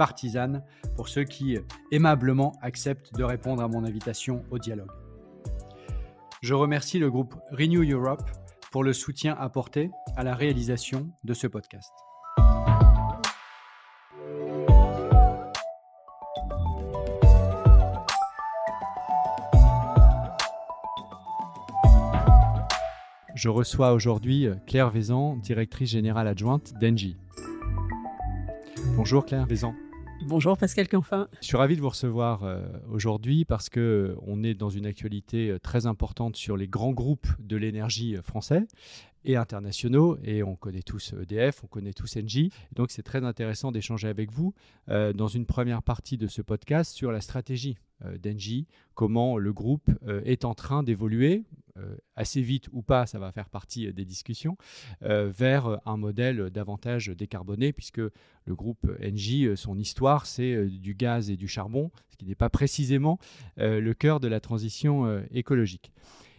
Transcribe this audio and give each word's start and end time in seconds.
partisane 0.00 0.64
pour 0.96 1.10
ceux 1.10 1.24
qui 1.24 1.58
aimablement 1.92 2.54
acceptent 2.62 3.14
de 3.14 3.22
répondre 3.22 3.62
à 3.62 3.68
mon 3.68 3.84
invitation 3.84 4.42
au 4.50 4.58
dialogue. 4.58 4.88
Je 6.40 6.54
remercie 6.54 6.98
le 6.98 7.10
groupe 7.10 7.34
Renew 7.50 7.84
Europe 7.84 8.22
pour 8.72 8.82
le 8.82 8.94
soutien 8.94 9.36
apporté 9.38 9.90
à 10.16 10.24
la 10.24 10.34
réalisation 10.34 11.10
de 11.22 11.34
ce 11.34 11.46
podcast. 11.46 11.92
Je 23.34 23.50
reçois 23.50 23.92
aujourd'hui 23.92 24.46
euh, 24.46 24.54
Claire 24.66 24.88
Vézan, 24.88 25.36
directrice 25.36 25.90
générale 25.90 26.26
adjointe 26.26 26.72
d'Engie. 26.80 27.18
Bonjour 28.96 29.26
Claire 29.26 29.44
Vézan. 29.46 29.74
Bonjour 30.26 30.58
Pascal 30.58 30.86
Canfin. 30.86 31.28
Je 31.40 31.46
suis 31.46 31.56
ravi 31.56 31.76
de 31.76 31.80
vous 31.80 31.88
recevoir 31.88 32.44
euh, 32.44 32.62
aujourd'hui 32.90 33.46
parce 33.46 33.70
que 33.70 33.80
euh, 33.80 34.16
on 34.26 34.42
est 34.42 34.52
dans 34.52 34.68
une 34.68 34.84
actualité 34.84 35.56
très 35.62 35.86
importante 35.86 36.36
sur 36.36 36.58
les 36.58 36.68
grands 36.68 36.92
groupes 36.92 37.28
de 37.38 37.56
l'énergie 37.56 38.16
français 38.22 38.66
et 39.24 39.36
internationaux 39.36 40.18
et 40.22 40.42
on 40.42 40.56
connaît 40.56 40.82
tous 40.82 41.14
EDF, 41.20 41.64
on 41.64 41.68
connaît 41.68 41.94
tous 41.94 42.18
Engie. 42.18 42.52
Donc 42.74 42.90
c'est 42.90 43.02
très 43.02 43.24
intéressant 43.24 43.72
d'échanger 43.72 44.08
avec 44.08 44.30
vous 44.30 44.54
dans 44.88 45.28
une 45.28 45.44
première 45.44 45.82
partie 45.82 46.16
de 46.16 46.26
ce 46.26 46.40
podcast 46.40 46.94
sur 46.94 47.12
la 47.12 47.20
stratégie 47.20 47.76
d'Engie, 48.18 48.66
comment 48.94 49.36
le 49.36 49.52
groupe 49.52 49.90
est 50.24 50.46
en 50.46 50.54
train 50.54 50.82
d'évoluer 50.82 51.44
euh, 51.69 51.69
assez 52.16 52.42
vite 52.42 52.68
ou 52.72 52.82
pas, 52.82 53.06
ça 53.06 53.18
va 53.18 53.32
faire 53.32 53.48
partie 53.48 53.86
euh, 53.86 53.92
des 53.92 54.04
discussions, 54.04 54.56
euh, 55.02 55.30
vers 55.30 55.80
un 55.86 55.96
modèle 55.96 56.50
davantage 56.50 57.08
décarboné, 57.08 57.72
puisque 57.72 57.98
le 57.98 58.54
groupe 58.54 58.86
Engie, 59.02 59.48
son 59.56 59.78
histoire, 59.78 60.26
c'est 60.26 60.66
du 60.66 60.94
gaz 60.94 61.30
et 61.30 61.36
du 61.36 61.48
charbon, 61.48 61.90
ce 62.10 62.16
qui 62.16 62.26
n'est 62.26 62.34
pas 62.34 62.48
précisément 62.48 63.18
le 63.56 63.92
cœur 63.92 64.20
de 64.20 64.28
la 64.28 64.40
transition 64.40 65.22
écologique. 65.30 65.92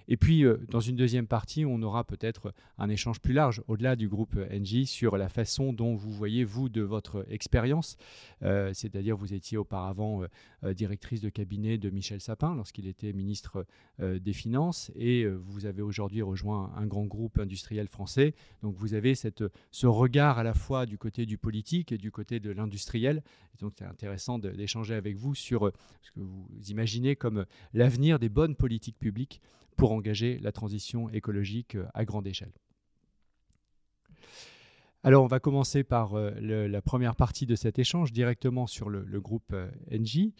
Et 0.08 0.18
puis, 0.18 0.44
euh, 0.44 0.58
dans 0.70 0.80
une 0.80 0.96
deuxième 0.96 1.28
partie, 1.28 1.66
on 1.66 1.82
aura 1.82 2.04
peut-être 2.04 2.54
un 2.78 2.90
échange 2.90 3.20
plus 3.20 3.34
large, 3.34 3.62
au-delà 3.68 3.96
du 3.96 4.08
groupe 4.08 4.36
NG, 4.36 4.86
sur 4.86 5.18
la 5.18 5.30
façon 5.30 5.74
dont 5.74 5.96
vous 5.96 6.12
voyez, 6.12 6.44
vous, 6.44 6.70
de 6.70 6.82
votre 6.82 7.26
expérience. 7.30 7.98
Euh, 8.44 8.72
c'est-à-dire, 8.74 9.16
vous 9.16 9.34
étiez 9.34 9.58
auparavant 9.58 10.24
euh, 10.64 10.74
directrice 10.74 11.22
de 11.22 11.30
cabinet 11.30 11.78
de 11.78 11.90
Michel 11.90 12.22
Sapin 12.22 12.56
lorsqu'il 12.56 12.88
était 12.88 13.14
ministre 13.14 13.66
des 14.00 14.34
Finances, 14.34 14.92
et 14.96 15.26
vous 15.28 15.66
avez 15.66 15.82
aujourd'hui 15.82 16.22
rejoint 16.22 16.74
un 16.76 16.88
grand 16.88 17.06
groupe 17.06 17.40
industriel 17.40 17.88
français. 17.88 18.34
Donc, 18.64 18.76
vous 18.76 18.94
avez 18.94 19.14
ce 19.16 19.88
regard 19.88 20.40
à 20.40 20.44
la 20.44 20.54
fois 20.54 20.86
du 20.86 20.98
côté 20.98 21.26
du 21.26 21.38
politique 21.38 21.92
et 21.92 21.98
du 21.98 22.12
côté 22.12 22.40
de 22.40 22.52
l'industriel. 22.52 23.22
Donc, 23.60 23.74
c'est 23.78 23.86
intéressant 23.86 24.40
d'échanger 24.40 24.96
avec 24.96 25.18
vous 25.18 25.36
sur 25.36 25.72
ce 26.02 26.12
que 26.12 26.20
vous 26.20 26.48
imaginez 26.70 27.16
comme 27.16 27.46
l'avenir 27.74 28.18
des 28.18 28.30
bonnes 28.30 28.56
politiques 28.56 28.98
publiques 28.98 29.42
pour 29.76 29.92
engager 29.92 30.40
la 30.40 30.52
transition 30.52 31.10
écologique 31.10 31.76
euh, 31.76 31.86
à 31.94 32.06
grande 32.06 32.28
échelle. 32.28 32.52
Alors, 35.04 35.24
on 35.24 35.28
va 35.28 35.40
commencer 35.40 35.84
par 35.84 36.14
euh, 36.14 36.32
la 36.68 36.82
première 36.84 37.16
partie 37.16 37.48
de 37.48 37.56
cet 37.56 37.80
échange 37.80 38.12
directement 38.12 38.68
sur 38.68 38.88
le, 38.90 39.04
groupe 39.20 39.54
euh, 39.54 39.72
Engie. 39.92 40.34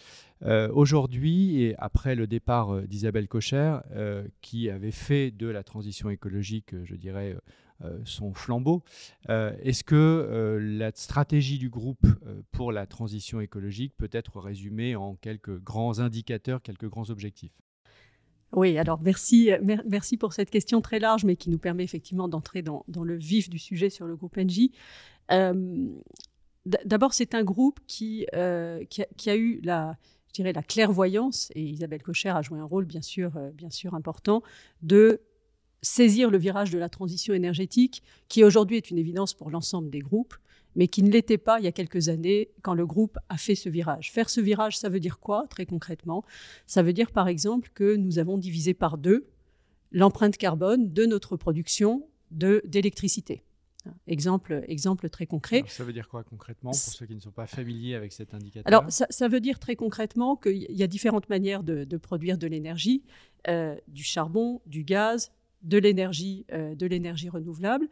Aujourd'hui, 0.74 1.64
et 1.64 1.76
après 1.80 2.14
le 2.14 2.28
départ 2.28 2.84
d'Isabelle 2.84 3.28
Cocher, 3.28 3.78
qui 4.42 4.70
avait 4.70 4.92
fait 4.92 5.30
de 5.30 5.48
la 5.48 5.64
transition 5.64 6.10
écologique, 6.10 6.74
je 6.84 6.96
dirais, 6.96 7.38
son 8.06 8.34
flambeau, 8.34 8.84
est-ce 9.30 9.84
que 9.84 10.58
la 10.60 10.92
stratégie 10.96 11.60
du 11.60 11.70
groupe 11.70 12.08
pour 12.52 12.72
la 12.72 12.88
transition 12.88 13.40
écologique 13.40 13.94
peut 13.96 14.10
être 14.12 14.40
résumée 14.40 14.96
en 14.96 15.14
quelques 15.14 15.60
grands 15.60 16.00
indicateurs, 16.00 16.64
quelques 16.64 16.90
grands 16.90 17.12
objectifs? 17.12 17.54
Oui, 18.54 18.78
alors 18.78 19.00
merci, 19.02 19.50
merci 19.86 20.18
pour 20.18 20.34
cette 20.34 20.50
question 20.50 20.82
très 20.82 21.00
large, 21.00 21.24
mais 21.24 21.36
qui 21.36 21.50
nous 21.50 21.58
permet 21.58 21.84
effectivement 21.84 22.28
d'entrer 22.28 22.62
dans, 22.62 22.84
le 22.88 23.16
vif 23.16 23.50
du 23.50 23.60
sujet 23.60 23.90
sur 23.90 24.06
le 24.06 24.16
groupe 24.16 24.38
NJ. 24.38 24.70
Euh, 25.32 25.88
d'abord, 26.66 27.14
c'est 27.14 27.34
un 27.34 27.44
groupe 27.44 27.80
qui, 27.88 28.28
euh, 28.34 28.84
qui, 28.86 29.30
a, 29.30 29.36
eu 29.36 29.62
la, 29.64 29.98
je 30.28 30.34
dirais, 30.34 30.52
la 30.52 30.64
clairvoyance, 30.64 31.50
et 31.56 31.64
Isabelle 31.64 32.04
Cocher 32.04 32.30
a 32.30 32.42
joué 32.42 32.60
un 32.60 32.66
rôle 32.66 32.86
bien 32.86 33.02
sûr, 33.02 33.38
euh, 33.38 33.52
bien 33.52 33.70
sûr 33.70 33.94
important, 33.94 34.44
de 34.82 35.22
saisir 35.82 36.30
le 36.30 36.38
virage 36.38 36.72
de 36.72 36.78
la 36.78 36.90
transition 36.90 37.34
énergétique, 37.34 38.04
qui 38.28 38.44
aujourd'hui 38.44 38.78
est 38.78 38.92
une 38.92 38.98
évidence 38.98 39.34
pour 39.34 39.50
l'ensemble 39.50 39.90
des 39.90 40.00
groupes, 40.00 40.36
mais 40.76 40.88
qui 40.88 41.04
ne 41.04 41.12
l'était 41.12 41.38
pas 41.38 41.60
il 41.60 41.66
y 41.66 41.68
a 41.68 41.72
quelques 41.72 42.10
années 42.10 42.50
quand 42.62 42.74
le 42.74 42.86
groupe 42.86 43.18
a 43.30 43.38
fait 43.38 43.56
ce 43.56 43.70
virage. 43.70 44.12
Faire 44.12 44.30
ce 44.30 44.42
virage, 44.42 44.78
ça 44.78 44.90
veut 44.90 45.00
dire 45.00 45.20
quoi 45.20 45.46
très 45.50 45.66
concrètement? 45.66 46.24
Ça 46.68 46.84
veut 46.84 46.94
dire 46.94 47.12
par 47.12 47.28
exemple 47.28 47.70
que 47.74 47.96
nous 47.96 48.20
avons 48.20 48.38
divisé 48.38 48.74
par 48.74 48.98
deux 48.98 49.28
l'empreinte 49.92 50.38
carbone 50.38 50.94
de 50.94 51.06
notre 51.06 51.36
production 51.36 52.08
d'électricité. 52.32 53.44
Exemple, 54.08 54.64
exemple 54.68 55.10
très 55.10 55.26
concret. 55.26 55.64
ça 55.68 55.84
veut 55.84 55.94
dire 55.94 56.08
quoi 56.08 56.24
concrètement 56.24 56.72
pour 56.72 56.80
ceux 56.80 57.06
qui 57.06 57.16
ne 57.16 57.20
sont 57.20 57.32
pas 57.32 57.48
familiers 57.48 57.96
avec 57.96 58.14
cet 58.14 58.34
indicateur? 58.34 58.68
Alors 58.68 58.86
ça, 58.90 59.28
veut 59.28 59.40
dire 59.40 59.60
très 59.60 59.76
concrètement 59.76 60.36
qu'il 60.36 60.72
y 60.72 60.84
a 60.84 60.88
différentes 60.88 61.30
manières 61.30 61.64
de, 61.64 61.98
produire 61.98 62.38
de 62.38 62.48
l'énergie, 62.48 63.04
euh, 63.48 63.76
du 63.88 64.04
charbon, 64.04 64.62
du 64.66 64.84
gaz, 64.84 65.32
de 65.64 65.78
l'énergie, 65.78 66.46
euh, 66.52 66.76
de 66.76 66.86
l'énergie 66.86 67.30
renouvelable. 67.30 67.88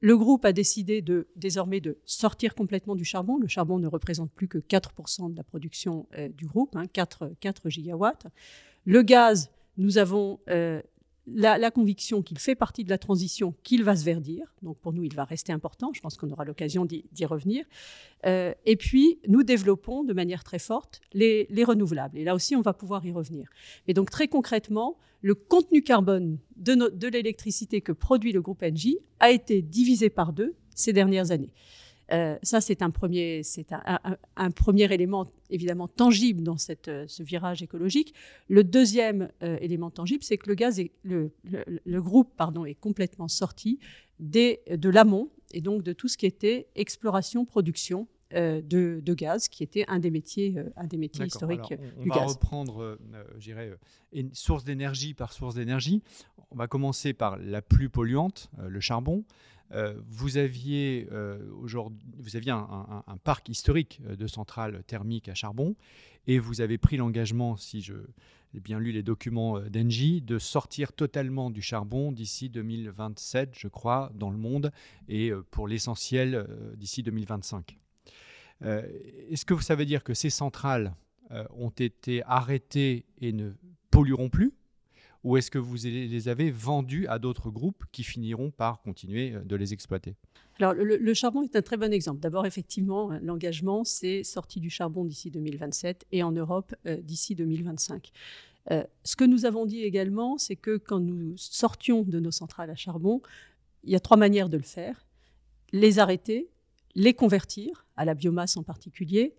Le 0.00 0.16
groupe 0.16 0.44
a 0.44 0.52
décidé 0.52 1.00
de, 1.00 1.28
désormais 1.36 1.80
de 1.80 1.98
sortir 2.04 2.54
complètement 2.54 2.94
du 2.94 3.04
charbon. 3.04 3.38
Le 3.38 3.48
charbon 3.48 3.78
ne 3.78 3.86
représente 3.86 4.30
plus 4.30 4.48
que 4.48 4.58
4% 4.58 5.32
de 5.32 5.36
la 5.36 5.42
production 5.42 6.06
euh, 6.18 6.28
du 6.28 6.46
groupe, 6.46 6.76
4, 6.92 7.22
hein, 7.24 7.30
4, 7.40 7.70
gigawatts. 7.70 8.26
Le 8.84 9.02
gaz, 9.02 9.50
nous 9.78 9.98
avons 9.98 10.38
euh, 10.48 10.82
la, 11.26 11.70
conviction 11.70 12.22
qu'il 12.22 12.38
fait 12.38 12.54
partie 12.54 12.84
de 12.84 12.90
la 12.90 12.98
transition, 12.98 13.54
qu'il 13.62 13.82
va 13.84 13.96
se 13.96 14.04
verdir. 14.04 14.54
Donc 14.62 14.78
pour 14.78 14.92
nous, 14.92 15.02
il 15.02 15.14
va 15.14 15.24
rester 15.24 15.52
important. 15.52 15.92
Je 15.92 16.00
pense 16.00 16.16
qu'on 16.16 16.30
aura 16.30 16.44
l'occasion 16.44 16.84
d'y 16.84 17.24
revenir. 17.24 17.64
Euh, 18.26 18.54
et 18.64 18.76
puis, 18.76 19.18
nous 19.28 19.42
développons 19.42 20.04
de 20.04 20.12
manière 20.12 20.44
très 20.44 20.58
forte 20.58 21.00
les, 21.12 21.46
renouvelables. 21.64 22.18
Et 22.18 22.24
là 22.24 22.34
aussi, 22.34 22.54
on 22.54 22.62
va 22.62 22.72
pouvoir 22.72 23.04
y 23.04 23.12
revenir. 23.12 23.48
Mais 23.88 23.94
donc 23.94 24.10
très 24.10 24.28
concrètement, 24.28 24.98
le 25.20 25.34
contenu 25.34 25.82
carbone 25.82 26.38
de, 26.56 26.74
de 26.74 27.08
l'électricité 27.08 27.80
que 27.80 27.92
produit 27.92 28.32
le 28.32 28.40
groupe 28.40 28.62
Engie 28.62 28.98
a 29.18 29.30
été 29.30 29.62
divisé 29.62 30.10
par 30.10 30.32
deux 30.32 30.54
ces 30.74 30.92
dernières 30.92 31.30
années. 31.32 31.52
Euh, 32.12 32.38
ça, 32.42 32.60
c'est 32.60 32.82
un 32.82 32.90
premier, 32.90 33.42
c'est 33.42 33.72
un, 33.72 34.50
premier 34.50 34.92
élément 34.92 35.26
évidemment 35.50 35.88
tangible 35.88 36.42
dans 36.42 36.56
cette, 36.56 36.88
euh, 36.88 37.04
ce 37.08 37.22
virage 37.22 37.62
écologique. 37.62 38.14
Le 38.48 38.62
deuxième 38.62 39.30
euh, 39.42 39.58
élément 39.60 39.90
tangible, 39.90 40.22
c'est 40.22 40.38
que 40.38 40.48
le 40.48 40.54
gaz, 40.54 40.78
est, 40.78 40.92
le, 41.02 41.32
le, 41.44 42.02
groupe, 42.02 42.32
pardon, 42.36 42.64
est 42.64 42.74
complètement 42.74 43.28
sorti 43.28 43.78
des, 44.20 44.60
de 44.70 44.88
l'amont 44.88 45.30
et 45.52 45.60
donc 45.60 45.82
de 45.82 45.92
tout 45.92 46.08
ce 46.08 46.16
qui 46.16 46.26
était 46.26 46.68
exploration, 46.74 47.44
production 47.44 48.06
de, 48.32 48.60
de, 49.00 49.14
gaz, 49.14 49.48
qui 49.48 49.62
était 49.62 49.84
un 49.86 50.00
des 50.00 50.10
métiers, 50.10 50.56
un 50.74 50.86
des 50.88 50.96
métiers 50.96 51.24
historiques 51.24 51.74
on, 51.96 52.02
on 52.02 52.06
va 52.12 52.24
reprendre, 52.24 52.98
je 53.38 53.44
dirais, 53.44 53.72
source 54.32 54.64
d'énergie 54.64 55.14
par 55.14 55.32
source 55.32 55.54
d'énergie. 55.54 56.02
On 56.50 56.56
va 56.56 56.66
commencer 56.66 57.12
par 57.12 57.38
la 57.38 57.62
plus 57.62 57.88
polluante, 57.88 58.50
le 58.58 58.80
charbon. 58.80 59.24
Vous 59.70 60.36
aviez 60.36 61.08
aujourd'hui, 61.60 62.06
vous 62.18 62.36
aviez 62.36 62.52
un, 62.52 63.18
parc 63.24 63.48
historique 63.48 64.00
de 64.06 64.26
centrales 64.26 64.82
thermiques 64.86 65.28
à 65.28 65.34
charbon 65.34 65.74
et 66.26 66.38
vous 66.38 66.60
avez 66.60 66.78
pris 66.78 66.96
l'engagement, 66.96 67.56
si 67.56 67.80
j'ai 67.80 67.94
bien 68.54 68.78
lu 68.78 68.92
les 68.92 69.02
documents 69.02 69.60
d'Engie, 69.60 70.22
de 70.22 70.38
sortir 70.38 70.92
totalement 70.92 71.50
du 71.50 71.62
charbon 71.62 72.12
d'ici 72.12 72.48
2027, 72.48 73.54
je 73.56 73.68
crois, 73.68 74.12
dans 74.14 74.30
le 74.30 74.38
monde, 74.38 74.72
et 75.08 75.32
pour 75.50 75.68
l'essentiel 75.68 76.46
d'ici 76.76 77.02
2025. 77.02 77.78
Est-ce 78.62 79.44
que 79.44 79.60
ça 79.62 79.74
veut 79.74 79.86
dire 79.86 80.04
que 80.04 80.14
ces 80.14 80.30
centrales 80.30 80.94
ont 81.50 81.70
été 81.70 82.22
arrêtées 82.24 83.04
et 83.20 83.32
ne 83.32 83.52
pollueront 83.90 84.30
plus? 84.30 84.52
Ou 85.26 85.36
est-ce 85.36 85.50
que 85.50 85.58
vous 85.58 85.74
les 85.82 86.28
avez 86.28 86.52
vendus 86.52 87.08
à 87.08 87.18
d'autres 87.18 87.50
groupes 87.50 87.82
qui 87.90 88.04
finiront 88.04 88.52
par 88.52 88.80
continuer 88.80 89.32
euh, 89.32 89.42
de 89.42 89.56
les 89.56 89.72
exploiter? 89.72 90.14
Alors, 90.60 90.72
le, 90.72 91.14
charbon 91.14 91.42
est 91.42 91.56
un 91.56 91.62
très 91.62 91.76
bon 91.76 91.92
exemple. 91.92 92.20
D'abord, 92.20 92.46
effectivement, 92.46 93.10
l'engagement, 93.20 93.82
c'est 93.82 94.22
sortie 94.22 94.60
du 94.60 94.70
charbon 94.70 95.04
d'ici 95.04 95.32
2027 95.32 96.06
et 96.12 96.22
en 96.22 96.30
Europe 96.30 96.76
euh, 96.86 96.98
d'ici 97.02 97.34
2025. 97.34 98.12
Euh, 98.70 98.84
ce 99.02 99.16
que 99.16 99.24
nous 99.24 99.46
avons 99.46 99.66
dit 99.66 99.82
également, 99.82 100.38
c'est 100.38 100.54
que 100.54 100.76
quand 100.76 101.00
nous 101.00 101.36
sortions 101.36 102.02
de 102.02 102.20
nos 102.20 102.30
centrales 102.30 102.70
à 102.70 102.76
charbon, 102.76 103.20
il 103.82 103.90
y 103.90 103.96
a 103.96 104.00
trois 104.00 104.16
manières 104.16 104.48
de 104.48 104.56
le 104.56 104.62
faire. 104.62 105.08
Les 105.72 105.98
arrêter, 105.98 106.48
les 106.94 107.14
convertir, 107.14 107.84
à 107.96 108.04
la 108.04 108.14
biomasse 108.14 108.56
en 108.56 108.62
particulier, 108.62 109.34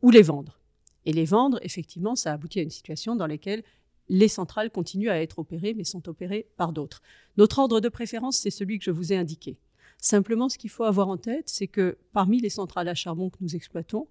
ou 0.00 0.10
les 0.10 0.22
vendre. 0.22 0.58
Et 1.04 1.12
les 1.12 1.26
vendre, 1.26 1.58
effectivement, 1.60 2.16
ça 2.16 2.32
aboutit 2.32 2.60
à 2.60 2.62
une 2.62 2.70
situation 2.70 3.16
dans 3.16 3.26
laquelle 3.26 3.62
les 4.08 4.28
centrales 4.28 4.70
continuent 4.70 5.10
à 5.10 5.20
être 5.20 5.38
opérées, 5.38 5.74
mais 5.74 5.84
sont 5.84 6.08
opérées 6.08 6.48
par 6.56 6.72
d'autres. 6.72 7.02
Notre 7.36 7.58
ordre 7.58 7.80
de 7.80 7.88
préférence, 7.88 8.38
c'est 8.38 8.50
celui 8.50 8.78
que 8.78 8.84
je 8.84 8.90
vous 8.90 9.12
ai 9.12 9.16
indiqué. 9.16 9.58
Simplement, 9.98 10.48
ce 10.48 10.58
qu'il 10.58 10.70
faut 10.70 10.84
avoir 10.84 11.08
en 11.08 11.16
tête, 11.16 11.48
c'est 11.48 11.66
que 11.66 11.98
parmi 12.12 12.40
les 12.40 12.50
centrales 12.50 12.88
à 12.88 12.94
charbon 12.94 13.30
que 13.30 13.38
nous 13.40 13.56
exploitons, 13.56 14.08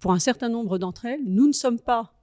pour 0.00 0.12
un 0.12 0.18
certain 0.18 0.48
nombre 0.48 0.78
d'entre 0.78 1.06
elles, 1.06 1.24
nous 1.24 1.46
ne 1.46 1.52
sommes 1.52 1.80
pas 1.80 2.14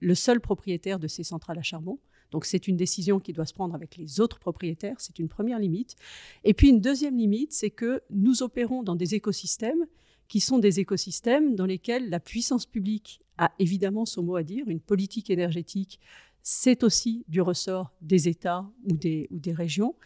le 0.00 0.14
seul 0.14 0.40
propriétaire 0.40 0.98
de 0.98 1.08
ces 1.08 1.24
centrales 1.24 1.58
à 1.58 1.62
charbon. 1.62 1.98
Donc 2.30 2.44
c'est 2.44 2.68
une 2.68 2.76
décision 2.76 3.20
qui 3.20 3.32
doit 3.32 3.46
se 3.46 3.54
prendre 3.54 3.74
avec 3.74 3.96
les 3.96 4.20
autres 4.20 4.38
propriétaires, 4.38 4.96
c'est 4.98 5.18
une 5.18 5.28
première 5.28 5.58
limite. 5.58 5.96
Et 6.42 6.52
puis 6.52 6.68
une 6.68 6.80
deuxième 6.80 7.16
limite, 7.16 7.52
c'est 7.52 7.70
que 7.70 8.02
nous 8.10 8.42
opérons 8.42 8.82
dans 8.82 8.96
des 8.96 9.14
écosystèmes 9.14 9.86
qui 10.28 10.40
sont 10.40 10.58
des 10.58 10.80
écosystèmes 10.80 11.54
dans 11.54 11.66
lesquels 11.66 12.10
la 12.10 12.20
puissance 12.20 12.66
publique 12.66 13.22
a 13.38 13.52
évidemment 13.58 14.04
son 14.04 14.22
mot 14.22 14.36
à 14.36 14.42
dire, 14.42 14.68
une 14.68 14.80
politique 14.80 15.30
énergétique 15.30 16.00
c'est 16.44 16.84
aussi 16.84 17.24
du 17.26 17.40
ressort 17.40 17.90
des 18.02 18.28
États 18.28 18.70
ou 18.84 18.92
des, 18.92 19.26
ou 19.30 19.40
des 19.40 19.52
régions. 19.52 19.96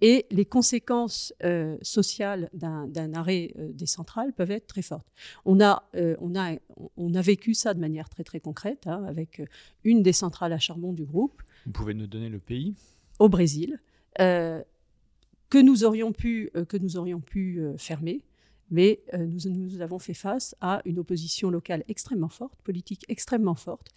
Et 0.00 0.26
les 0.30 0.44
conséquences 0.44 1.34
euh, 1.42 1.76
sociales 1.82 2.48
d'un 2.54 3.14
arrêt 3.14 3.52
euh, 3.58 3.72
des 3.72 3.86
centrales 3.86 4.32
peuvent 4.32 4.52
être 4.52 4.68
très 4.68 4.82
fortes. 4.82 5.08
On 5.44 5.60
a, 5.60 5.82
euh, 5.96 6.14
on, 6.20 6.36
a, 6.36 6.56
on 6.96 7.14
a 7.14 7.20
vécu 7.20 7.52
ça 7.52 7.74
de 7.74 7.80
manière 7.80 8.08
très 8.08 8.22
très 8.22 8.38
concrète 8.38 8.86
hein, 8.86 9.02
avec 9.08 9.42
une 9.82 10.04
des 10.04 10.12
centrales 10.12 10.52
à 10.52 10.60
charbon 10.60 10.92
du 10.92 11.04
groupe. 11.04 11.42
Vous 11.66 11.72
pouvez 11.72 11.94
nous 11.94 12.06
donner 12.06 12.28
le 12.28 12.38
pays? 12.38 12.76
Au 13.18 13.28
Brésil, 13.28 13.76
que 14.16 15.60
nous 15.60 15.82
aurions 15.82 16.12
pu, 16.12 16.52
que 16.68 16.76
nous 16.76 16.96
aurions 16.96 17.20
pu 17.20 17.60
fermer 17.76 18.22
mais 18.70 19.00
euh, 19.14 19.26
nous, 19.26 19.80
avons 19.80 19.98
fait 19.98 20.14
face 20.14 20.54
à 20.60 20.82
une 20.84 20.98
opposition 20.98 21.50
locale 21.50 21.84
extrêmement 21.88 22.28
forte, 22.28 22.60
politique 22.62 23.04
extrêmement 23.08 23.54
forte, 23.54 23.88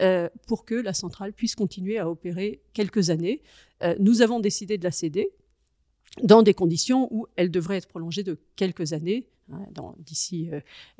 euh, 0.00 0.28
pour 0.46 0.64
que 0.64 0.74
la 0.74 0.94
centrale 0.94 1.32
puisse 1.32 1.54
continuer 1.54 1.98
à 1.98 2.08
opérer 2.08 2.62
quelques 2.72 3.10
années. 3.10 3.42
Euh, 3.82 3.94
nous 3.98 4.22
avons 4.22 4.40
décidé 4.40 4.78
de 4.78 4.84
la 4.84 4.90
céder 4.90 5.30
dans 6.22 6.42
des 6.42 6.54
conditions 6.54 7.08
où 7.12 7.26
elle 7.36 7.50
devrait 7.50 7.76
être 7.76 7.88
prolongée 7.88 8.22
de 8.22 8.38
quelques 8.56 8.92
années. 8.92 9.28
Hein, 9.52 9.66
d'ici, 9.98 10.48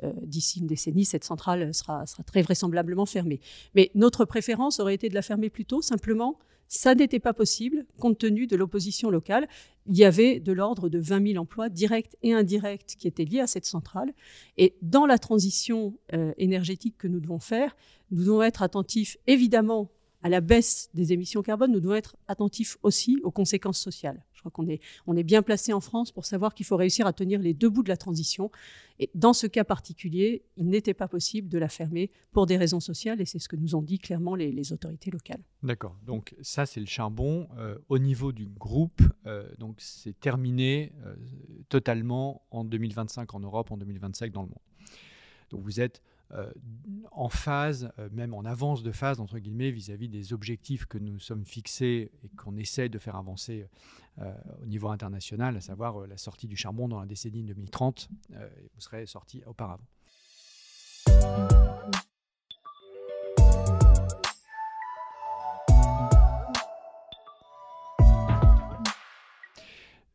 une 0.01 0.67
décennie, 0.67 1.05
cette 1.05 1.23
centrale 1.23 1.73
sera 1.73 2.05
très 2.27 2.43
vraisemblablement 2.43 3.07
fermée. 3.07 3.39
Mais 3.73 3.89
notre 3.95 4.25
préférence 4.25 4.79
aurait 4.79 4.93
été 4.93 5.09
de 5.09 5.15
la 5.15 5.23
fermer 5.23 5.49
plus 5.49 5.65
tôt, 5.65 5.81
simplement 5.81 6.37
ça 6.67 6.95
n'était 6.95 7.19
pas 7.19 7.33
possible 7.33 7.85
compte 7.99 8.17
tenu 8.17 8.47
de 8.47 8.55
l'opposition 8.55 9.09
locale. 9.09 9.47
Il 9.87 9.95
y 9.95 10.03
avait 10.03 10.39
de 10.39 10.51
l'ordre 10.51 10.89
de 10.89 10.99
20 10.99 11.33
000 11.33 11.41
emplois 11.41 11.69
directs 11.69 12.15
et 12.23 12.33
indirects 12.33 12.95
qui 12.97 13.07
étaient 13.07 13.25
liés 13.25 13.39
à 13.39 13.47
cette 13.47 13.65
centrale. 13.65 14.13
Et 14.57 14.75
dans 14.81 15.05
la 15.05 15.19
transition 15.19 15.93
euh, 16.13 16.33
énergétique 16.37 16.95
que 16.97 17.07
nous 17.07 17.19
devons 17.19 17.39
faire, 17.39 17.75
nous 18.11 18.23
devons 18.23 18.41
être 18.41 18.63
attentifs 18.63 19.17
évidemment 19.27 19.91
à 20.23 20.29
la 20.29 20.41
baisse 20.41 20.89
des 20.95 21.13
émissions 21.13 21.43
carbone, 21.43 21.71
nous 21.71 21.79
devons 21.79 21.93
être 21.93 22.15
attentifs 22.27 22.77
aussi 22.81 23.19
aux 23.23 23.29
conséquences 23.29 23.79
sociales. 23.79 24.25
Crois 24.45 24.63
qu'on 24.63 24.69
est, 24.69 24.79
on 25.07 25.17
est 25.17 25.23
bien 25.23 25.41
placé 25.41 25.73
en 25.73 25.81
France 25.81 26.11
pour 26.11 26.25
savoir 26.25 26.53
qu'il 26.53 26.67
faut 26.67 26.75
réussir 26.75 27.07
à 27.07 27.13
tenir 27.13 27.39
les 27.39 27.55
deux 27.55 27.69
bouts 27.69 27.81
de 27.81 27.89
la 27.89 27.97
transition. 27.97 28.51
Et 28.99 29.09
dans 29.15 29.33
ce 29.33 29.47
cas 29.47 29.63
particulier, 29.63 30.43
il 30.55 30.69
n'était 30.69 30.93
pas 30.93 31.07
possible 31.07 31.49
de 31.49 31.57
la 31.57 31.67
fermer 31.67 32.11
pour 32.31 32.45
des 32.45 32.55
raisons 32.55 32.79
sociales, 32.79 33.19
et 33.21 33.25
c'est 33.25 33.39
ce 33.39 33.49
que 33.49 33.55
nous 33.55 33.73
ont 33.73 33.81
dit 33.81 33.97
clairement 33.97 34.35
les, 34.35 34.71
autorités 34.71 35.09
locales. 35.09 35.41
D'accord. 35.63 35.97
Donc 36.05 36.35
ça, 36.41 36.67
c'est 36.67 36.79
le 36.79 36.85
charbon. 36.85 37.47
Euh, 37.57 37.77
au 37.89 37.97
niveau 37.97 38.31
du 38.31 38.45
groupe, 38.45 39.01
euh, 39.25 39.49
donc 39.57 39.77
c'est 39.79 40.19
terminé 40.19 40.93
euh, 41.05 41.15
totalement 41.69 42.43
en 42.51 42.63
2025 42.63 43.33
en 43.33 43.39
Europe, 43.39 43.71
en 43.71 43.77
2025 43.77 44.31
dans 44.31 44.43
le 44.43 44.49
monde. 44.49 44.59
Donc 45.49 45.61
vous 45.61 45.81
êtes 45.81 46.03
en 47.11 47.29
phase, 47.29 47.91
euh, 47.99 48.09
même 48.11 48.33
en 48.33 48.45
avance 48.45 48.83
de 48.83 48.91
phase, 48.91 49.19
entre 49.19 49.39
guillemets, 49.39 49.71
vis-à-vis 49.71 50.09
des 50.09 50.33
objectifs 50.33 50.85
que 50.85 50.97
nous 50.97 51.19
sommes 51.19 51.45
fixés 51.45 52.11
et 52.23 52.29
qu'on 52.29 52.57
essaie 52.57 52.89
de 52.89 52.99
faire 52.99 53.15
avancer 53.15 53.67
euh, 54.19 54.33
au 54.61 54.65
niveau 54.65 54.89
international, 54.89 55.57
à 55.57 55.61
savoir 55.61 56.07
la 56.07 56.17
sortie 56.17 56.47
du 56.47 56.55
charbon 56.55 56.87
dans 56.87 56.99
la 56.99 57.05
décennie 57.05 57.43
2030. 57.43 58.09
vous 58.29 58.81
serez 58.81 59.05
sorti 59.05 59.43
auparavant. 59.45 59.85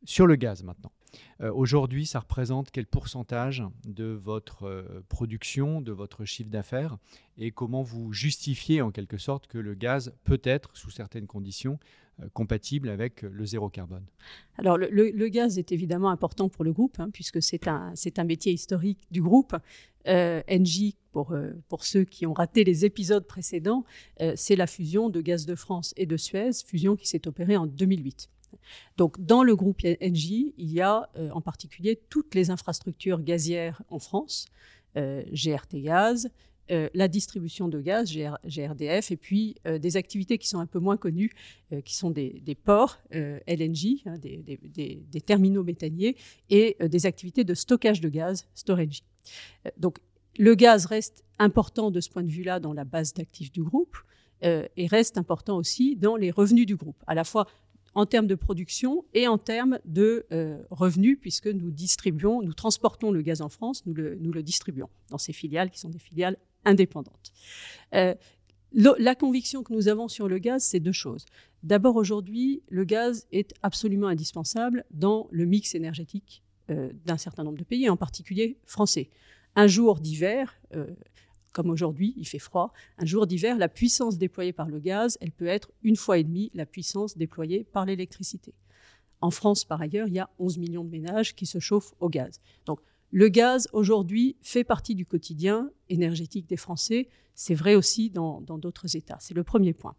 Sur 0.04 0.26
le 0.26 0.34
gaz 0.34 0.62
maintenant. 0.64 0.90
Euh, 1.40 1.52
aujourd'hui, 1.52 2.06
ça 2.06 2.20
représente 2.20 2.70
quel 2.70 2.86
pourcentage 2.86 3.62
de 3.84 4.04
votre 4.04 4.64
euh, 4.64 5.04
production, 5.08 5.80
de 5.80 5.92
votre 5.92 6.24
chiffre 6.24 6.50
d'affaires 6.50 6.98
et 7.38 7.50
comment 7.50 7.82
vous 7.82 8.12
justifiez 8.12 8.82
en 8.82 8.90
quelque 8.90 9.16
sorte 9.16 9.46
que 9.46 9.58
le 9.58 9.74
gaz 9.74 10.12
peut 10.24 10.40
être, 10.44 10.76
sous 10.76 10.90
certaines 10.90 11.26
conditions, 11.26 11.78
euh, 12.20 12.28
compatible 12.32 12.88
avec 12.88 13.22
le 13.22 13.44
zéro 13.46 13.68
carbone? 13.68 14.04
Alors 14.58 14.76
le, 14.76 15.28
gaz 15.28 15.58
est 15.58 15.72
évidemment 15.72 16.10
important 16.10 16.48
pour 16.48 16.64
le 16.64 16.72
groupe, 16.72 17.00
hein, 17.00 17.10
puisque 17.12 17.42
c'est 17.42 17.66
un, 17.68 17.94
un 18.16 18.24
métier 18.24 18.52
historique 18.52 19.06
du 19.10 19.22
groupe. 19.22 19.56
Engie, 20.06 20.96
pour, 21.12 21.36
pour 21.68 21.84
ceux 21.84 22.04
qui 22.04 22.24
ont 22.24 22.32
raté 22.32 22.64
les 22.64 22.86
épisodes 22.86 23.26
précédents, 23.26 23.84
c'est 24.34 24.56
la 24.56 24.66
fusion 24.66 25.10
de 25.10 25.20
Gaz 25.20 25.44
de 25.44 25.54
France 25.54 25.92
et 25.98 26.06
de 26.06 26.16
Suez, 26.16 26.52
fusion 26.66 26.96
qui 26.96 27.06
s'est 27.06 27.28
opérée 27.28 27.58
en 27.58 27.66
2008. 27.66 28.30
Donc, 28.96 29.20
dans 29.20 29.42
le 29.42 29.56
groupe 29.56 29.80
Engie, 30.02 30.54
il 30.58 30.72
y 30.72 30.80
a 30.80 31.08
euh, 31.16 31.30
en 31.30 31.40
particulier 31.40 32.00
toutes 32.10 32.34
les 32.34 32.50
infrastructures 32.50 33.22
gazières 33.22 33.82
en 33.88 33.98
France, 33.98 34.46
euh, 34.96 35.22
GRT 35.32 35.82
Gaz, 35.82 36.30
euh, 36.70 36.88
la 36.94 37.08
distribution 37.08 37.68
de 37.68 37.80
gaz, 37.80 38.12
GRDF, 38.46 39.10
et 39.10 39.16
puis 39.16 39.56
des 39.64 39.96
activités 39.96 40.38
qui 40.38 40.46
sont 40.46 40.60
un 40.60 40.66
peu 40.66 40.78
moins 40.78 40.96
connues, 40.96 41.32
qui 41.84 41.96
sont 41.96 42.10
des, 42.10 42.56
ports, 42.64 43.00
LNG, 43.10 44.02
hein, 44.06 44.18
des, 44.18 45.20
terminaux 45.26 45.64
méthaniers, 45.64 46.16
et 46.48 46.76
des 46.80 47.06
activités 47.06 47.42
de 47.42 47.54
stockage 47.54 48.00
de 48.00 48.08
gaz, 48.08 48.46
Storage. 48.54 49.02
donc, 49.78 49.98
le 50.38 50.54
gaz 50.54 50.86
reste 50.86 51.24
important 51.40 51.90
de 51.90 52.00
ce 52.00 52.08
point 52.08 52.22
de 52.22 52.30
vue-là 52.30 52.60
dans 52.60 52.72
la 52.72 52.84
base 52.84 53.14
d'actifs 53.14 53.50
du 53.50 53.64
groupe. 53.64 53.96
et 54.42 54.86
reste 54.86 55.18
important 55.18 55.56
aussi 55.56 55.96
dans 55.96 56.14
les 56.14 56.30
revenus 56.30 56.66
du 56.66 56.76
groupe, 56.76 57.02
à 57.08 57.16
la 57.16 57.24
fois 57.24 57.48
en 57.94 58.06
termes 58.06 58.26
de 58.26 58.34
production 58.34 59.04
et 59.14 59.26
en 59.26 59.38
termes 59.38 59.78
de 59.84 60.26
euh, 60.32 60.62
revenus, 60.70 61.18
puisque 61.20 61.48
nous 61.48 61.70
distribuons, 61.70 62.42
nous 62.42 62.54
transportons 62.54 63.10
le 63.10 63.22
gaz 63.22 63.40
en 63.40 63.48
France, 63.48 63.84
nous 63.86 63.94
le, 63.94 64.42
distribuons 64.42 64.88
dans 65.10 65.18
ces 65.18 65.32
filiales 65.32 65.70
qui 65.70 65.78
sont 65.78 65.88
des 65.88 65.98
filiales 65.98 66.36
indépendantes. 66.64 67.32
Euh, 67.94 68.14
la 68.72 69.16
conviction 69.16 69.64
que 69.64 69.72
nous 69.72 69.88
avons 69.88 70.06
sur 70.06 70.28
le 70.28 70.38
gaz, 70.38 70.62
c'est 70.62 70.78
deux 70.78 70.92
choses. 70.92 71.26
D'abord, 71.64 71.96
aujourd'hui, 71.96 72.62
le 72.68 72.84
gaz 72.84 73.26
est 73.32 73.52
absolument 73.62 74.06
indispensable 74.06 74.84
dans 74.92 75.26
le 75.32 75.44
mix 75.44 75.74
énergétique 75.74 76.44
euh, 76.70 76.90
d'un 77.04 77.18
certain 77.18 77.42
nombre 77.42 77.58
de 77.58 77.64
pays, 77.64 77.88
en 77.88 77.96
particulier 77.96 78.58
français. 78.66 79.10
Un 79.56 79.66
jour 79.66 79.98
d'hiver, 79.98 80.60
comme 81.52 81.70
aujourd'hui, 81.70 82.14
il 82.16 82.26
fait 82.26 82.38
froid, 82.38 82.72
un 82.98 83.04
jour 83.04 83.26
d'hiver, 83.26 83.58
la 83.58 83.68
puissance 83.68 84.18
déployée 84.18 84.52
par 84.52 84.68
le 84.68 84.78
gaz, 84.78 85.18
elle 85.20 85.32
peut 85.32 85.46
être 85.46 85.70
une 85.82 85.96
fois 85.96 86.18
et 86.18 86.24
demie 86.24 86.50
la 86.54 86.66
puissance 86.66 87.16
déployée 87.16 87.64
par 87.64 87.84
l'électricité. 87.84 88.54
En 89.20 89.30
France, 89.30 89.64
par 89.64 89.80
ailleurs, 89.80 90.08
il 90.08 90.14
y 90.14 90.18
a 90.18 90.30
11 90.38 90.58
millions 90.58 90.84
de 90.84 90.90
ménages 90.90 91.34
qui 91.34 91.46
se 91.46 91.58
chauffent 91.58 91.94
au 92.00 92.08
gaz. 92.08 92.40
Donc, 92.66 92.80
le 93.12 93.28
gaz, 93.28 93.68
aujourd'hui, 93.72 94.36
fait 94.40 94.64
partie 94.64 94.94
du 94.94 95.04
quotidien 95.04 95.70
énergétique 95.88 96.46
des 96.46 96.56
Français. 96.56 97.08
C'est 97.34 97.56
vrai 97.56 97.74
aussi 97.74 98.08
dans 98.08 98.40
d'autres 98.40 98.96
États. 98.96 99.18
C'est 99.20 99.34
le 99.34 99.42
premier 99.42 99.72
point. 99.72 99.96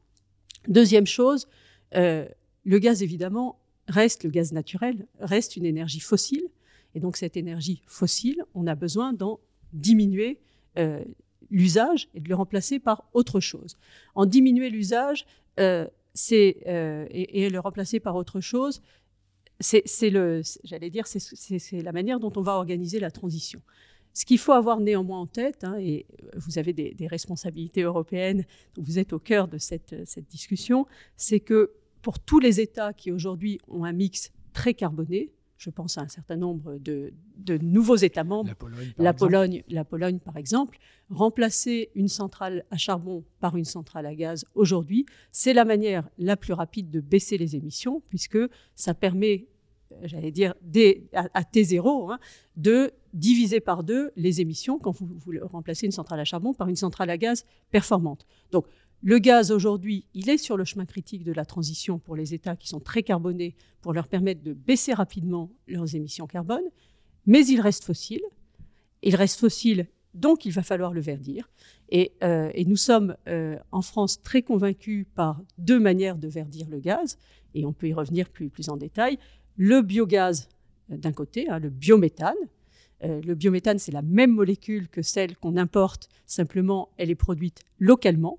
Deuxième 0.67 1.08
chose, 1.08 1.48
euh, 1.96 2.27
le 2.63 2.79
gaz, 2.79 3.03
évidemment, 3.03 3.60
reste 3.88 4.24
le 4.24 4.29
gaz 4.29 4.53
naturel, 4.53 5.08
reste 5.20 5.55
une 5.58 5.65
énergie 5.65 6.00
fossile. 6.00 6.48
Et 6.93 7.00
donc 7.00 7.17
cette 7.17 7.38
énergie 7.38 7.81
fossile, 7.88 8.43
on 8.53 8.67
a 8.67 8.75
besoin 8.75 9.13
d'en 9.13 9.39
diminuer 9.74 10.39
euh, 10.77 11.03
l'usage 11.51 12.10
et 12.15 12.20
de 12.20 12.29
le 12.29 12.36
remplacer 12.36 12.79
par 12.79 13.03
autre 13.13 13.39
chose. 13.39 13.77
En 14.15 14.25
diminuer 14.25 14.70
l'usage 14.70 15.25
euh, 15.60 15.86
euh, 16.31 17.05
et, 17.12 17.50
le 17.50 17.60
remplacer 17.60 18.00
par 18.00 18.15
autre 18.15 18.41
chose, 18.41 18.81
c'est 19.60 20.10
le, 20.10 20.41
j'allais 20.63 20.89
dire, 20.89 21.05
c'est 21.05 21.81
la 21.81 21.91
manière 21.91 22.20
dont 22.20 22.34
on 22.36 22.41
va 22.41 22.53
organiser 22.53 23.00
la 23.00 23.12
transition. 23.12 23.62
Ce 24.13 24.25
qu'il 24.25 24.39
faut 24.39 24.51
avoir 24.51 24.79
néanmoins 24.79 25.22
en 25.22 25.27
tête, 25.27 25.63
hein, 25.63 25.77
et 25.79 26.05
vous 26.36 26.58
avez 26.58 26.74
des, 26.74 27.08
responsabilités 27.08 27.84
européennes, 27.84 28.46
vous 28.75 28.98
êtes 29.00 29.13
au 29.13 29.20
cœur 29.20 29.48
de 29.48 29.58
cette, 29.58 29.96
cette 30.05 30.27
discussion, 30.27 30.86
c'est 31.15 31.39
que 31.39 31.72
pour 32.01 32.20
tous 32.20 32.39
les 32.39 32.60
États 32.60 32.91
qui 32.93 33.12
aujourd'hui 33.12 33.60
ont 33.67 33.86
un 33.86 33.93
mix 33.93 34.31
très 34.53 34.74
carboné, 34.74 35.31
je 35.62 35.70
pense 35.70 36.00
à 36.00 36.01
un 36.01 36.08
certain 36.08 36.38
nombre 36.38 36.80
de, 36.80 37.13
nouveaux 37.62 37.96
États 37.96 38.24
membres, 38.24 38.50
la, 38.98 39.13
Pologne, 39.13 39.63
la, 39.70 39.86
Pologne, 39.86 40.18
par 40.18 40.36
exemple, 40.36 40.80
remplacer 41.12 41.91
une 41.94 42.08
centrale 42.08 42.65
à 42.72 42.77
charbon 42.77 43.24
par 43.39 43.56
une 43.56 43.65
centrale 43.65 44.08
à 44.08 44.15
gaz 44.15 44.44
aujourd'hui, 44.56 45.06
c'est 45.32 45.53
la 45.53 45.63
manière 45.63 46.10
la 46.18 46.36
plus 46.36 46.53
rapide 46.53 46.89
de 46.89 47.00
baisser 47.00 47.38
les 47.38 47.56
émissions, 47.56 48.01
puisque 48.10 48.39
ça 48.74 48.96
permet, 48.96 49.46
j'allais 50.01 50.32
dire, 50.32 50.56
à, 51.13 51.44
T0, 51.44 52.12
hein, 52.12 52.20
de 52.58 52.91
diviser 53.13 53.60
par 53.60 53.84
deux 53.84 54.10
les 54.15 54.41
émissions 54.41 54.80
quand 54.80 54.91
vous, 54.91 55.10
vous 55.15 55.34
remplacez 55.44 55.86
une 55.86 55.91
centrale 55.91 56.20
à 56.20 56.25
charbon 56.25 56.56
par 56.56 56.70
une 56.70 56.75
centrale 56.75 57.12
à 57.12 57.20
gaz 57.20 57.46
performante. 57.70 58.25
Donc, 58.51 58.65
le 59.03 59.17
gaz, 59.17 59.51
aujourd'hui, 59.51 60.05
il 60.13 60.29
est 60.29 60.38
sur 60.38 60.58
le 60.58 60.63
chemin 60.63 60.86
critique 60.86 61.24
de 61.24 61.31
la 61.31 61.43
transition 61.43 61.98
pour 61.98 62.15
les 62.15 62.36
États 62.36 62.55
qui 62.55 62.67
sont 62.67 62.79
très 62.79 63.01
carbonés 63.01 63.55
pour 63.81 63.93
leur 63.93 64.08
permettre 64.08 64.43
de 64.43 64.53
baisser 64.53 64.93
rapidement 64.93 65.50
leurs 65.67 65.96
émissions 65.96 66.27
carbone, 66.27 66.63
mais 67.25 67.46
il 67.48 67.60
reste 67.62 67.84
fossile. 67.84 68.22
Il 69.01 69.15
reste 69.15 69.39
fossile, 69.39 69.88
donc 70.13 70.46
il 70.46 70.51
va 70.51 70.62
falloir 70.62 70.93
le 70.93 71.01
verdir. 71.01 71.50
Et, 71.89 72.12
euh, 72.24 72.51
nous 72.67 72.77
sommes 72.77 73.15
euh, 73.27 73.58
en 73.72 73.81
France 73.81 74.22
très 74.22 74.43
convaincus 74.43 75.08
par 75.15 75.41
deux 75.58 75.79
manières 75.79 76.17
de 76.17 76.27
verdir 76.27 76.70
le 76.70 76.79
gaz, 76.79 77.17
et 77.55 77.65
on 77.65 77.74
peut 77.74 77.88
y 77.88 77.93
revenir 77.93 78.29
plus, 78.29 78.51
en 78.70 78.77
détail. 78.77 79.17
Le 79.58 79.81
biogaz 79.81 80.48
euh, 80.91 80.98
d'un 80.98 81.12
côté, 81.12 81.50
hein, 81.50 81.58
le 81.58 81.70
biométhane. 81.70 82.36
le 83.01 83.34
biométhane, 83.34 83.79
c'est 83.79 83.91
la 83.91 84.03
même 84.03 84.31
molécule 84.31 84.88
que 84.89 85.01
celle 85.01 85.36
qu'on 85.36 85.58
importe, 85.58 86.08
simplement 86.27 86.89
elle 86.98 87.10
est 87.10 87.15
produite 87.15 87.63
localement. 87.79 88.38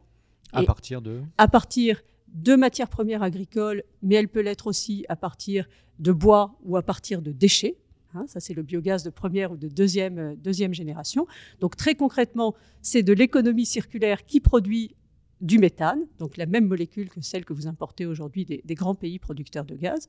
À 0.53 0.63
partir 0.63 1.03
de 1.03 1.21
À 1.39 1.49
partir 1.49 2.03
de 2.29 2.57
matières 2.57 2.89
premières 2.89 3.23
agricoles, 3.23 3.83
mais 4.03 4.15
elle 4.15 4.29
peut 4.29 4.41
l'être 4.41 4.67
aussi 4.67 5.05
à 5.09 5.17
partir 5.17 5.69
de 5.99 6.13
bois 6.13 6.59
ou 6.65 6.77
à 6.77 6.83
partir 6.83 7.23
de 7.23 7.33
déchets. 7.33 7.77
Hein, 8.15 8.25
ça, 8.27 8.41
c'est 8.41 8.55
le 8.55 8.63
biogaz 8.63 9.03
de 9.05 9.11
première 9.11 9.53
ou 9.53 9.57
de 9.57 9.69
deuxième, 9.69 10.19
euh, 10.19 10.35
deuxième 10.37 10.75
génération. 10.75 11.27
Donc, 11.61 11.77
très 11.77 11.95
concrètement, 11.95 12.55
c'est 12.83 13.03
de 13.03 13.13
l'économie 13.13 13.65
circulaire 13.65 14.27
qui 14.27 14.41
produit 14.41 14.95
du 15.43 15.59
méthane, 15.59 16.07
donc 16.19 16.37
la 16.37 16.47
même 16.47 16.69
molécule 16.69 17.11
que 17.11 17.21
celle 17.21 17.45
que 17.45 17.53
vous 17.53 17.67
importez 17.67 18.07
aujourd'hui 18.07 18.45
des, 18.45 18.75
grands 18.75 18.95
pays 18.95 19.19
producteurs 19.19 19.65
de 19.65 19.75
gaz. 19.75 20.09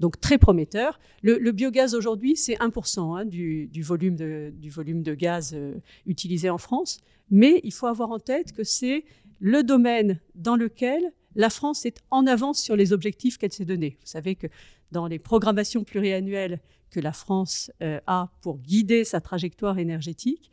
Donc 0.00 0.20
très 0.20 0.38
prometteur. 0.38 0.98
Le, 1.22 1.52
biogaz 1.52 1.94
aujourd'hui, 1.94 2.36
c'est 2.36 2.56
1% 2.56 3.16
hein, 3.16 3.24
du, 3.24 3.70
volume 3.82 4.16
de, 4.16 4.52
du 4.56 4.70
volume 4.70 5.04
de 5.04 5.14
gaz 5.14 5.52
euh, 5.54 5.74
utilisé 6.04 6.50
en 6.50 6.58
France. 6.58 6.98
Mais 7.30 7.60
il 7.62 7.72
faut 7.72 7.86
avoir 7.86 8.10
en 8.10 8.18
tête 8.18 8.52
que 8.52 8.64
c'est 8.64 9.04
le 9.44 9.64
domaine 9.64 10.20
dans 10.36 10.54
lequel 10.54 11.02
la 11.34 11.50
France 11.50 11.84
est 11.84 12.00
en 12.12 12.28
avance 12.28 12.62
sur 12.62 12.76
les 12.76 12.92
objectifs 12.92 13.38
qu'elle 13.38 13.52
s'est 13.52 13.64
donnés. 13.64 13.96
Vous 14.00 14.06
savez 14.06 14.36
que 14.36 14.46
dans 14.92 15.08
les 15.08 15.18
programmations 15.18 15.82
pluriannuelles 15.82 16.60
que 16.90 17.00
la 17.00 17.12
France 17.12 17.72
euh, 17.82 17.98
a 18.06 18.30
pour 18.40 18.58
guider 18.58 19.02
sa 19.02 19.20
trajectoire 19.20 19.80
énergétique, 19.80 20.52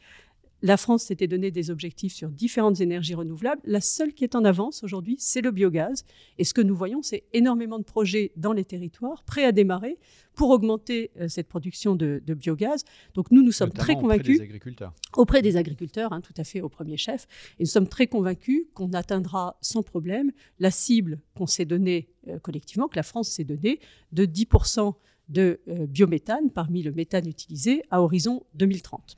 la 0.62 0.78
France 0.78 1.04
s'était 1.04 1.28
donné 1.28 1.52
des 1.52 1.72
objectifs 1.72 2.14
sur 2.14 2.30
différentes 2.30 2.82
énergies 2.82 3.16
renouvelables. 3.16 3.62
La 3.64 3.82
seule 3.82 4.14
qui 4.14 4.24
est 4.24 4.36
en 4.36 4.44
avance 4.44 4.84
aujourd'hui, 4.84 5.16
c'est 5.20 5.42
le 5.42 5.52
biogaz. 5.52 6.04
Et 6.38 6.44
ce 6.44 6.54
que 6.54 6.62
nous 6.62 6.76
voyons, 6.76 7.02
c'est 7.02 7.24
énormément 7.34 7.80
de 7.80 7.84
projets 7.84 8.32
dans 8.36 8.54
les 8.54 8.66
territoires 8.66 9.24
prêts 9.24 9.46
à 9.46 9.52
démarrer 9.52 9.98
pour 10.36 10.50
augmenter 10.50 11.12
euh, 11.20 11.28
cette 11.28 11.48
production 11.48 11.96
de, 11.96 12.22
biogaz. 12.28 12.84
Donc 13.14 13.32
nous, 13.32 13.42
nous 13.42 13.52
sommes 13.52 13.72
très 13.72 13.96
convaincus. 13.96 14.36
Auprès 14.36 14.38
des 14.38 14.42
agriculteurs. 14.42 14.94
Auprès 15.16 15.42
des 15.42 15.58
agriculteurs, 15.58 16.14
hein, 16.14 16.22
tout 16.22 16.34
à 16.38 16.44
fait 16.44 16.62
au 16.62 16.70
premier 16.70 16.98
chef. 16.98 17.28
Et 17.60 17.64
nous 17.64 17.70
sommes 17.70 17.88
très 17.88 18.08
convaincus 18.08 18.66
qu'on 18.74 18.92
atteindra 18.94 19.58
sans 19.62 19.84
problème 19.84 20.32
la 20.60 20.72
cible 20.72 21.20
qu'on 21.36 21.48
s'est 21.48 21.66
donnée 21.66 22.10
euh, 22.28 22.40
collectivement, 22.40 22.88
que 22.88 22.96
la 22.96 23.04
France 23.04 23.30
s'est 23.30 23.44
donnée, 23.44 23.80
de 24.12 24.26
10% 24.26 24.94
de 25.30 25.60
euh, 25.68 25.86
biométhane 25.88 26.50
parmi 26.52 26.84
le 26.84 26.92
méthane 26.92 27.28
utilisé 27.28 27.84
à 27.92 28.02
horizon 28.02 28.44
2030. 28.56 29.18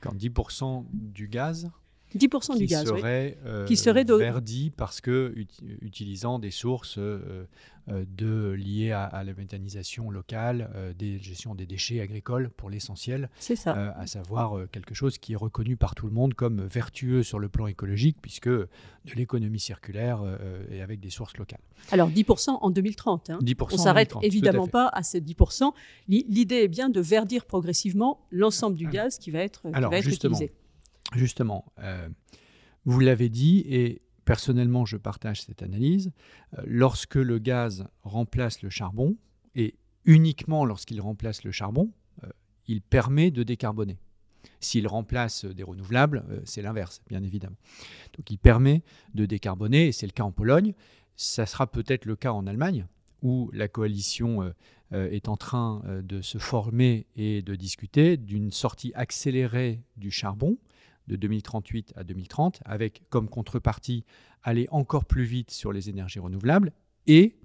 Quand 0.00 0.14
10% 0.14 0.84
du 0.92 1.28
gaz 1.28 1.70
10% 2.16 2.56
du 2.56 2.66
gaz, 2.66 2.86
serait, 2.86 3.36
euh, 3.44 3.66
qui 3.66 3.76
serait 3.76 4.04
verdi 4.04 4.70
parce 4.70 5.00
que 5.00 5.34
utilisant 5.82 6.38
des 6.38 6.50
sources 6.50 6.96
euh, 6.96 7.46
euh, 7.90 8.04
de, 8.16 8.50
liées 8.52 8.92
à, 8.92 9.22
la 9.24 9.34
méthanisation 9.34 10.10
locale, 10.10 10.70
des 10.98 11.18
gestions 11.18 11.54
des 11.54 11.66
déchets 11.66 12.00
agricoles 12.00 12.50
pour 12.50 12.70
l'essentiel. 12.70 13.28
C'est 13.38 13.56
ça. 13.56 13.94
à 13.98 14.06
savoir 14.06 14.68
quelque 14.70 14.94
chose 14.94 15.18
qui 15.18 15.34
est 15.34 15.36
reconnu 15.36 15.76
par 15.76 15.94
tout 15.94 16.06
le 16.06 16.12
monde 16.12 16.34
comme 16.34 16.66
vertueux 16.66 17.22
sur 17.22 17.38
le 17.38 17.48
plan 17.48 17.66
écologique 17.66 18.16
puisque 18.20 18.48
de 18.48 18.68
l'économie 19.14 19.60
circulaire 19.60 20.22
et 20.70 20.80
avec 20.80 21.00
des 21.00 21.10
sources 21.10 21.36
locales. 21.36 21.60
Alors 21.90 22.10
10% 22.10 22.58
en 22.60 22.70
2030. 22.70 23.30
Hein. 23.30 23.38
10% 23.42 23.68
On 23.72 23.76
s'arrête 23.76 24.14
évidemment 24.22 24.66
pas 24.66 24.88
à 24.92 25.02
ces 25.02 25.20
10%. 25.20 25.72
L'idée 26.08 26.62
est 26.62 26.68
bien 26.68 26.88
de 26.88 27.00
verdir 27.00 27.44
progressivement 27.46 28.20
l'ensemble 28.30 28.76
du 28.76 28.86
gaz 28.86 29.18
qui 29.18 29.30
va 29.30 29.40
être, 29.40 29.62
qui 29.62 29.80
va 29.80 29.98
être 29.98 30.08
utilisé. 30.08 30.52
Justement, 31.14 31.72
euh, 31.78 32.08
vous 32.84 33.00
l'avez 33.00 33.28
dit, 33.28 33.64
et 33.66 34.02
personnellement 34.24 34.84
je 34.84 34.96
partage 34.96 35.42
cette 35.42 35.62
analyse, 35.62 36.12
euh, 36.56 36.62
lorsque 36.66 37.14
le 37.14 37.38
gaz 37.38 37.86
remplace 38.02 38.62
le 38.62 38.70
charbon, 38.70 39.16
et 39.54 39.74
uniquement 40.04 40.64
lorsqu'il 40.64 41.00
remplace 41.00 41.44
le 41.44 41.50
charbon, 41.50 41.90
euh, 42.24 42.28
il 42.66 42.82
permet 42.82 43.30
de 43.30 43.42
décarboner. 43.42 43.96
S'il 44.60 44.86
remplace 44.86 45.44
des 45.44 45.62
renouvelables, 45.62 46.24
c'est 46.44 46.62
l'inverse, 46.62 47.00
bien 47.08 47.22
évidemment. 47.22 47.56
Donc 48.16 48.30
il 48.30 48.38
permet 48.38 48.82
de 49.14 49.24
décarboner, 49.24 49.88
et 49.88 49.92
c'est 49.92 50.06
le 50.06 50.12
cas 50.12 50.24
en 50.24 50.32
Pologne. 50.32 50.74
Ça 51.16 51.46
sera 51.46 51.66
peut-être 51.66 52.04
le 52.04 52.16
cas 52.16 52.32
en 52.32 52.46
Allemagne, 52.46 52.86
où 53.22 53.50
la 53.52 53.68
coalition 53.68 54.52
est 54.92 55.28
en 55.28 55.36
train 55.36 55.82
de 56.02 56.22
se 56.22 56.38
former 56.38 57.06
et 57.16 57.42
de 57.42 57.56
discuter 57.56 58.16
d'une 58.16 58.52
sortie 58.52 58.92
accélérée 58.94 59.82
du 59.96 60.10
charbon 60.10 60.56
de 61.08 61.16
2038 61.16 61.92
à 61.96 62.04
2030, 62.04 62.60
avec 62.64 63.02
comme 63.10 63.28
contrepartie 63.28 64.04
aller 64.42 64.68
encore 64.70 65.04
plus 65.04 65.24
vite 65.24 65.50
sur 65.50 65.72
les 65.72 65.90
énergies 65.90 66.20
renouvelables 66.20 66.72
et 67.06 67.36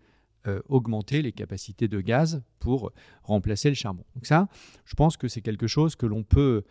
euh, 0.46 0.62
augmenter 0.68 1.22
les 1.22 1.32
capacités 1.32 1.88
de 1.88 2.02
gaz 2.02 2.44
pour 2.60 2.92
remplacer 3.24 3.70
le 3.70 3.76
charbon. 3.76 4.04
Donc 4.16 4.26
ça, 4.26 4.48
je 4.86 4.94
pense 4.94 5.18
que 5.18 5.28
c'est 5.28 5.42
quelque 5.42 5.68
chose 5.68 5.96
que 5.96 6.06
l'on 6.06 6.24
peut 6.24 6.64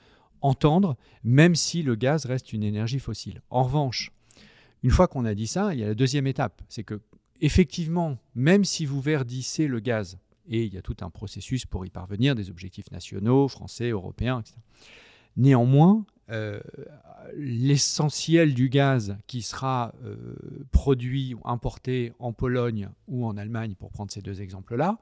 entendre, 0.42 0.96
même 1.24 1.54
si 1.54 1.82
le 1.82 1.94
gaz 1.94 2.26
reste 2.26 2.52
une 2.52 2.62
énergie 2.62 2.98
fossile. 2.98 3.40
En 3.48 3.62
revanche, 3.62 4.12
une 4.82 4.90
fois 4.90 5.08
qu'on 5.08 5.24
a 5.24 5.34
dit 5.34 5.46
ça, 5.46 5.72
il 5.72 5.80
y 5.80 5.84
a 5.84 5.86
la 5.86 5.94
deuxième 5.94 6.26
étape, 6.26 6.62
c'est 6.68 6.84
que 6.84 7.00
effectivement, 7.40 8.18
même 8.34 8.64
si 8.64 8.84
vous 8.84 9.00
verdissez 9.00 9.66
le 9.66 9.80
gaz, 9.80 10.18
et 10.46 10.64
il 10.64 10.74
y 10.74 10.76
a 10.76 10.82
tout 10.82 10.96
un 11.00 11.10
processus 11.10 11.66
pour 11.66 11.86
y 11.86 11.90
parvenir, 11.90 12.34
des 12.34 12.50
objectifs 12.50 12.90
nationaux, 12.90 13.48
français, 13.48 13.90
européens, 13.90 14.40
etc. 14.40 14.56
Néanmoins, 15.36 16.04
euh, 16.30 16.60
l'essentiel 17.34 18.54
du 18.54 18.68
gaz 18.68 19.16
qui 19.26 19.42
sera 19.42 19.92
euh, 20.04 20.16
produit 20.70 21.34
ou 21.34 21.40
importé 21.44 22.12
en 22.18 22.32
Pologne 22.32 22.88
ou 23.08 23.26
en 23.26 23.36
Allemagne, 23.36 23.74
pour 23.78 23.90
prendre 23.90 24.10
ces 24.10 24.22
deux 24.22 24.40
exemples-là, 24.40 24.98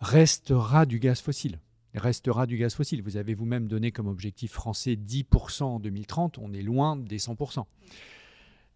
restera 0.00 0.86
du 0.86 0.98
gaz 0.98 1.20
fossile. 1.20 1.58
Restera 1.94 2.46
du 2.46 2.56
gaz 2.56 2.74
fossile. 2.74 3.02
Vous 3.02 3.16
avez 3.16 3.34
vous-même 3.34 3.66
donné 3.66 3.92
comme 3.92 4.06
objectif 4.06 4.52
français 4.52 4.94
10% 4.94 5.62
en 5.64 5.80
2030, 5.80 6.38
on 6.38 6.52
est 6.52 6.62
loin 6.62 6.96
des 6.96 7.18
100%. 7.18 7.64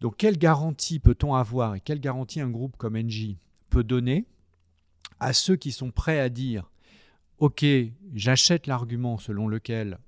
Donc 0.00 0.16
quelle 0.16 0.37
garantie 0.37 0.99
peut-on 0.99 1.35
avoir 1.35 1.76
et 1.76 1.80
quelle 1.80 2.00
garantie 2.00 2.40
un 2.40 2.50
groupe 2.50 2.76
comme 2.76 2.97
Engie 2.97 3.38
peut 3.71 3.85
donner 3.85 4.26
à 5.21 5.33
ceux 5.33 5.56
qui 5.56 5.73
sont 5.73 5.90
prêts 5.90 6.21
à 6.21 6.28
dire 6.28 6.71
OK, 7.38 7.64
j'achète 8.14 8.66
l'argument 8.66 9.18
selon 9.18 9.49
lequel 9.49 9.99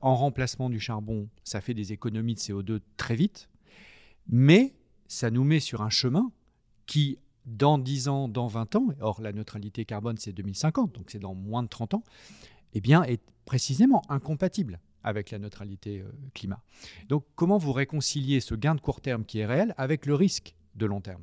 en 0.00 0.14
remplacement 0.14 0.70
du 0.70 0.80
charbon, 0.80 1.28
ça 1.44 1.60
fait 1.60 1.74
des 1.74 1.92
économies 1.92 2.34
de 2.34 2.40
CO2 2.40 2.80
très 2.96 3.14
vite, 3.14 3.48
mais 4.28 4.74
ça 5.08 5.30
nous 5.30 5.44
met 5.44 5.60
sur 5.60 5.82
un 5.82 5.90
chemin 5.90 6.30
qui, 6.86 7.18
dans 7.46 7.78
10 7.78 8.08
ans, 8.08 8.28
dans 8.28 8.46
20 8.46 8.76
ans, 8.76 8.88
or 9.00 9.20
la 9.20 9.32
neutralité 9.32 9.84
carbone 9.84 10.16
c'est 10.18 10.32
2050, 10.32 10.94
donc 10.94 11.10
c'est 11.10 11.18
dans 11.18 11.34
moins 11.34 11.62
de 11.62 11.68
30 11.68 11.94
ans, 11.94 12.04
eh 12.74 12.80
bien, 12.80 13.02
est 13.04 13.22
précisément 13.44 14.02
incompatible 14.08 14.80
avec 15.02 15.30
la 15.30 15.38
neutralité 15.38 16.00
euh, 16.00 16.10
climat. 16.34 16.62
Donc 17.08 17.24
comment 17.34 17.56
vous 17.56 17.72
réconciliez 17.72 18.40
ce 18.40 18.54
gain 18.54 18.74
de 18.74 18.80
court 18.80 19.00
terme 19.00 19.24
qui 19.24 19.38
est 19.38 19.46
réel 19.46 19.74
avec 19.78 20.06
le 20.06 20.14
risque 20.14 20.54
de 20.74 20.86
long 20.86 21.00
terme? 21.00 21.22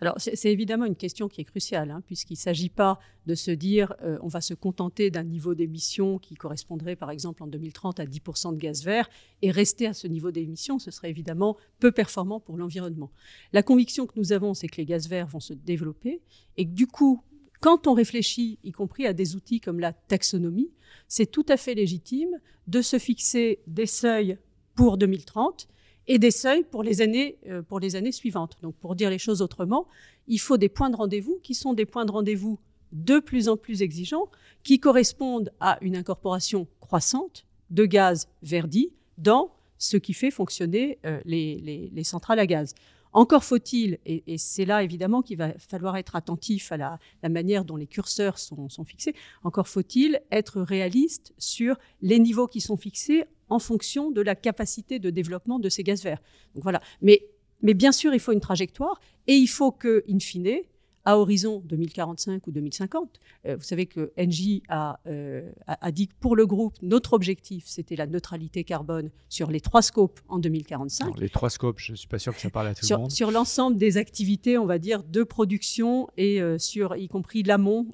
Alors, 0.00 0.14
c'est 0.18 0.50
évidemment 0.50 0.86
une 0.86 0.96
question 0.96 1.28
qui 1.28 1.42
est 1.42 1.44
cruciale, 1.44 1.90
hein, 1.90 2.02
puisqu'il 2.06 2.34
ne 2.34 2.38
s'agit 2.38 2.70
pas 2.70 2.98
de 3.26 3.34
se 3.34 3.50
dire 3.50 3.94
euh, 4.02 4.18
on 4.22 4.28
va 4.28 4.40
se 4.40 4.54
contenter 4.54 5.10
d'un 5.10 5.24
niveau 5.24 5.54
d'émission 5.54 6.18
qui 6.18 6.36
correspondrait, 6.36 6.96
par 6.96 7.10
exemple, 7.10 7.42
en 7.42 7.46
2030 7.46 8.00
à 8.00 8.06
10% 8.06 8.54
de 8.54 8.58
gaz 8.58 8.82
vert 8.82 9.10
et 9.42 9.50
rester 9.50 9.86
à 9.86 9.92
ce 9.92 10.06
niveau 10.06 10.30
d'émission. 10.30 10.78
Ce 10.78 10.90
serait 10.90 11.10
évidemment 11.10 11.58
peu 11.80 11.92
performant 11.92 12.40
pour 12.40 12.56
l'environnement. 12.56 13.10
La 13.52 13.62
conviction 13.62 14.06
que 14.06 14.18
nous 14.18 14.32
avons, 14.32 14.54
c'est 14.54 14.68
que 14.68 14.78
les 14.78 14.86
gaz 14.86 15.06
verts 15.06 15.26
vont 15.26 15.40
se 15.40 15.52
développer 15.52 16.22
et 16.56 16.64
que 16.64 16.72
du 16.72 16.86
coup, 16.86 17.22
quand 17.60 17.86
on 17.86 17.92
réfléchit, 17.92 18.58
y 18.64 18.72
compris 18.72 19.06
à 19.06 19.12
des 19.12 19.36
outils 19.36 19.60
comme 19.60 19.80
la 19.80 19.92
taxonomie, 19.92 20.70
c'est 21.08 21.30
tout 21.30 21.44
à 21.46 21.58
fait 21.58 21.74
légitime 21.74 22.40
de 22.68 22.80
se 22.80 22.98
fixer 22.98 23.60
des 23.66 23.84
seuils 23.84 24.38
pour 24.74 24.96
2030 24.96 25.68
et 26.10 26.18
des 26.18 26.32
seuils 26.32 26.64
pour 26.64 26.82
les 26.82 27.02
années, 27.02 27.38
euh, 27.46 27.62
pour 27.62 27.78
les 27.78 27.94
années 27.94 28.10
suivantes. 28.10 28.58
Donc, 28.62 28.74
pour 28.74 28.96
dire 28.96 29.10
les 29.10 29.18
choses 29.18 29.42
autrement, 29.42 29.86
il 30.26 30.38
faut 30.38 30.56
des 30.56 30.68
points 30.68 30.90
de 30.90 30.96
rendez-vous 30.96 31.38
qui 31.40 31.54
sont 31.54 31.72
des 31.72 31.86
points 31.86 32.04
de 32.04 32.10
rendez-vous 32.10 32.58
de 32.90 33.20
plus 33.20 33.48
en 33.48 33.56
plus 33.56 33.80
exigeants, 33.80 34.28
qui 34.64 34.80
correspondent 34.80 35.52
à 35.60 35.78
une 35.82 35.94
incorporation 35.94 36.66
croissante 36.80 37.46
de 37.70 37.84
gaz 37.84 38.26
verdis 38.42 38.92
dans 39.18 39.52
ce 39.78 39.96
qui 39.96 40.12
fait 40.12 40.32
fonctionner 40.32 40.98
euh, 41.06 41.20
les, 41.24 42.02
centrales 42.02 42.40
à 42.40 42.46
gaz. 42.46 42.74
Encore 43.12 43.44
faut-il, 43.44 44.00
et, 44.04 44.36
c'est 44.36 44.64
là 44.64 44.82
évidemment 44.82 45.22
qu'il 45.22 45.38
va 45.38 45.52
falloir 45.58 45.96
être 45.96 46.16
attentif 46.16 46.72
à 46.72 46.76
la, 46.76 46.98
manière 47.28 47.64
dont 47.64 47.76
les 47.76 47.86
curseurs 47.86 48.36
sont 48.40 48.84
fixés, 48.84 49.14
encore 49.44 49.68
faut-il 49.68 50.20
être 50.32 50.60
réaliste 50.60 51.34
sur 51.38 51.76
les 52.02 52.18
niveaux 52.18 52.48
qui 52.48 52.60
sont 52.60 52.76
fixés 52.76 53.26
en 53.50 53.58
fonction 53.58 54.10
de 54.10 54.20
la 54.20 54.34
capacité 54.34 54.98
de 54.98 55.10
développement 55.10 55.58
de 55.58 55.68
ces 55.68 55.82
gaz 55.82 56.02
verts. 56.02 56.22
Donc 56.54 56.62
voilà. 56.62 56.80
Mais, 57.02 57.26
mais 57.62 57.74
bien 57.74 57.92
sûr, 57.92 58.14
il 58.14 58.20
faut 58.20 58.32
une 58.32 58.40
trajectoire 58.40 59.00
et 59.26 59.34
il 59.34 59.48
faut 59.48 59.72
que, 59.72 60.04
in 60.08 60.18
fine, 60.18 60.60
à 61.04 61.18
horizon 61.18 61.62
2045 61.64 62.46
ou 62.46 62.52
2050. 62.52 63.18
Euh, 63.46 63.56
vous 63.56 63.62
savez 63.62 63.86
que 63.86 64.12
Engie 64.18 64.62
euh, 64.70 65.50
a, 65.66 65.86
a, 65.86 65.92
dit 65.92 66.08
que 66.08 66.14
pour 66.20 66.36
le 66.36 66.46
groupe, 66.46 66.74
notre 66.82 67.14
objectif, 67.14 67.64
c'était 67.66 67.96
la 67.96 68.06
neutralité 68.06 68.64
carbone 68.64 69.10
sur 69.28 69.50
les 69.50 69.60
trois 69.60 69.82
scopes 69.82 70.20
en 70.28 70.38
2045. 70.38 71.18
les 71.18 71.28
trois 71.28 71.50
scopes, 71.50 71.78
je 71.78 71.92
ne 71.92 71.96
suis 71.96 72.08
pas 72.08 72.18
sûr 72.18 72.34
que 72.34 72.40
ça 72.40 72.50
parle 72.50 72.68
à 72.68 72.74
tout 72.74 72.84
sur, 72.84 72.96
le 72.96 73.02
monde. 73.02 73.10
Sur 73.10 73.30
l'ensemble 73.30 73.76
des 73.76 73.96
activités, 73.96 74.58
on 74.58 74.66
va 74.66 74.78
dire, 74.78 75.02
de 75.02 75.22
production 75.22 76.08
et 76.16 76.40
euh, 76.40 76.58
sur, 76.58 76.96
y 76.96 77.08
compris 77.08 77.42
l'amont, 77.42 77.86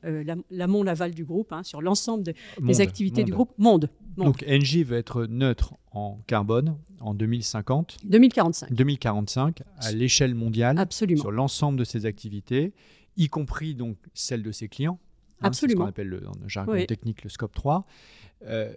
l'amont, 0.51 0.83
l'aval 0.83 1.13
du 1.13 1.25
groupe, 1.25 1.53
hein, 1.53 1.63
sur 1.63 1.81
l'ensemble 1.81 2.33
des 2.61 2.81
activités 2.81 3.25
du 3.25 3.33
groupe 3.33 3.53
monde. 3.59 3.89
Donc 4.17 4.45
Engie 4.49 4.83
veut 4.83 4.97
être 4.97 5.27
neutre 5.27 5.75
en 5.97 6.21
carbone 6.27 6.77
en 7.01 7.15
2050. 7.15 7.97
2045. 8.05 8.73
2045 8.73 9.63
à 9.79 9.93
l'échelle 9.93 10.35
mondiale. 10.35 10.79
Absolument. 10.79 11.23
Sur 11.23 11.33
l'ensemble 11.33 11.79
de 11.79 11.85
ses 11.85 12.05
activités 12.05 12.75
y 13.17 13.29
compris 13.29 13.75
donc 13.75 13.97
celle 14.13 14.43
de 14.43 14.53
ses 14.53 14.69
clients. 14.69 14.99
Hein, 15.41 15.49
Absolument. 15.49 15.81
ce 15.81 15.85
qu'on 15.85 15.89
appelle 15.89 16.09
le, 16.09 16.21
dans 16.21 16.33
le 16.41 16.49
jargon 16.49 16.85
technique 16.87 17.25
le 17.25 17.31
scope 17.31 17.55
3. 17.55 17.87
Euh, 18.45 18.73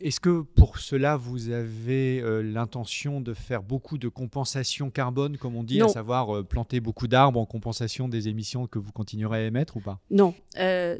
est-ce 0.00 0.20
que 0.20 0.42
pour 0.42 0.78
cela, 0.78 1.16
vous 1.16 1.50
avez 1.50 2.20
euh, 2.20 2.42
l'intention 2.42 3.20
de 3.20 3.32
faire 3.32 3.62
beaucoup 3.62 3.96
de 3.98 4.08
compensation 4.08 4.90
carbone, 4.90 5.38
comme 5.38 5.56
on 5.56 5.62
dit, 5.62 5.80
à 5.80 5.88
savoir 5.88 6.36
euh, 6.36 6.42
planter 6.42 6.80
beaucoup 6.80 7.08
d'arbres 7.08 7.40
en 7.40 7.46
compensation 7.46 8.08
des 8.08 8.28
émissions 8.28 8.66
que 8.66 8.78
vous 8.78 8.92
continuerez 8.92 9.38
à 9.38 9.44
émettre 9.44 9.76
ou 9.76 9.80
pas? 9.80 9.98
Non, 10.10 10.34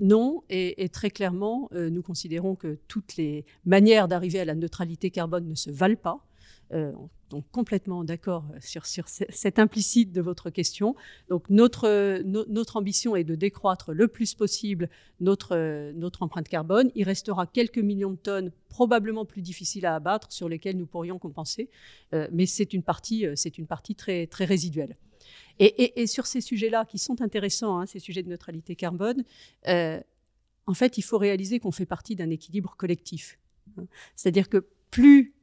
non. 0.00 0.42
Et, 0.48 0.82
et, 0.82 0.88
très 0.88 1.10
clairement, 1.10 1.68
nous 1.72 2.02
considérons 2.02 2.54
que 2.54 2.78
toutes 2.88 3.16
les 3.16 3.44
manières 3.64 4.08
d'arriver 4.08 4.40
à 4.40 4.44
la 4.44 4.54
neutralité 4.54 5.10
carbone 5.10 5.46
ne 5.48 5.54
se 5.54 5.70
valent 5.70 5.96
pas. 5.96 6.25
Euh, 6.72 6.92
donc 7.30 7.44
complètement 7.50 8.04
d'accord 8.04 8.44
sur, 8.60 8.86
sur 8.86 9.08
cet 9.08 9.58
implicite 9.58 10.12
de 10.12 10.20
votre 10.20 10.48
question. 10.48 10.94
Donc 11.28 11.50
notre, 11.50 12.22
notre 12.22 12.76
ambition 12.76 13.16
est 13.16 13.24
de 13.24 13.34
décroître 13.34 13.92
le 13.92 14.06
plus 14.06 14.34
possible 14.34 14.88
notre, 15.18 15.90
notre 15.92 16.22
empreinte 16.22 16.48
carbone. 16.48 16.92
Il 16.94 17.02
restera 17.02 17.46
quelques 17.46 17.78
millions 17.78 18.12
de 18.12 18.16
tonnes 18.16 18.52
probablement 18.68 19.24
plus 19.24 19.42
difficiles 19.42 19.86
à 19.86 19.96
abattre 19.96 20.30
sur 20.30 20.48
lesquelles 20.48 20.76
nous 20.76 20.86
pourrions 20.86 21.18
compenser, 21.18 21.68
euh, 22.14 22.28
mais 22.30 22.46
c'est 22.46 22.72
une 22.72 22.84
partie, 22.84 23.26
c'est 23.34 23.58
une 23.58 23.66
partie 23.66 23.96
très, 23.96 24.28
très 24.28 24.44
résiduelle. 24.44 24.96
Et, 25.58 26.06
sur 26.06 26.26
ces 26.26 26.40
sujets-là, 26.40 26.84
qui 26.84 26.98
sont 26.98 27.22
intéressants, 27.22 27.80
hein, 27.80 27.86
ces 27.86 27.98
sujets 27.98 28.22
de 28.22 28.28
neutralité 28.28 28.76
carbone, 28.76 29.24
euh, 29.68 30.00
en 30.66 30.74
fait, 30.74 30.98
il 30.98 31.02
faut 31.02 31.18
réaliser 31.18 31.60
qu'on 31.60 31.72
fait 31.72 31.86
partie 31.86 32.14
d'un 32.14 32.28
équilibre 32.28 32.76
collectif. 32.76 33.38
C'est-à-dire 34.16 34.48
que 34.48 34.66
plus 34.90 35.34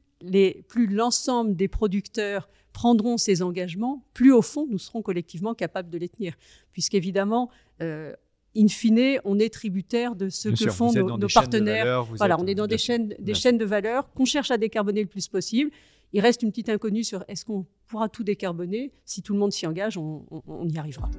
plus 0.68 0.86
l'ensemble 0.86 1.56
des 1.56 1.68
producteurs 1.68 2.48
prendront 2.72 3.16
ces 3.16 3.42
engagements, 3.42 4.04
plus 4.12 4.32
au 4.32 4.42
fond 4.42 4.66
nous 4.68 4.78
serons 4.78 5.00
collectivement 5.00 5.54
capables 5.54 5.90
de 5.90 5.98
les 5.98 6.08
tenir. 6.08 6.34
Puisqu'évidemment, 6.72 7.50
euh, 7.80 8.12
in 8.56 8.68
fine, 8.68 9.20
on 9.24 9.38
est 9.38 9.52
tributaire 9.52 10.16
de 10.16 10.28
ce 10.28 10.48
que 10.48 10.70
font 10.70 10.92
nos, 10.92 11.28
partenaires. 11.28 12.04
voilà, 12.16 12.38
on 12.38 12.46
est 12.46 12.54
dans 12.54 12.66
des 12.66 12.78
chaînes, 12.78 13.14
des 13.18 13.34
chaînes 13.34 13.58
de 13.58 13.64
valeur 13.64 14.12
qu'on 14.12 14.24
cherche 14.24 14.50
à 14.50 14.58
décarboner 14.58 15.02
le 15.02 15.08
plus 15.08 15.28
possible. 15.28 15.70
Il 16.12 16.20
reste 16.20 16.42
une 16.42 16.50
petite 16.50 16.68
inconnue 16.68 17.04
sur 17.04 17.24
est-ce 17.26 17.44
qu'on 17.44 17.66
pourra 17.86 18.08
tout 18.08 18.22
décarboner. 18.22 18.92
Si 19.04 19.22
tout 19.22 19.32
le 19.32 19.38
monde 19.38 19.52
s'y 19.52 19.66
engage, 19.66 19.96
on 19.96 20.68
y 20.68 20.78
arrivera. 20.78 21.10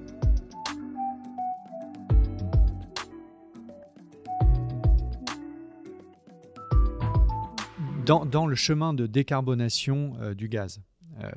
Dans, 8.05 8.45
le 8.45 8.55
chemin 8.55 8.93
de 8.93 9.07
décarbonation 9.07 10.13
euh, 10.19 10.35
du 10.35 10.47
gaz, 10.47 10.79
euh, 11.21 11.31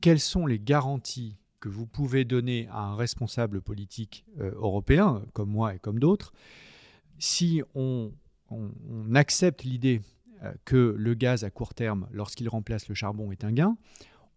quelles 0.00 0.20
sont 0.20 0.46
les 0.46 0.58
garanties 0.58 1.36
que 1.60 1.68
vous 1.68 1.86
pouvez 1.86 2.24
donner 2.24 2.68
à 2.70 2.80
un 2.80 2.96
responsable 2.96 3.60
politique 3.60 4.24
euh, 4.40 4.52
européen, 4.54 5.22
comme 5.34 5.50
moi 5.50 5.74
et 5.74 5.78
comme 5.78 5.98
d'autres, 5.98 6.32
si 7.18 7.62
on, 7.74 8.12
accepte 9.14 9.64
l'idée 9.64 10.02
que 10.66 10.94
le 10.98 11.14
gaz 11.14 11.44
à 11.44 11.50
court 11.50 11.72
terme, 11.72 12.06
lorsqu'il 12.12 12.48
remplace 12.50 12.88
le 12.88 12.94
charbon, 12.94 13.32
est 13.32 13.44
un 13.44 13.52
gain, 13.52 13.78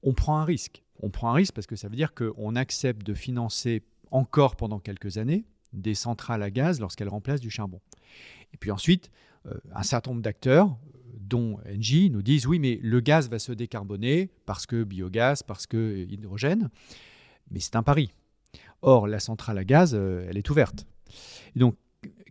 on 0.04 0.14
prend 0.14 0.38
un 0.38 0.46
risque. 0.46 0.84
On 1.02 1.10
prend 1.10 1.32
un 1.32 1.34
risque 1.34 1.54
parce 1.54 1.68
que 1.68 1.76
ça 1.76 1.90
veut 1.90 1.98
dire 1.98 2.14
qu'on 2.14 2.56
accepte 2.56 3.06
de 3.06 3.14
financer 3.14 3.84
encore 4.12 4.56
pendant 4.56 4.80
quelques 4.80 5.18
années 5.18 5.44
des 5.74 5.96
centrales 5.96 6.44
à 6.44 6.50
gaz 6.50 6.80
lorsqu'elles 6.80 7.10
remplacent 7.10 7.42
du 7.42 7.50
charbon. 7.50 7.82
Et 8.54 8.58
puis 8.58 8.72
ensuite, 8.72 9.12
un 9.74 9.84
certain 9.84 10.12
nombre 10.12 10.22
d'acteurs 10.22 10.78
dont 11.28 11.60
Engie, 11.68 12.10
nous 12.10 12.22
disent 12.22 12.48
oui, 12.48 12.60
mais 12.60 12.80
le 12.82 13.00
gaz 13.00 13.30
va 13.30 13.40
se 13.40 13.52
décarboner 13.52 14.30
parce 14.46 14.66
que 14.66 14.84
biogaz, 14.84 15.44
parce 15.44 15.68
que 15.68 16.06
hydrogène. 16.10 16.70
Mais 17.52 17.60
c'est 17.60 17.76
un 17.76 17.84
pari. 17.84 18.12
Or, 18.82 19.08
la 19.08 19.20
centrale 19.20 19.58
à 19.58 19.64
gaz, 19.64 19.94
euh, 19.96 20.26
elle 20.30 20.38
est 20.38 20.50
ouverte. 20.50 20.86
donc, 21.56 21.76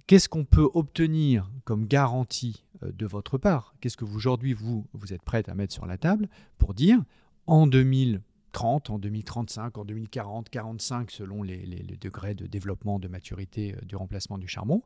qu'est-ce 0.06 0.28
qu'on 0.28 0.44
peut 0.44 0.68
obtenir 0.74 1.50
comme 1.64 1.86
garantie 1.86 2.64
euh, 2.82 2.92
de 2.92 3.06
votre 3.06 3.38
part? 3.38 3.74
Qu'est-ce 3.80 3.96
que 3.96 4.04
aujourd'hui, 4.04 4.52
vous, 4.52 4.86
vous 4.92 5.12
êtes 5.12 5.22
prête 5.22 5.48
à 5.48 5.54
mettre 5.54 5.72
sur 5.72 5.86
la 5.86 5.98
table 5.98 6.28
pour 6.58 6.74
dire 6.74 7.02
en 7.46 7.66
2030, 7.66 8.90
en 8.90 8.98
2035, 8.98 9.78
en 9.78 9.84
2040, 9.84 10.48
45, 10.48 11.10
selon 11.10 11.42
les, 11.42 11.96
degrés 12.00 12.34
de 12.34 12.46
développement, 12.46 12.98
de 12.98 13.08
maturité 13.08 13.74
euh, 13.74 13.84
du 13.84 13.96
remplacement 13.96 14.38
du 14.38 14.48
charbon, 14.48 14.82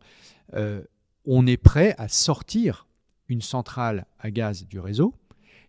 on 1.30 1.46
est 1.46 1.58
prêt 1.58 1.94
à 1.98 2.08
sortir 2.08 2.87
une 3.28 3.42
centrale 3.42 4.06
à 4.18 4.30
gaz 4.30 4.66
du 4.66 4.80
réseau 4.80 5.14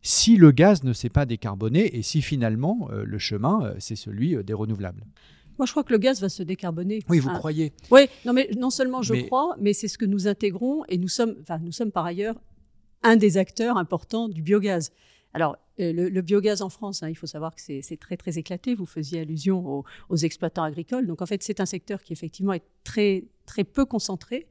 si 0.02 0.38
le 0.38 0.52
gaz 0.52 0.84
ne 0.84 0.94
s'est 0.94 1.10
pas 1.10 1.26
décarboné 1.26 1.96
et 1.96 2.02
si 2.02 2.22
finalement 2.22 2.90
euh, 2.92 3.04
le 3.04 3.18
chemin, 3.18 3.64
euh, 3.64 3.76
c'est 3.80 3.96
celui 3.96 4.36
euh, 4.36 4.44
des 4.44 4.54
renouvelables 4.54 5.06
moi, 5.58 5.66
je 5.66 5.72
crois 5.74 5.84
que 5.84 5.92
le 5.92 5.98
gaz 5.98 6.22
va 6.22 6.30
se 6.30 6.42
décarboner. 6.42 7.04
Oui, 7.10 7.20
vous 7.20 7.28
hein. 7.28 7.38
croyez 7.38 7.74
Oui, 7.92 8.08
non, 8.24 8.32
mais 8.32 8.50
non 8.58 8.70
seulement 8.70 9.02
je 9.02 9.14
crois, 9.26 9.58
mais 9.60 9.74
c'est 9.74 9.90
ce 9.90 9.98
que 9.98 10.06
nous 10.06 10.26
intégrons 10.26 10.86
et 10.88 10.98
nous 10.98 11.10
sommes, 11.10 11.36
enfin, 11.42 11.58
nous 11.58 11.74
sommes 11.74 11.92
par 11.92 12.06
ailleurs 12.06 12.40
un 13.04 13.18
des 13.18 13.38
acteurs 13.38 13.76
importants 13.76 14.30
du 14.30 14.42
biogaz. 14.42 14.94
Alors, 15.34 15.58
le, 15.78 16.22
biogaz 16.22 16.62
en 16.62 16.70
France, 16.70 17.04
hein, 17.04 17.10
il 17.10 17.16
faut 17.16 17.28
savoir 17.28 17.54
que 17.56 17.60
c'est 17.60 18.00
très 18.00 18.16
très 18.16 18.38
éclaté. 18.38 18.74
Vous 18.74 18.86
faisiez 18.86 19.20
allusion 19.20 19.68
aux, 19.68 19.84
aux 20.08 20.16
exploitants 20.16 20.64
agricoles. 20.64 21.06
Donc, 21.08 21.22
en 21.22 21.26
fait, 21.26 21.44
c'est 21.44 21.60
un 21.60 21.66
secteur 21.66 22.04
qui 22.04 22.14
effectivement 22.14 22.54
est 22.54 22.64
très 22.86 23.26
très 23.46 23.66
peu 23.66 23.84
concentré. 23.84 24.48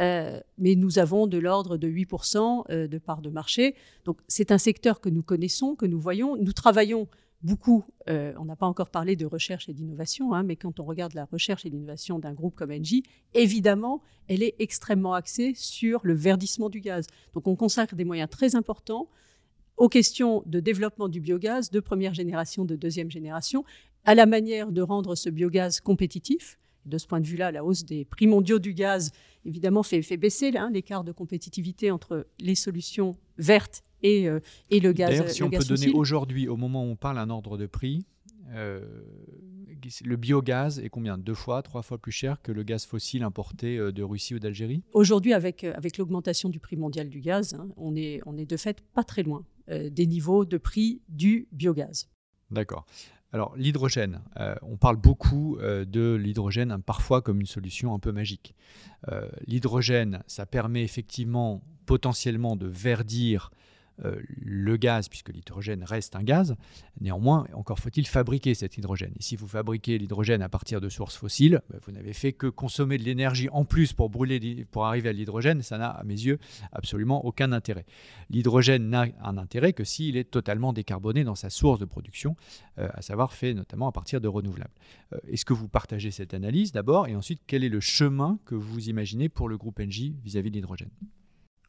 Euh, 0.00 0.40
mais 0.56 0.74
nous 0.76 0.98
avons 0.98 1.26
de 1.26 1.38
l'ordre 1.38 1.76
de 1.76 1.88
8% 1.88 2.64
euh, 2.70 2.88
de 2.88 2.98
parts 2.98 3.20
de 3.20 3.30
marché. 3.30 3.74
Donc 4.04 4.18
c'est 4.28 4.50
un 4.50 4.58
secteur 4.58 5.00
que 5.00 5.08
nous 5.08 5.22
connaissons, 5.22 5.74
que 5.74 5.86
nous 5.86 6.00
voyons. 6.00 6.36
Nous 6.36 6.52
travaillons 6.52 7.06
beaucoup, 7.42 7.84
euh, 8.08 8.32
on 8.38 8.44
n'a 8.44 8.56
pas 8.56 8.66
encore 8.66 8.90
parlé 8.90 9.16
de 9.16 9.26
recherche 9.26 9.68
et 9.68 9.72
d'innovation, 9.72 10.34
hein, 10.34 10.42
mais 10.42 10.56
quand 10.56 10.80
on 10.80 10.84
regarde 10.84 11.14
la 11.14 11.24
recherche 11.24 11.64
et 11.64 11.70
l'innovation 11.70 12.18
d'un 12.18 12.32
groupe 12.32 12.54
comme 12.54 12.70
Engie, 12.70 13.02
évidemment, 13.34 14.02
elle 14.28 14.42
est 14.42 14.54
extrêmement 14.58 15.14
axée 15.14 15.52
sur 15.54 16.00
le 16.02 16.14
verdissement 16.14 16.68
du 16.68 16.80
gaz. 16.80 17.06
Donc 17.34 17.46
on 17.46 17.56
consacre 17.56 17.94
des 17.94 18.04
moyens 18.04 18.28
très 18.30 18.56
importants 18.56 19.08
aux 19.76 19.88
questions 19.88 20.42
de 20.44 20.60
développement 20.60 21.08
du 21.08 21.20
biogaz 21.20 21.70
de 21.70 21.80
première 21.80 22.12
génération, 22.12 22.64
de 22.66 22.76
deuxième 22.76 23.10
génération, 23.10 23.64
à 24.04 24.14
la 24.14 24.26
manière 24.26 24.72
de 24.72 24.82
rendre 24.82 25.14
ce 25.14 25.30
biogaz 25.30 25.80
compétitif. 25.80 26.58
De 26.86 26.98
ce 26.98 27.06
point 27.06 27.20
de 27.20 27.26
vue-là, 27.26 27.52
la 27.52 27.64
hausse 27.64 27.84
des 27.84 28.04
prix 28.04 28.26
mondiaux 28.26 28.58
du 28.58 28.72
gaz 28.72 29.12
évidemment 29.44 29.82
fait, 29.82 30.02
fait 30.02 30.16
baisser 30.16 30.56
hein, 30.56 30.70
l'écart 30.72 31.04
de 31.04 31.12
compétitivité 31.12 31.90
entre 31.90 32.26
les 32.38 32.54
solutions 32.54 33.16
vertes 33.38 33.82
et, 34.02 34.28
euh, 34.28 34.40
et 34.70 34.80
le 34.80 34.92
gaz. 34.92 35.10
D'ailleurs, 35.10 35.28
si 35.28 35.42
on 35.42 35.50
peut 35.50 35.64
donner 35.64 35.90
aujourd'hui, 35.90 36.48
au 36.48 36.56
moment 36.56 36.84
où 36.84 36.88
on 36.88 36.96
parle, 36.96 37.18
un 37.18 37.30
ordre 37.30 37.58
de 37.58 37.66
prix, 37.66 38.04
le 38.52 40.16
biogaz 40.16 40.78
est 40.80 40.88
combien? 40.88 41.16
Deux 41.16 41.34
fois, 41.34 41.62
trois 41.62 41.82
fois 41.82 41.98
plus 41.98 42.12
cher 42.12 42.42
que 42.42 42.52
le 42.52 42.62
gaz 42.62 42.84
fossile 42.84 43.22
importé 43.22 43.78
de 43.78 44.02
Russie 44.02 44.34
ou 44.34 44.38
d'Algérie? 44.38 44.82
Aujourd'hui, 44.92 45.32
avec, 45.32 45.64
avec 45.64 45.98
l'augmentation 45.98 46.48
du 46.48 46.60
prix 46.60 46.76
mondial 46.76 47.08
du 47.08 47.20
gaz, 47.20 47.54
hein, 47.54 47.68
on, 47.76 47.94
est, 47.96 48.20
on 48.26 48.36
est 48.36 48.46
de 48.46 48.56
fait 48.56 48.82
pas 48.94 49.04
très 49.04 49.22
loin 49.22 49.44
des 49.68 50.06
niveaux 50.06 50.44
de 50.44 50.58
prix 50.58 51.00
du 51.08 51.46
biogaz. 51.52 52.08
D'accord. 52.50 52.84
Alors 53.32 53.54
l'hydrogène, 53.56 54.22
euh, 54.38 54.54
on 54.62 54.76
parle 54.76 54.96
beaucoup 54.96 55.56
euh, 55.58 55.84
de 55.84 56.14
l'hydrogène 56.14 56.72
hein, 56.72 56.80
parfois 56.80 57.22
comme 57.22 57.40
une 57.40 57.46
solution 57.46 57.94
un 57.94 58.00
peu 58.00 58.10
magique. 58.10 58.54
Euh, 59.08 59.28
l'hydrogène, 59.46 60.22
ça 60.26 60.46
permet 60.46 60.82
effectivement 60.82 61.62
potentiellement 61.86 62.56
de 62.56 62.66
verdir 62.66 63.50
le 64.02 64.76
gaz, 64.76 65.08
puisque 65.08 65.30
l'hydrogène 65.30 65.84
reste 65.84 66.16
un 66.16 66.22
gaz. 66.22 66.56
Néanmoins, 67.00 67.46
encore 67.52 67.78
faut-il 67.78 68.06
fabriquer 68.06 68.54
cet 68.54 68.78
hydrogène. 68.78 69.12
Et 69.18 69.22
si 69.22 69.36
vous 69.36 69.46
fabriquez 69.46 69.98
l'hydrogène 69.98 70.42
à 70.42 70.48
partir 70.48 70.80
de 70.80 70.88
sources 70.88 71.16
fossiles, 71.16 71.60
bah, 71.70 71.78
vous 71.84 71.92
n'avez 71.92 72.12
fait 72.12 72.32
que 72.32 72.46
consommer 72.46 72.98
de 72.98 73.04
l'énergie 73.04 73.48
en 73.50 73.64
plus 73.64 73.92
pour 73.92 74.10
brûler, 74.10 74.66
pour 74.70 74.86
arriver 74.86 75.08
à 75.08 75.12
l'hydrogène. 75.12 75.62
Ça 75.62 75.78
n'a, 75.78 75.88
à 75.88 76.04
mes 76.04 76.14
yeux, 76.14 76.38
absolument 76.72 77.24
aucun 77.24 77.52
intérêt. 77.52 77.86
L'hydrogène 78.30 78.88
n'a 78.88 79.06
un 79.22 79.38
intérêt 79.38 79.72
que 79.72 79.84
s'il 79.84 80.16
est 80.16 80.30
totalement 80.30 80.72
décarboné 80.72 81.24
dans 81.24 81.34
sa 81.34 81.50
source 81.50 81.78
de 81.78 81.84
production, 81.84 82.36
euh, 82.78 82.88
à 82.94 83.02
savoir 83.02 83.32
fait 83.32 83.54
notamment 83.54 83.88
à 83.88 83.92
partir 83.92 84.20
de 84.20 84.28
renouvelables. 84.28 84.74
Euh, 85.12 85.18
est-ce 85.28 85.44
que 85.44 85.52
vous 85.52 85.68
partagez 85.68 86.10
cette 86.10 86.34
analyse 86.34 86.72
d'abord? 86.72 87.08
Et 87.08 87.16
ensuite 87.16 87.42
quel 87.46 87.64
est 87.64 87.68
le 87.68 87.80
chemin 87.80 88.38
que 88.44 88.54
vous 88.54 88.88
imaginez 88.88 89.28
pour 89.28 89.48
le 89.48 89.56
groupe 89.56 89.80
Engie 89.80 90.16
vis-à-vis 90.22 90.50
de 90.50 90.56
l'hydrogène? 90.56 90.90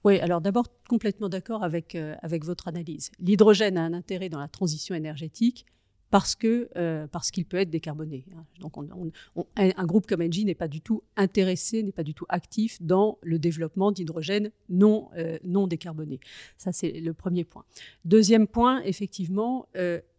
Oui, 0.03 0.19
alors 0.19 0.41
d'abord, 0.41 0.65
complètement 0.89 1.29
d'accord 1.29 1.63
avec, 1.63 1.95
euh, 1.95 2.15
avec 2.21 2.43
votre 2.43 2.67
analyse. 2.67 3.11
L'hydrogène 3.19 3.77
a 3.77 3.83
un 3.83 3.93
intérêt 3.93 4.29
dans 4.29 4.39
la 4.39 4.47
transition 4.47 4.95
énergétique 4.95 5.65
parce 6.09 6.35
euh, 6.43 7.07
qu'il 7.31 7.45
peut 7.45 7.57
être 7.57 7.69
décarboné. 7.69 8.25
Hein. 8.35 8.43
Donc, 8.59 8.75
un 9.55 9.85
groupe 9.85 10.07
comme 10.07 10.21
Engie 10.21 10.43
n'est 10.43 10.55
pas 10.55 10.67
du 10.67 10.81
tout 10.81 11.03
intéressé, 11.15 11.83
n'est 11.83 11.93
pas 11.93 12.03
du 12.03 12.13
tout 12.13 12.25
actif 12.27 12.81
dans 12.81 13.17
le 13.21 13.39
développement 13.39 13.93
d'hydrogène 13.93 14.51
non 14.67 15.07
euh, 15.15 15.37
non 15.45 15.67
décarboné. 15.67 16.19
Ça, 16.57 16.73
c'est 16.73 16.91
le 16.91 17.13
premier 17.13 17.45
point. 17.45 17.63
Deuxième 18.03 18.47
point, 18.47 18.81
effectivement, 18.83 19.69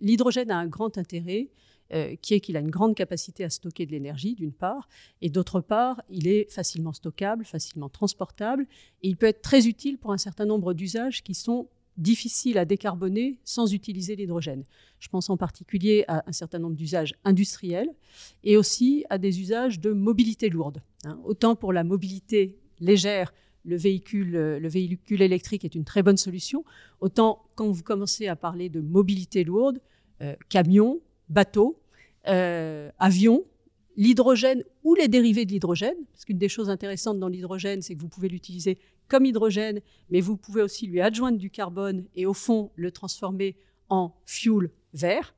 l'hydrogène 0.01 0.51
a 0.51 0.57
un 0.57 0.67
grand 0.67 0.97
intérêt 0.97 1.51
euh, 1.93 2.17
qui 2.23 2.35
est 2.35 2.41
qu'il 2.41 2.57
a 2.57 2.61
une 2.61 2.71
grande 2.71 2.95
capacité 2.95 3.45
à 3.45 3.51
stocker 3.51 3.87
de 3.87 3.93
l'énergie, 3.93 4.35
d'une 4.35 4.53
part, 4.53 4.89
et 5.21 5.31
d'autre 5.31 5.61
part, 5.61 6.03
il 6.11 6.27
est 6.27 6.51
facilement 6.51 6.93
stockable, 6.93 7.45
facilement 7.45 7.89
transportable, 7.89 8.67
et 9.03 9.09
il 9.09 9.17
peut 9.17 9.27
être 9.27 9.43
très 9.43 9.67
utile 9.67 9.99
pour 9.99 10.13
un 10.13 10.19
certain 10.19 10.47
nombre 10.47 10.75
d'usages 10.75 11.23
qui 11.23 11.35
sont 11.35 11.69
difficiles 11.99 12.57
à 12.57 12.65
décarboner 12.65 13.39
sans 13.45 13.75
utiliser 13.75 14.17
l'hydrogène. 14.17 14.65
Je 14.99 15.09
pense 15.09 15.29
en 15.29 15.37
particulier 15.37 16.05
à 16.09 16.25
un 16.27 16.33
certain 16.33 16.59
nombre 16.59 16.77
d'usages 16.77 17.15
industriels 17.25 17.91
et 18.45 18.57
aussi 18.57 19.05
à 19.11 19.19
des 19.19 19.41
usages 19.41 19.79
de 19.79 19.93
mobilité 19.93 20.49
lourde. 20.49 20.83
Hein. 21.05 21.21
Autant 21.25 21.55
pour 21.55 21.73
la 21.73 21.85
mobilité 21.85 22.59
légère, 22.81 23.35
le 23.65 23.77
véhicule, 23.77 24.33
le 24.33 24.69
véhicule 24.69 25.23
électrique 25.23 25.65
est 25.65 25.75
une 25.75 25.85
très 25.85 26.03
bonne 26.03 26.17
solution, 26.17 26.65
autant 27.01 27.45
quand 27.55 27.71
vous 27.71 27.83
commencez 27.83 28.27
à 28.27 28.37
parler 28.37 28.69
de 28.69 28.81
mobilité 28.81 29.45
lourde, 29.45 29.81
euh, 30.23 30.35
camions, 30.49 31.01
bateaux, 31.29 31.82
euh, 32.29 32.91
avions, 32.99 33.45
l'hydrogène 33.97 34.63
ou 34.85 34.95
les 34.95 35.09
dérivés 35.09 35.45
de 35.45 35.53
l'hydrogène, 35.53 35.97
parce 36.13 36.25
qu'une 36.25 36.39
des 36.39 36.49
choses 36.49 36.71
intéressantes 36.71 37.19
dans 37.19 37.29
l'hydrogène, 37.29 37.83
c'est 37.83 37.95
que 37.95 38.01
vous 38.01 38.09
pouvez 38.09 38.29
l'utiliser 38.29 38.79
comme 39.09 39.27
hydrogène, 39.27 39.81
mais 40.11 40.21
vous 40.21 40.37
pouvez 40.37 40.63
aussi 40.63 40.87
lui 40.87 41.01
adjoindre 41.01 41.39
du 41.39 41.51
carbone 41.51 42.05
et 42.15 42.25
au 42.25 42.33
fond 42.33 42.71
le 42.77 42.91
transformer 42.91 43.57
en 43.89 44.15
fuel 44.25 44.71
vert. 44.95 45.35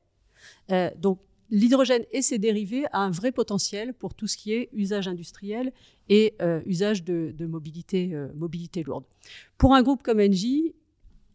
Euh, 0.71 0.89
donc 0.97 1.19
l'hydrogène 1.49 2.03
et 2.11 2.21
ses 2.21 2.37
dérivés 2.37 2.85
a 2.93 2.99
un 2.99 3.11
vrai 3.11 3.31
potentiel 3.31 3.93
pour 3.93 4.13
tout 4.13 4.27
ce 4.27 4.37
qui 4.37 4.53
est 4.53 4.69
usage 4.71 5.07
industriel 5.07 5.73
et 6.07 6.35
euh, 6.41 6.61
usage 6.65 7.03
de, 7.03 7.33
mobilité, 7.45 8.15
mobilité 8.35 8.83
lourde. 8.83 9.03
Pour 9.57 9.75
un 9.75 9.83
groupe 9.83 10.03
comme 10.03 10.19
Engie, 10.19 10.73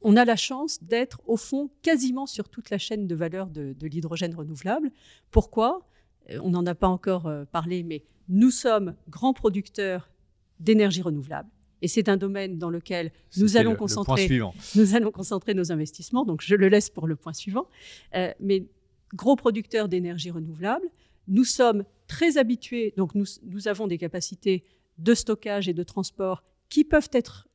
on 0.02 0.16
a 0.16 0.24
la 0.24 0.36
chance 0.36 0.82
d'être 0.82 1.20
au 1.26 1.36
fond 1.36 1.70
quasiment 1.82 2.26
sur 2.26 2.48
toute 2.48 2.70
la 2.70 2.78
chaîne 2.78 3.06
de 3.06 3.14
valeur 3.14 3.48
de, 3.48 3.74
l'hydrogène 3.82 4.34
renouvelable. 4.34 4.90
Pourquoi? 5.30 5.86
Euh, 6.30 6.38
On 6.42 6.50
n'en 6.50 6.66
a 6.66 6.74
pas 6.74 6.88
encore 6.88 7.26
euh, 7.26 7.44
parlé, 7.44 7.82
mais 7.82 8.04
nous 8.28 8.50
sommes 8.50 8.94
grands 9.08 9.34
producteurs 9.34 10.10
d'énergie 10.58 11.02
renouvelable. 11.02 11.50
Et 11.82 11.88
c'est 11.88 12.08
un 12.08 12.16
domaine 12.16 12.58
dans 12.58 12.68
lequel 12.68 13.10
nous 13.38 13.56
allons, 13.56 13.74
concentrer, 13.74 14.28
nous 14.74 14.94
allons 14.94 15.10
concentrer 15.10 15.54
nos 15.54 15.72
investissements. 15.72 16.26
Donc 16.26 16.42
je 16.42 16.54
le 16.54 16.68
laisse 16.68 16.90
pour 16.90 17.06
le 17.06 17.16
point 17.16 17.32
suivant. 17.32 17.68
Euh, 18.14 18.32
mais 18.38 18.66
gros 19.14 19.36
producteurs 19.36 19.88
d'énergie 19.88 20.30
renouvelable, 20.30 20.86
nous 21.26 21.44
sommes 21.44 21.84
très 22.06 22.36
habitués, 22.36 22.92
donc 22.96 23.14
nous, 23.14 23.68
avons 23.68 23.86
des 23.86 23.98
capacités 23.98 24.62
de 24.98 25.14
stockage 25.14 25.68
et 25.68 25.74
de 25.74 25.82
transport 25.82 26.42
qui 26.68 26.84
peuvent 26.84 27.08
être 27.12 27.48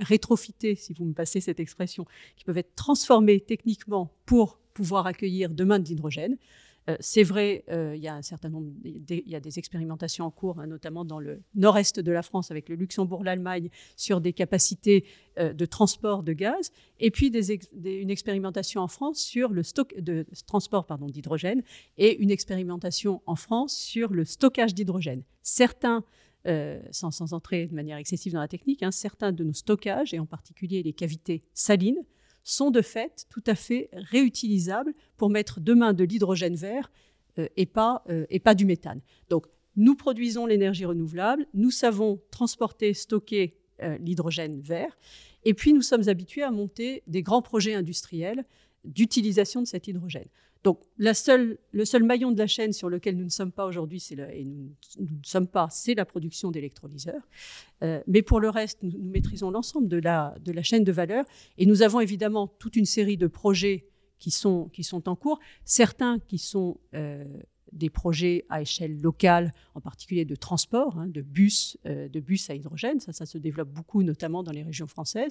rétrofités, 0.00 0.74
si 0.74 0.92
vous 0.92 1.04
me 1.04 1.12
passez 1.12 1.40
cette 1.40 1.60
expression, 1.60 2.06
qui 2.36 2.44
peuvent 2.44 2.58
être 2.58 2.74
transformés 2.74 3.40
techniquement 3.40 4.12
pour 4.26 4.58
pouvoir 4.74 5.06
accueillir 5.06 5.50
demain 5.50 5.78
de 5.78 5.88
l'hydrogène. 5.88 6.36
Euh, 6.88 6.96
c'est 7.00 7.22
vrai, 7.22 7.64
euh, 7.70 7.94
il 7.94 8.02
y 8.02 8.08
a 8.08 8.14
un 8.14 8.22
certain 8.22 8.48
nombre, 8.48 8.70
il 8.84 9.22
y 9.26 9.34
a 9.34 9.40
des 9.40 9.58
expérimentations 9.58 10.24
en 10.24 10.30
cours, 10.30 10.58
hein, 10.58 10.66
notamment 10.66 11.04
dans 11.04 11.20
le 11.20 11.42
nord-est 11.54 12.00
de 12.00 12.12
la 12.12 12.22
France 12.22 12.50
avec 12.50 12.68
le 12.68 12.76
Luxembourg, 12.76 13.24
l'Allemagne, 13.24 13.68
sur 13.96 14.20
des 14.20 14.32
capacités 14.32 15.04
euh, 15.38 15.52
de 15.52 15.66
transport 15.66 16.22
de 16.22 16.32
gaz, 16.32 16.70
et 16.98 17.10
puis 17.10 17.28
une 17.28 18.10
expérimentation 18.10 18.80
en 18.80 18.88
France 18.88 19.18
sur 19.18 19.50
le 19.50 19.62
stock 19.62 19.94
de 19.98 20.26
transport 20.46 20.86
pardon 20.86 21.06
d'hydrogène 21.06 21.62
et 21.98 22.16
une 22.18 22.30
expérimentation 22.30 23.22
en 23.26 23.36
France 23.36 23.76
sur 23.76 24.12
le 24.12 24.24
stockage 24.24 24.74
d'hydrogène. 24.74 25.22
Certains 25.42 26.04
euh, 26.48 26.80
sans, 26.90 27.32
entrer 27.32 27.66
de 27.66 27.74
manière 27.74 27.98
excessive 27.98 28.32
dans 28.32 28.40
la 28.40 28.48
technique, 28.48 28.82
hein, 28.82 28.90
certains 28.90 29.32
de 29.32 29.44
nos 29.44 29.52
stockages, 29.52 30.14
et 30.14 30.18
en 30.18 30.26
particulier 30.26 30.82
les 30.82 30.92
cavités 30.92 31.42
salines, 31.54 32.02
sont 32.42 32.70
de 32.70 32.80
fait 32.80 33.26
tout 33.28 33.42
à 33.46 33.54
fait 33.54 33.90
réutilisables 33.92 34.94
pour 35.16 35.28
mettre 35.28 35.60
demain 35.60 35.92
de 35.92 36.04
l'hydrogène 36.04 36.54
vert 36.54 36.90
euh, 37.38 37.48
et, 37.56 37.66
pas, 37.66 38.02
euh, 38.08 38.24
et 38.30 38.40
pas 38.40 38.54
du 38.54 38.64
méthane. 38.64 39.00
Donc, 39.28 39.46
nous 39.76 39.94
produisons 39.94 40.46
l'énergie 40.46 40.84
renouvelable, 40.84 41.46
nous 41.54 41.70
savons 41.70 42.20
transporter, 42.30 42.94
stocker 42.94 43.54
l'hydrogène 44.00 44.60
vert, 44.60 44.98
et 45.44 45.54
puis 45.54 45.72
nous 45.72 45.82
sommes 45.82 46.08
habitués 46.08 46.42
à 46.42 46.50
monter 46.50 47.04
des 47.06 47.22
grands 47.22 47.42
projets 47.42 47.74
industriels 47.74 48.44
d'utilisation 48.84 49.62
de 49.62 49.68
cet 49.68 49.86
hydrogène. 49.86 50.26
Donc, 50.64 50.80
le 50.96 51.12
seul 51.12 51.58
maillon 52.02 52.32
de 52.32 52.38
la 52.38 52.46
chaîne 52.46 52.72
sur 52.72 52.88
lequel 52.88 53.16
nous 53.16 53.24
ne 53.24 53.30
sommes 53.30 53.52
pas 53.52 53.66
aujourd'hui, 53.66 54.04
et 54.10 54.44
nous, 54.44 54.70
ne 54.98 55.06
sommes 55.24 55.46
pas, 55.46 55.68
c'est 55.70 55.94
la 55.94 56.04
production 56.04 56.50
d'électrolyseurs. 56.50 57.22
Euh, 57.82 58.02
mais 58.06 58.22
pour 58.22 58.40
le 58.40 58.50
reste, 58.50 58.82
nous, 58.82 58.98
maîtrisons 58.98 59.50
l'ensemble 59.50 59.88
de 59.88 59.98
la, 59.98 60.34
chaîne 60.62 60.84
de 60.84 60.92
valeur. 60.92 61.24
Et 61.58 61.66
nous 61.66 61.82
avons 61.82 62.00
évidemment 62.00 62.48
toute 62.48 62.76
une 62.76 62.86
série 62.86 63.16
de 63.16 63.28
projets 63.28 63.86
qui 64.18 64.30
sont, 64.32 64.70
en 65.06 65.16
cours. 65.16 65.38
Certains 65.64 66.18
qui 66.18 66.38
sont 66.38 66.78
euh, 66.94 67.24
des 67.72 67.88
projets 67.88 68.44
à 68.48 68.60
échelle 68.60 69.00
locale, 69.00 69.52
en 69.76 69.80
particulier 69.80 70.24
de 70.24 70.34
transport, 70.34 70.98
hein, 70.98 71.06
de, 71.06 71.22
bus, 71.22 71.78
euh, 71.86 72.08
de 72.08 72.18
bus 72.18 72.50
à 72.50 72.54
hydrogène. 72.56 72.98
Ça, 72.98 73.12
ça 73.12 73.26
se 73.26 73.38
développe 73.38 73.68
beaucoup, 73.68 74.02
notamment 74.02 74.42
dans 74.42 74.52
les 74.52 74.64
régions 74.64 74.88
françaises. 74.88 75.30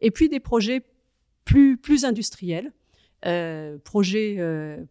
Et 0.00 0.10
puis 0.10 0.28
des 0.28 0.40
projets 0.40 0.82
plus 1.44 2.04
industriels 2.04 2.72
euh, 3.26 3.78
projets, 3.82 4.36
euh, 4.38 4.84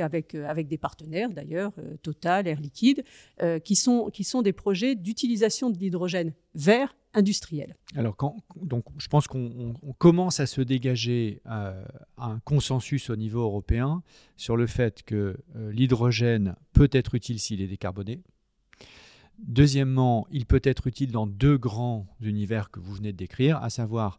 avec, 0.00 0.34
euh, 0.34 0.48
avec 0.48 0.68
des 0.68 0.78
partenaires 0.78 1.30
d'ailleurs, 1.30 1.72
Total, 2.02 2.46
Air 2.46 2.60
Liquide, 2.60 3.04
qui, 3.64 3.74
sont, 3.74 4.10
qui 4.12 4.24
sont 4.24 4.42
des 4.42 4.52
projets 4.52 4.94
d'utilisation 4.94 5.70
de 5.70 5.78
l'hydrogène 5.78 6.32
vert 6.54 6.96
industriel. 7.14 7.76
Alors, 7.96 8.16
donc, 8.60 8.84
je 8.98 9.08
pense 9.08 9.26
qu'on 9.26 9.74
commence 9.98 10.38
à 10.38 10.46
se 10.46 10.60
dégager 10.60 11.40
un 11.46 12.38
consensus 12.44 13.10
au 13.10 13.16
niveau 13.16 13.40
européen 13.40 14.02
sur 14.36 14.56
le 14.56 14.66
fait 14.66 15.02
que 15.02 15.36
l'hydrogène 15.54 16.56
peut 16.72 16.90
être 16.92 17.14
utile 17.14 17.40
s'il 17.40 17.62
est 17.62 17.68
décarboné. 17.68 18.22
Deuxièmement, 19.38 20.26
il 20.30 20.46
peut 20.46 20.62
être 20.62 20.86
utile 20.86 21.10
dans 21.10 21.26
deux 21.26 21.58
grands 21.58 22.06
univers 22.20 22.70
que 22.70 22.80
vous 22.80 22.94
venez 22.94 23.12
de 23.12 23.18
décrire, 23.18 23.62
à 23.62 23.70
savoir 23.70 24.18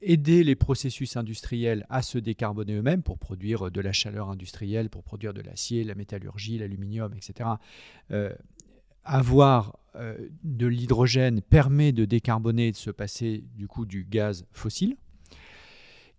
aider 0.00 0.44
les 0.44 0.54
processus 0.54 1.16
industriels 1.16 1.86
à 1.90 2.02
se 2.02 2.18
décarboner 2.18 2.74
eux-mêmes 2.74 3.02
pour 3.02 3.18
produire 3.18 3.70
de 3.70 3.80
la 3.80 3.92
chaleur 3.92 4.30
industrielle, 4.30 4.90
pour 4.90 5.02
produire 5.02 5.34
de 5.34 5.42
l'acier, 5.42 5.84
la 5.84 5.94
métallurgie, 5.94 6.58
l'aluminium, 6.58 7.12
etc. 7.14 7.50
Euh, 8.10 8.32
avoir 9.04 9.78
euh, 9.96 10.28
de 10.44 10.66
l'hydrogène 10.66 11.42
permet 11.42 11.92
de 11.92 12.04
décarboner 12.04 12.68
et 12.68 12.72
de 12.72 12.76
se 12.76 12.90
passer 12.90 13.44
du 13.54 13.66
coup 13.66 13.84
du 13.84 14.04
gaz 14.04 14.46
fossile. 14.52 14.96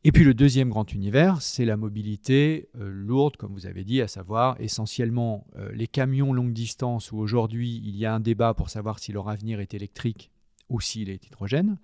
Et 0.05 0.11
puis 0.11 0.25
le 0.25 0.33
deuxième 0.33 0.69
grand 0.69 0.91
univers, 0.93 1.41
c'est 1.41 1.63
la 1.63 1.77
mobilité 1.77 2.67
euh, 2.75 2.89
lourde, 2.89 3.37
comme 3.37 3.53
vous 3.53 3.65
avez 3.65 3.85
dit, 3.85 4.01
à 4.01 4.09
savoir 4.09 4.59
essentiellement 4.59 5.47
les 5.73 5.87
camions 5.87 6.33
longue 6.33 6.53
distance 6.53 7.11
où 7.11 7.17
aujourd'hui 7.17 7.81
il 7.85 7.95
y 7.95 8.05
a 8.05 8.13
un 8.13 8.19
débat 8.19 8.53
pour 8.53 8.69
savoir 8.69 8.99
si 8.99 9.13
leur 9.13 9.29
avenir 9.29 9.61
est 9.61 9.73
électrique 9.73 10.29
ou 10.69 10.81
s'il 10.81 11.09
est 11.09 11.25
hydrogène. 11.25 11.77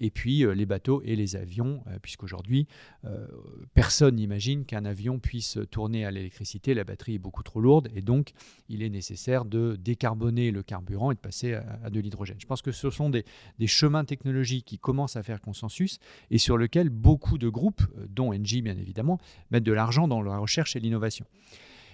Et 0.00 0.10
puis 0.10 0.44
les 0.54 0.66
bateaux 0.66 1.02
et 1.04 1.16
les 1.16 1.36
avions, 1.36 1.82
puisqu'aujourd'hui, 2.02 2.66
personne 3.74 4.16
n'imagine 4.16 4.64
qu'un 4.64 4.84
avion 4.84 5.18
puisse 5.18 5.58
tourner 5.70 6.04
à 6.04 6.10
l'électricité, 6.10 6.74
la 6.74 6.84
batterie 6.84 7.16
est 7.16 7.18
beaucoup 7.18 7.42
trop 7.42 7.60
lourde, 7.60 7.88
et 7.94 8.00
donc 8.00 8.32
il 8.68 8.82
est 8.82 8.88
nécessaire 8.88 9.44
de 9.44 9.76
décarboner 9.76 10.50
le 10.50 10.62
carburant 10.62 11.10
et 11.10 11.14
de 11.14 11.20
passer 11.20 11.54
à, 11.54 11.90
de 11.90 12.00
l'hydrogène. 12.00 12.36
Je 12.38 12.46
pense 12.46 12.62
que 12.62 12.72
ce 12.72 12.90
sont 12.90 13.10
des, 13.10 13.24
des, 13.58 13.66
chemins 13.66 14.04
technologiques 14.04 14.64
qui 14.66 14.78
commencent 14.78 15.16
à 15.16 15.22
faire 15.22 15.40
consensus 15.40 15.98
et 16.30 16.38
sur 16.38 16.58
lesquels 16.58 16.90
beaucoup 16.90 17.38
de 17.38 17.48
groupes, 17.48 17.82
dont 18.08 18.32
Engie 18.32 18.62
bien 18.62 18.76
évidemment, 18.76 19.18
mettent 19.50 19.64
de 19.64 19.72
l'argent 19.72 20.08
dans 20.08 20.22
la 20.22 20.38
recherche 20.38 20.76
et 20.76 20.80
l'innovation. 20.80 21.26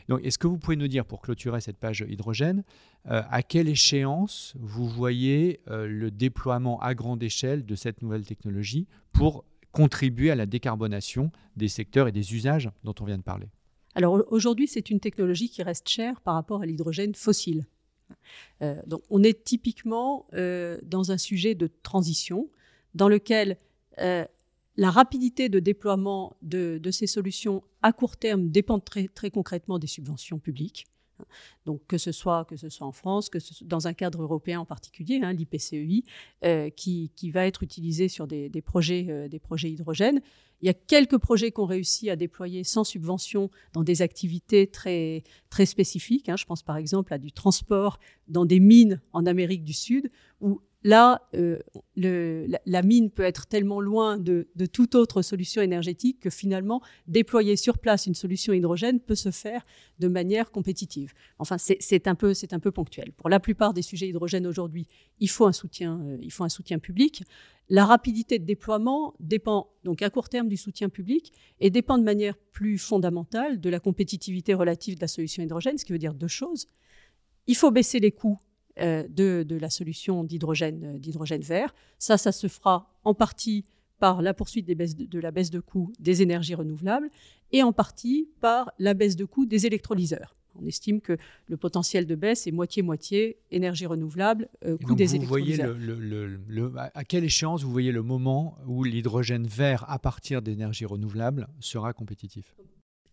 Donc, 0.08 0.20
est-ce 0.24 0.38
que 0.38 0.46
vous 0.46 0.58
pouvez 0.58 0.76
nous 0.76 0.88
dire, 0.88 1.04
pour 1.04 1.20
clôturer 1.20 1.60
cette 1.60 1.76
page 1.76 2.04
hydrogène, 2.08 2.64
euh, 3.10 3.22
à 3.30 3.42
quelle 3.42 3.68
échéance 3.68 4.54
vous 4.58 4.88
voyez 4.88 5.60
euh, 5.68 5.86
le 5.86 6.10
déploiement 6.10 6.80
à 6.80 6.94
grande 6.94 7.22
échelle 7.22 7.64
de 7.64 7.74
cette 7.74 8.02
nouvelle 8.02 8.24
technologie 8.24 8.86
pour 9.12 9.44
contribuer 9.72 10.30
à 10.30 10.34
la 10.34 10.46
décarbonation 10.46 11.30
des 11.56 11.68
secteurs 11.68 12.08
et 12.08 12.12
des 12.12 12.34
usages 12.34 12.70
dont 12.84 12.94
on 13.00 13.04
vient 13.04 13.18
de 13.18 13.22
parler? 13.22 13.48
Alors 13.94 14.22
aujourd'hui, 14.28 14.68
c'est 14.68 14.90
une 14.90 15.00
technologie 15.00 15.48
qui 15.48 15.62
reste 15.62 15.88
chère 15.88 16.20
par 16.20 16.34
rapport 16.34 16.62
à 16.62 16.66
l'hydrogène 16.66 17.14
fossile. 17.14 17.66
Euh, 18.62 18.80
donc 18.86 19.02
on 19.08 19.22
est 19.22 19.44
typiquement 19.44 20.26
dans 20.32 21.12
un 21.12 21.18
sujet 21.18 21.54
de 21.54 21.70
transition 21.82 22.48
dans 22.94 23.08
lequel 23.08 23.56
la 24.80 24.90
rapidité 24.90 25.48
de 25.48 25.60
déploiement 25.60 26.36
de, 26.42 26.80
ces 26.90 27.06
solutions 27.06 27.62
à 27.82 27.92
court 27.92 28.16
terme 28.16 28.50
dépend 28.50 28.78
très, 28.80 29.08
très 29.08 29.30
concrètement 29.30 29.78
des 29.78 29.86
subventions 29.86 30.38
publiques. 30.38 30.86
Donc 31.66 31.82
que 31.86 31.98
ce 31.98 32.12
soit 32.12 32.44
que 32.46 32.56
ce 32.56 32.68
soit 32.68 32.86
en 32.86 32.92
France, 32.92 33.28
que 33.28 33.38
ce 33.38 33.54
soit 33.54 33.66
dans 33.66 33.86
un 33.86 33.92
cadre 33.92 34.22
européen 34.22 34.60
en 34.60 34.64
particulier, 34.64 35.20
hein, 35.22 35.32
l'IPCEI, 35.32 36.04
euh, 36.44 36.70
qui, 36.70 37.10
va 37.30 37.46
être 37.46 37.62
utilisé 37.62 38.08
sur 38.08 38.26
des, 38.26 38.50
projets, 38.64 39.06
euh, 39.08 39.28
des 39.28 39.38
projets 39.38 39.70
hydrogène. 39.70 40.20
Il 40.62 40.66
y 40.66 40.70
a 40.70 40.74
quelques 40.74 41.18
projets 41.18 41.52
qu'on 41.52 41.64
réussit 41.64 42.10
à 42.10 42.16
déployer 42.16 42.64
sans 42.64 42.84
subvention 42.84 43.50
dans 43.72 43.82
des 43.82 44.02
activités 44.02 44.66
très, 44.66 45.22
très 45.48 45.64
spécifiques. 45.64 46.28
Hein. 46.28 46.36
Je 46.36 46.44
pense 46.44 46.62
par 46.62 46.76
exemple 46.76 47.14
à 47.14 47.18
du 47.18 47.32
transport 47.32 47.98
dans 48.28 48.44
des 48.44 48.60
mines 48.60 49.00
en 49.12 49.24
Amérique 49.26 49.64
du 49.64 49.72
Sud, 49.72 50.10
où 50.40 50.60
Là, 50.82 51.28
euh, 51.34 51.58
la, 51.96 52.82
mine 52.82 53.10
peut 53.10 53.22
être 53.22 53.46
tellement 53.46 53.82
loin 53.82 54.16
de, 54.16 54.46
toute 54.72 54.94
autre 54.94 55.20
solution 55.20 55.60
énergétique 55.60 56.20
que 56.20 56.30
finalement, 56.30 56.80
déployer 57.06 57.56
sur 57.56 57.78
place 57.78 58.06
une 58.06 58.14
solution 58.14 58.54
hydrogène 58.54 58.98
peut 58.98 59.14
se 59.14 59.30
faire 59.30 59.66
de 59.98 60.08
manière 60.08 60.50
compétitive. 60.50 61.12
Enfin, 61.38 61.58
c'est 61.58 62.06
un, 62.06 62.14
peu, 62.14 62.32
un 62.50 62.58
peu 62.58 62.70
ponctuel. 62.70 63.12
Pour 63.12 63.28
la 63.28 63.40
plupart 63.40 63.74
des 63.74 63.82
sujets 63.82 64.08
hydrogène 64.08 64.46
aujourd'hui, 64.46 64.86
il, 65.18 65.28
faut 65.28 65.46
un 65.46 65.52
soutien, 65.52 66.00
euh, 66.00 66.16
il 66.22 66.32
faut 66.32 66.44
un 66.44 66.48
soutien 66.48 66.78
public. 66.78 67.24
La 67.68 67.84
rapidité 67.84 68.38
de 68.38 68.46
déploiement 68.46 69.14
dépend 69.20 69.70
donc 69.84 70.00
à 70.00 70.08
court 70.08 70.30
terme 70.30 70.48
du 70.48 70.56
soutien 70.56 70.88
public 70.88 71.32
et 71.60 71.68
dépend 71.68 71.98
de 71.98 72.04
manière 72.04 72.36
plus 72.52 72.78
fondamentale 72.78 73.60
de 73.60 73.68
la 73.68 73.80
compétitivité 73.80 74.54
relative 74.54 74.96
de 74.96 75.00
la 75.02 75.08
solution 75.08 75.42
hydrogène, 75.42 75.76
ce 75.76 75.84
qui 75.84 75.92
veut 75.92 75.98
dire 75.98 76.14
deux 76.14 76.26
choses. 76.26 76.66
Il 77.46 77.56
faut 77.56 77.70
baisser 77.70 78.00
les 78.00 78.12
coûts 78.12 78.38
euh, 78.80 79.04
de, 79.08 79.56
la 79.56 79.70
solution 79.70 80.24
d'hydrogène, 80.24 80.94
euh, 80.94 80.98
d'hydrogène 80.98 81.42
vert. 81.42 81.74
Ça, 81.98 82.16
ça 82.16 82.32
se 82.32 82.48
fera 82.48 82.88
en 83.04 83.14
partie 83.14 83.64
par 83.98 84.22
la 84.22 84.32
poursuite 84.32 84.64
des 84.64 84.74
baisses 84.74 84.96
de, 84.96 85.18
la 85.18 85.30
baisse 85.30 85.50
de 85.50 85.60
coût 85.60 85.92
des 85.98 86.22
énergies 86.22 86.54
renouvelables 86.54 87.10
et 87.52 87.62
en 87.62 87.72
partie 87.72 88.28
par 88.40 88.72
la 88.78 88.94
baisse 88.94 89.16
de 89.16 89.24
coût 89.24 89.44
des 89.44 89.66
électrolyseurs. 89.66 90.34
On 90.60 90.66
estime 90.66 91.00
que 91.00 91.16
le 91.46 91.56
potentiel 91.56 92.06
de 92.06 92.14
baisse 92.14 92.46
est 92.46 92.50
moitié-moitié 92.52 93.38
énergie 93.50 93.86
renouvelable, 93.86 94.48
euh, 94.64 94.76
coût 94.78 94.94
des 94.94 95.18
vous 95.18 95.26
Voyez 95.26 95.60
à 95.62 97.04
quelle 97.04 97.24
échéance 97.24 97.62
vous 97.62 97.70
voyez 97.70 97.92
le 97.92 98.02
moment 98.02 98.56
où 98.66 98.82
l'hydrogène 98.82 99.46
vert 99.46 99.84
à 99.88 99.98
partir 99.98 100.42
d'énergie 100.42 100.86
renouvelable 100.86 101.48
sera 101.60 101.92
compétitif? 101.92 102.54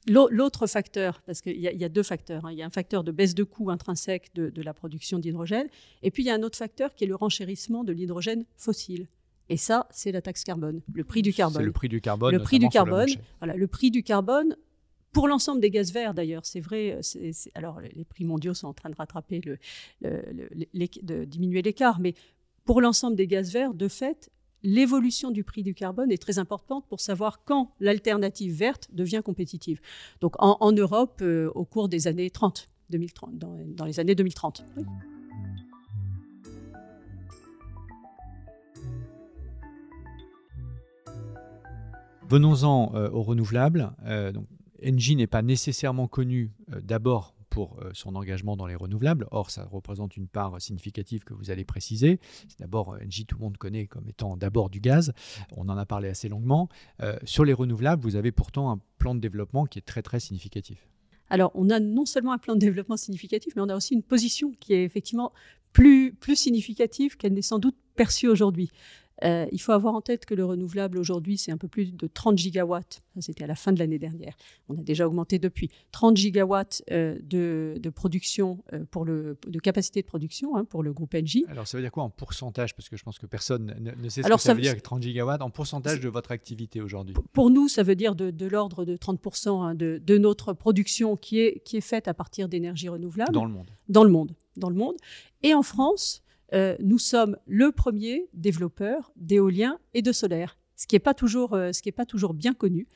L'autre 0.08 0.67
facteur, 0.67 1.22
parce 1.26 1.41
qu'il 1.41 1.60
y, 1.60 1.84
a 1.84 1.89
deux 1.89 2.04
facteurs, 2.04 2.46
hein. 2.46 2.52
il 2.52 2.58
y 2.58 2.62
a 2.62 2.65
un 2.65 2.72
facteur 2.72 3.04
de 3.04 3.12
baisse 3.12 3.36
de 3.36 3.43
coût 3.43 3.70
intrinsèque 3.70 4.34
de, 4.36 4.62
la 4.62 4.74
production 4.74 5.20
d'hydrogène, 5.20 5.67
et 6.02 6.12
puis 6.12 6.24
il 6.24 6.28
y 6.28 6.30
a 6.30 6.34
un 6.34 6.43
autre 6.43 6.58
facteur 6.58 6.96
qui 6.96 7.04
est 7.04 7.08
le 7.08 7.15
renchérissement 7.15 7.84
de 7.84 7.91
l'hydrogène 7.91 8.46
fossile. 8.56 9.08
Et 9.50 9.58
ça, 9.58 9.88
c'est 9.91 10.12
la 10.12 10.22
taxe 10.22 10.43
carbone, 10.43 10.82
le 10.93 11.04
prix 11.04 11.22
du 11.22 11.34
carbone. 11.34 11.62
C'est 11.62 11.65
le 11.65 11.72
prix 11.72 11.89
du 11.89 12.02
carbone. 12.02 12.34
Le 12.34 12.39
prix 12.39 12.60
du 12.60 12.70
carbone, 12.70 13.10
voilà, 13.39 13.56
le 13.56 13.67
prix 13.67 13.91
du 13.91 14.04
carbone 14.04 14.56
pour 15.13 15.28
l'ensemble 15.28 15.62
des 15.62 15.72
gaz 15.72 15.91
verts 15.91 16.13
d'ailleurs, 16.13 16.46
c'est 16.46 16.60
vrai. 16.60 17.00
alors 17.56 17.80
les 17.82 18.06
prix 18.06 18.24
mondiaux 18.24 18.54
sont 18.54 18.67
en 18.67 18.74
train 18.74 18.89
de 18.89 18.96
rattraper 18.96 19.41
le, 19.41 19.58
de 20.02 21.26
diminuer 21.26 21.62
l'écart, 21.62 22.00
mais 22.00 22.13
pour 22.65 22.82
l'ensemble 22.82 23.15
des 23.15 23.28
gaz 23.28 23.52
verts, 23.52 23.74
de 23.74 23.88
fait, 23.88 24.30
l'évolution 24.63 25.32
du 25.32 25.43
prix 25.43 25.63
du 25.63 25.74
carbone 25.74 26.12
est 26.12 26.22
très 26.22 26.39
importante 26.39 26.86
pour 26.88 27.00
savoir 27.00 27.43
quand 27.43 27.72
l'alternative 27.80 28.54
verte 28.54 28.89
devient 28.93 29.22
compétitive. 29.24 29.80
Donc 30.22 30.36
en, 30.39 30.72
Europe, 30.72 31.20
euh, 31.22 31.50
au 31.56 31.65
cours 31.65 31.89
des 31.89 32.08
années 32.08 32.30
30, 32.30 32.70
2030, 32.89 33.38
dans, 33.38 33.86
les 33.86 34.00
années 34.00 34.15
2030. 34.15 34.65
Venons-en 42.30 42.93
euh, 42.93 43.10
aux 43.10 43.24
renouvelables. 43.24 43.93
Euh, 44.06 44.34
Engie 44.86 45.15
n'est 45.15 45.28
pas 45.28 45.41
nécessairement 45.41 46.08
connu 46.08 46.52
d'abord 46.67 47.37
pour 47.58 47.80
euh, 47.82 47.89
son 47.93 48.15
engagement 48.15 48.56
dans 48.56 48.67
les 48.67 48.76
renouvelables. 48.76 49.26
Or, 49.32 49.50
ça 49.50 49.65
représente 49.65 50.15
une 50.15 50.28
part 50.28 50.62
significative 50.62 51.24
que 51.24 51.34
vous 51.34 51.50
allez 51.50 51.65
préciser. 51.65 52.20
C'est 52.48 52.60
d'abord, 52.60 52.93
euh, 52.93 53.00
Engie, 53.04 53.26
tout 53.26 53.36
le 53.39 53.46
monde 53.46 53.58
connaît 53.58 53.88
comme 53.88 54.08
étant 54.08 54.38
d'abord 54.38 54.70
du 54.70 54.80
gaz. 54.80 55.12
On 55.56 55.67
en 55.67 55.76
a 55.76 55.84
parlé 55.88 56.08
assez 56.08 56.30
longuement. 56.30 56.70
Euh, 57.02 57.17
sur 57.24 57.46
les 57.46 57.54
renouvelables, 57.54 58.04
vous 58.04 58.15
avez 58.15 58.32
pourtant 58.32 58.70
un 58.70 58.80
plan 59.00 59.15
de 59.15 59.20
développement 59.20 59.65
qui 59.65 59.80
est 59.80 59.82
très, 59.82 60.04
très 60.04 60.20
significatif. 60.20 60.88
Alors, 61.32 61.52
on 61.56 61.72
a 61.72 61.80
non 61.80 62.06
seulement 62.06 62.32
un 62.32 62.38
plan 62.38 62.54
de 62.54 62.60
développement 62.60 62.96
significatif, 62.96 63.56
mais 63.56 63.63
on 63.63 63.70
a 63.70 63.76
aussi 63.76 63.96
une 63.96 64.04
position 64.04 64.54
qui 64.60 64.76
est 64.76 64.84
effectivement 64.84 65.34
plus, 65.74 66.13
plus 66.13 66.36
significative 66.36 67.17
qu'elle 67.17 67.34
n'est 67.34 67.41
sans 67.41 67.58
doute 67.58 67.76
perçue 67.96 68.28
aujourd'hui. 68.28 68.70
Euh, 69.23 69.47
il 69.51 69.60
faut 69.60 69.71
avoir 69.71 69.95
en 69.95 70.01
tête 70.01 70.25
que 70.25 70.36
le 70.36 70.45
renouvelable 70.45 70.97
aujourd'hui, 70.97 71.38
c'est 71.38 71.51
un 71.51 71.58
peu 71.58 71.67
plus 71.67 71.93
de 71.93 72.08
30 72.08 72.38
gigawatts. 72.38 73.01
C'était 73.19 73.45
à 73.45 73.47
la 73.47 73.56
fin 73.56 73.73
de 73.73 73.80
l'année 73.80 73.97
dernière. 73.97 74.36
On 74.69 74.77
a 74.77 74.82
déjà 74.82 75.08
augmenté 75.08 75.39
depuis 75.39 75.71
30 75.91 76.17
gigawatts 76.17 76.84
euh, 76.91 77.17
de, 77.23 77.89
production 77.89 78.63
euh, 78.73 78.86
pour 78.91 79.06
le, 79.06 79.38
de 79.47 79.60
capacité 79.60 80.01
de 80.01 80.06
production 80.06 80.56
hein, 80.56 80.65
pour 80.65 80.84
le 80.84 80.93
groupe 80.93 81.15
Engie. 81.15 81.45
Alors 81.49 81.67
ça 81.67 81.77
veut 81.77 81.84
dire 81.84 81.91
quoi 81.91 82.03
en 82.03 82.10
pourcentage? 82.10 82.75
Parce 82.75 82.89
que 82.89 82.97
je 82.97 83.03
pense 83.03 83.17
que 83.17 83.25
personne 83.25 83.75
ne, 83.80 84.10
sait 84.10 84.21
ce 84.21 84.27
que 84.27 84.38
ça, 84.38 84.53
veut 84.53 84.62
dire 84.62 84.80
30 84.80 85.01
gigawatts 85.01 85.41
en 85.41 85.49
pourcentage 85.49 85.99
de 85.99 86.10
votre 86.10 86.32
activité 86.32 86.82
aujourd'hui? 86.82 87.15
Pour 87.34 87.49
nous, 87.49 87.67
ça 87.67 87.82
veut 87.82 87.95
dire 87.95 88.15
de, 88.15 88.45
l'ordre 88.45 88.86
de 88.86 88.95
30% 88.97 89.63
hein, 89.63 89.75
de, 89.75 89.99
de, 90.06 90.17
notre 90.17 90.53
production 90.53 91.17
qui 91.17 91.39
est, 91.39 91.62
qui 91.63 91.77
est 91.77 91.82
faite 91.82 92.08
à 92.08 92.13
partir 92.13 92.49
d'énergie 92.49 92.89
renouvelable. 92.89 93.34
Dans 93.34 93.45
le 93.45 93.51
monde. 93.51 93.71
Dans 93.89 94.03
le 94.03 94.10
monde. 94.10 94.32
Dans 94.58 94.69
le 94.69 94.75
monde. 94.75 94.95
Et 95.43 95.53
en 95.53 95.63
France, 95.63 96.23
euh, 96.54 96.76
nous 96.80 97.00
sommes 97.00 97.38
le 97.46 97.72
premier 97.72 98.30
développeur 98.34 99.12
d'éolien 99.16 99.80
et 99.94 100.02
de 100.02 100.12
solaire, 100.12 100.58
ce 100.76 100.88
qui 100.88 100.96
n'est 100.96 101.00
pas, 101.00 101.14
toujours, 101.14 101.54
euh, 101.54 101.72
pas 101.96 102.06
toujours 102.06 102.34
bien 102.34 102.54
connu. 102.54 102.88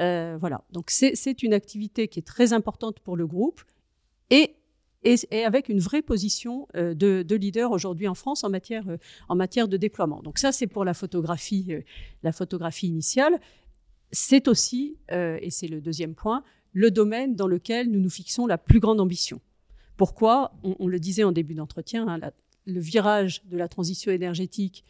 Euh, 0.00 0.36
voilà, 0.38 0.64
donc 0.70 0.90
c'est 0.90 1.42
une 1.42 1.54
activité 1.54 2.08
qui 2.08 2.18
est 2.18 2.26
très 2.26 2.52
importante 2.52 3.00
pour 3.00 3.16
le 3.16 3.26
groupe 3.26 3.62
et, 4.30 4.54
avec 5.44 5.68
une 5.68 5.78
vraie 5.78 6.02
position 6.02 6.66
de, 6.74 7.34
leader 7.34 7.70
aujourd'hui 7.70 8.08
en 8.08 8.14
France 8.14 8.44
en 8.44 8.50
matière, 8.50 8.84
de 9.68 9.76
déploiement. 9.76 10.20
Donc 10.22 10.38
ça, 10.38 10.52
c'est 10.52 10.66
pour 10.66 10.84
la 10.84 10.92
photographie, 10.92 11.72
la 12.22 12.32
initiale. 12.82 13.40
C'est 14.10 14.48
aussi, 14.48 14.98
et 15.10 15.50
c'est 15.50 15.68
le 15.68 15.80
deuxième 15.80 16.14
point, 16.14 16.42
le 16.72 16.90
domaine 16.90 17.36
dans 17.36 17.46
lequel 17.46 17.90
nous 17.90 18.00
nous 18.00 18.10
fixons 18.10 18.46
la 18.46 18.58
plus 18.58 18.80
grande 18.80 19.00
ambition. 19.00 19.40
Pourquoi? 19.96 20.52
On, 20.62 20.88
le 20.88 21.00
disait 21.00 21.24
en 21.24 21.32
début 21.32 21.54
d'entretien, 21.54 22.06
hein, 22.08 22.30
le 22.68 22.80
virage 22.80 23.42
de 23.46 23.56
la 23.56 23.66
transition 23.66 24.12
énergétique, 24.12 24.84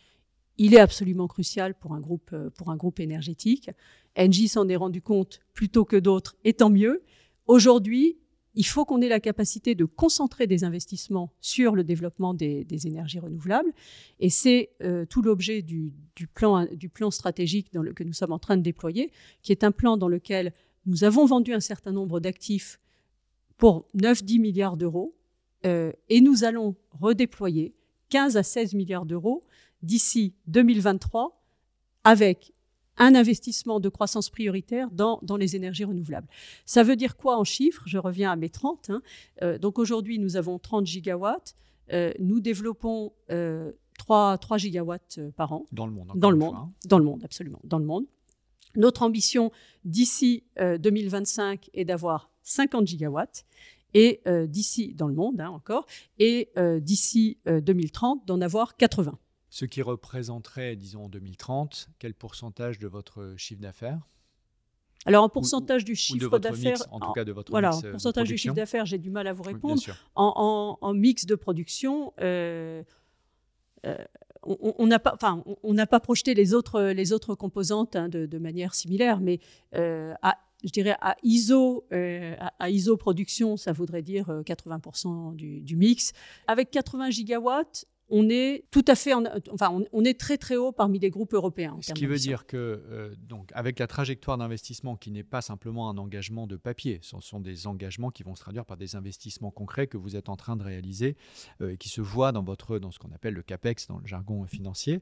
il 0.58 0.74
est 0.74 0.80
absolument 0.80 1.28
crucial 1.28 1.74
pour 1.74 1.94
un 1.94 2.00
groupe, 2.00 2.30
euh, 2.32 2.50
pour 2.50 2.70
un 2.70 2.76
groupe 2.76 3.00
énergétique. 3.00 3.70
Engie 4.18 4.48
s'en 4.48 4.68
est 4.68 4.76
rendu 4.76 5.00
compte 5.00 5.40
plutôt 5.54 5.84
que 5.84 5.96
d'autres, 5.96 6.36
et 6.44 6.52
tant 6.52 6.70
mieux. 6.70 7.02
Aujourd'hui, 7.46 8.18
il 8.54 8.66
faut 8.66 8.84
qu'on 8.84 9.00
ait 9.00 9.08
la 9.08 9.20
capacité 9.20 9.76
de 9.76 9.84
concentrer 9.84 10.48
des 10.48 10.64
investissements 10.64 11.32
sur 11.40 11.76
le 11.76 11.84
développement 11.84 12.34
des, 12.34 12.66
énergies 12.86 13.20
renouvelables. 13.20 13.72
Et 14.18 14.30
c'est 14.30 14.70
euh, 14.82 15.06
tout 15.06 15.22
l'objet 15.22 15.62
du, 15.62 15.92
plan, 16.34 16.66
stratégique 17.12 17.70
que 17.70 18.02
nous 18.02 18.12
sommes 18.12 18.32
en 18.32 18.40
train 18.40 18.56
de 18.56 18.62
déployer, 18.62 19.12
qui 19.42 19.52
est 19.52 19.62
un 19.62 19.70
plan 19.70 19.96
dans 19.96 20.08
lequel 20.08 20.52
nous 20.86 21.04
avons 21.04 21.24
vendu 21.24 21.52
un 21.52 21.60
certain 21.60 21.92
nombre 21.92 22.18
d'actifs 22.18 22.80
pour 23.58 23.86
9-10 23.94 24.40
milliards 24.40 24.76
d'euros 24.76 25.14
euh, 25.66 25.92
et 26.08 26.20
nous 26.20 26.44
allons 26.44 26.76
redéployer 27.00 27.74
15 28.10 28.36
à 28.36 28.42
16 28.42 28.74
milliards 28.74 29.06
d'euros 29.06 29.42
d'ici 29.82 30.34
2023 30.46 31.40
avec 32.04 32.52
un 32.96 33.14
investissement 33.14 33.78
de 33.78 33.88
croissance 33.88 34.28
prioritaire 34.28 34.90
dans, 34.90 35.20
dans, 35.22 35.36
les 35.36 35.54
énergies 35.54 35.84
renouvelables. 35.84 36.26
Ça 36.64 36.82
veut 36.82 36.96
dire 36.96 37.16
quoi 37.16 37.38
en 37.38 37.44
chiffres? 37.44 37.82
Je 37.86 37.98
reviens 37.98 38.32
à 38.32 38.36
mes 38.36 38.48
30. 38.48 38.90
Hein. 38.90 39.02
Euh, 39.42 39.58
donc 39.58 39.78
aujourd'hui, 39.78 40.18
nous 40.18 40.36
avons 40.36 40.58
30 40.58 40.86
gigawatts. 40.86 41.54
Euh, 41.92 42.12
nous 42.18 42.40
développons 42.40 43.12
3, 43.98 44.38
3 44.38 44.58
gigawatts 44.58 45.20
par 45.36 45.52
an. 45.52 45.66
Dans 45.70 45.86
le 45.86 45.92
monde. 45.92 46.12
Dans 46.14 46.30
le 46.30 46.36
monde. 46.36 46.54
Hein. 46.56 46.68
Dans 46.86 46.98
le 46.98 47.04
monde, 47.04 47.22
absolument. 47.24 47.60
Dans 47.64 47.78
le 47.78 47.84
monde. 47.84 48.06
Notre 48.74 49.02
ambition 49.02 49.50
d'ici 49.84 50.44
2025 50.58 51.70
est 51.72 51.84
d'avoir 51.84 52.30
50 52.42 52.86
gigawatts 52.86 53.44
et 53.94 54.20
d'ici 54.46 54.94
dans 54.94 55.08
le 55.08 55.14
monde 55.14 55.40
hein, 55.40 55.50
encore 55.50 55.86
et 56.18 56.50
d'ici 56.80 57.38
2030 57.46 58.26
d'en 58.26 58.40
avoir 58.40 58.76
80. 58.76 59.18
Ce 59.50 59.64
qui 59.64 59.82
représenterait, 59.82 60.76
disons 60.76 61.04
en 61.04 61.08
2030, 61.08 61.88
quel 61.98 62.14
pourcentage 62.14 62.78
de 62.78 62.86
votre 62.86 63.34
chiffre 63.36 63.62
d'affaires? 63.62 64.00
Alors, 65.06 65.24
en 65.24 65.28
pourcentage 65.28 65.84
du 65.84 65.94
chiffre 65.94 66.38
d'affaires. 66.38 66.78
En 66.90 67.00
tout 67.00 67.12
cas, 67.12 67.24
de 67.24 67.32
votre 67.32 67.50
voilà, 67.50 67.70
mix 67.70 67.84
euh, 67.84 67.90
pourcentage 67.92 68.28
du 68.28 68.36
chiffre 68.36 68.54
d'affaires, 68.54 68.84
j'ai 68.84 68.98
du 68.98 69.10
mal 69.10 69.26
à 69.26 69.32
vous 69.32 69.42
répondre. 69.42 69.80
en, 70.14 70.94
mix 70.94 71.24
de 71.24 71.34
production, 71.34 72.12
euh, 72.20 72.82
euh, 73.86 73.96
on 74.42 74.86
n'a 74.86 74.98
pas, 74.98 75.14
enfin, 75.14 75.42
on 75.62 75.74
n'a 75.74 75.86
pas 75.86 76.00
projeté 76.00 76.34
les 76.34 76.52
autres, 76.52 76.82
les 76.82 77.12
autres 77.12 77.34
composantes 77.34 77.96
hein, 77.96 78.08
de, 78.08 78.38
manière 78.38 78.74
similaire, 78.74 79.20
mais 79.20 79.40
à, 79.72 80.38
je 80.64 80.70
dirais 80.70 80.96
à 81.00 81.16
ISO, 81.22 81.86
à, 81.90 82.70
ISO 82.70 82.96
production, 82.96 83.56
ça 83.56 83.72
voudrait 83.72 84.02
dire 84.02 84.28
80% 84.28 85.34
du, 85.34 85.60
du, 85.60 85.76
mix. 85.76 86.12
Avec 86.46 86.70
80 86.70 87.10
gigawatts, 87.10 87.86
on 88.10 88.28
est 88.30 88.64
tout 88.70 88.84
à 88.88 88.94
fait, 88.94 89.12
enfin, 89.52 89.82
on, 89.92 90.04
est 90.04 90.18
très 90.18 90.38
très 90.38 90.56
haut 90.56 90.72
parmi 90.72 90.98
les 90.98 91.10
groupes 91.10 91.34
européens. 91.34 91.76
Ce 91.82 91.92
qui 91.92 92.06
veut 92.06 92.18
dire 92.18 92.46
que, 92.46 92.56
euh, 92.56 93.14
donc, 93.18 93.50
avec 93.54 93.78
la 93.78 93.86
trajectoire 93.86 94.38
d'investissement 94.38 94.96
qui 94.96 95.10
n'est 95.10 95.24
pas 95.24 95.42
simplement 95.42 95.90
un 95.90 95.98
engagement 95.98 96.46
de 96.46 96.56
papier, 96.56 97.00
ce 97.02 97.20
sont 97.20 97.40
des 97.40 97.66
engagements 97.66 98.10
qui 98.10 98.22
vont 98.22 98.34
se 98.34 98.40
traduire 98.40 98.64
par 98.64 98.76
des 98.76 98.96
investissements 98.96 99.50
concrets 99.50 99.86
que 99.86 99.98
vous 99.98 100.16
êtes 100.16 100.28
en 100.28 100.36
train 100.36 100.56
de 100.56 100.62
réaliser 100.62 101.16
euh, 101.60 101.72
et 101.72 101.76
qui 101.76 101.88
se 101.88 102.00
voient 102.00 102.32
dans 102.32 102.42
votre, 102.42 102.78
dans 102.78 102.90
ce 102.90 102.98
qu'on 102.98 103.12
appelle 103.12 103.34
le 103.34 103.42
capex 103.42 103.86
dans 103.88 103.98
le 103.98 104.06
jargon 104.06 104.46
financier. 104.46 105.00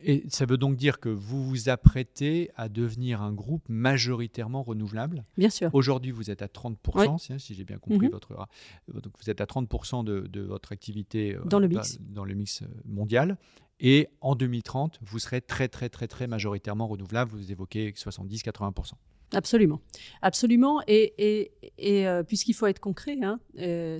Euh, 0.00 0.02
et 0.02 0.24
ça 0.28 0.46
veut 0.46 0.56
donc 0.56 0.76
dire 0.76 1.00
que 1.00 1.08
vous 1.08 1.44
vous 1.44 1.68
apprêtez 1.68 2.50
à 2.56 2.68
devenir 2.68 3.22
un 3.22 3.32
groupe 3.32 3.64
majoritairement 3.68 4.62
renouvelable. 4.62 5.24
Bien 5.36 5.50
sûr. 5.50 5.70
Aujourd'hui, 5.72 6.10
vous 6.10 6.30
êtes 6.30 6.42
à 6.42 6.46
30%, 6.46 7.38
si, 7.38 7.54
j'ai 7.54 7.64
bien 7.64 7.78
compris 7.78 8.06
mhm. 8.06 8.12
votre. 8.12 8.48
Donc 8.92 9.12
vous 9.20 9.30
êtes 9.30 9.40
à 9.40 9.44
30% 9.44 10.04
de, 10.04 10.40
votre 10.40 10.72
activité 10.72 11.34
euh, 11.34 11.44
dans 11.44 11.58
le 11.58 11.68
mix, 11.68 11.98
dans, 12.00 12.24
le 12.24 12.34
mix 12.34 12.62
euh, 12.62 12.66
mondial. 12.84 13.36
Et 13.78 14.08
en 14.20 14.34
2030, 14.34 15.00
vous 15.02 15.18
serez 15.18 15.40
très, 15.40 15.68
très, 15.68 15.88
très, 15.88 16.06
très 16.06 16.26
majoritairement 16.26 16.86
renouvelable. 16.86 17.32
Vous 17.32 17.52
évoquez 17.52 17.90
70-80%. 17.90 18.92
Absolument, 19.32 19.80
absolument. 20.22 20.80
Et, 20.86 21.50
et, 21.78 22.06
euh, 22.06 22.22
puisqu'il 22.22 22.54
faut 22.54 22.66
être 22.66 22.78
concret, 22.78 23.18
hein, 23.22 23.40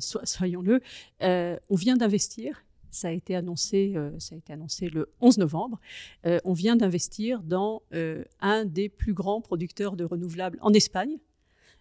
soyons-le, 0.00 0.80
on 1.20 1.76
vient 1.76 1.96
d'investir 1.96 2.62
ça 2.90 3.08
a 3.08 3.10
été 3.10 3.34
annoncé, 3.34 3.92
euh, 3.96 4.10
ça 4.18 4.34
a 4.34 4.38
été 4.38 4.52
annoncé 4.52 4.88
le 4.88 5.08
11 5.20 5.38
novembre. 5.38 5.80
Euh, 6.26 6.38
on 6.44 6.52
vient 6.52 6.76
d'investir 6.76 7.42
dans 7.42 7.82
euh, 7.94 8.24
un 8.40 8.64
des 8.64 8.88
plus 8.88 9.14
grands 9.14 9.40
producteurs 9.40 9.96
de 9.96 10.04
renouvelables 10.04 10.58
en 10.60 10.72
Espagne, 10.72 11.18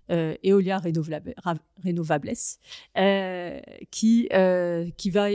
Eolia 0.08 0.78
Renovables, 0.78 2.34
qui, 3.90 4.30
qui, 4.98 5.10
va, 5.10 5.28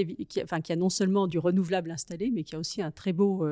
enfin, 0.45 0.61
qui 0.61 0.73
a 0.73 0.77
non 0.77 0.91
seulement 0.91 1.27
du 1.27 1.41
renouvelable 1.41 1.91
installé, 1.91 2.31
mais 2.31 2.45
qui 2.45 2.55
a 2.55 2.59
aussi 2.61 2.81
un 2.81 2.93
très 2.93 3.13
beau 3.13 3.45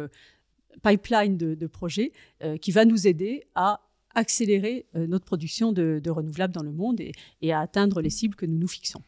pipeline 0.85 1.37
de, 1.37 1.67
projets 1.67 2.13
qui 2.61 2.71
va 2.71 2.85
nous 2.85 3.09
aider 3.09 3.49
à 3.57 3.81
accélérer 4.19 4.87
notre 4.95 5.25
production 5.25 5.73
de, 5.73 6.11
renouvelables 6.11 6.53
dans 6.53 6.63
le 6.63 6.73
monde 6.73 7.01
et, 7.01 7.53
à 7.53 7.61
atteindre 7.61 8.01
les 8.01 8.11
cibles 8.11 8.35
que 8.35 8.47
nous 8.47 8.59
nous 8.59 8.69
fixons. 8.69 9.03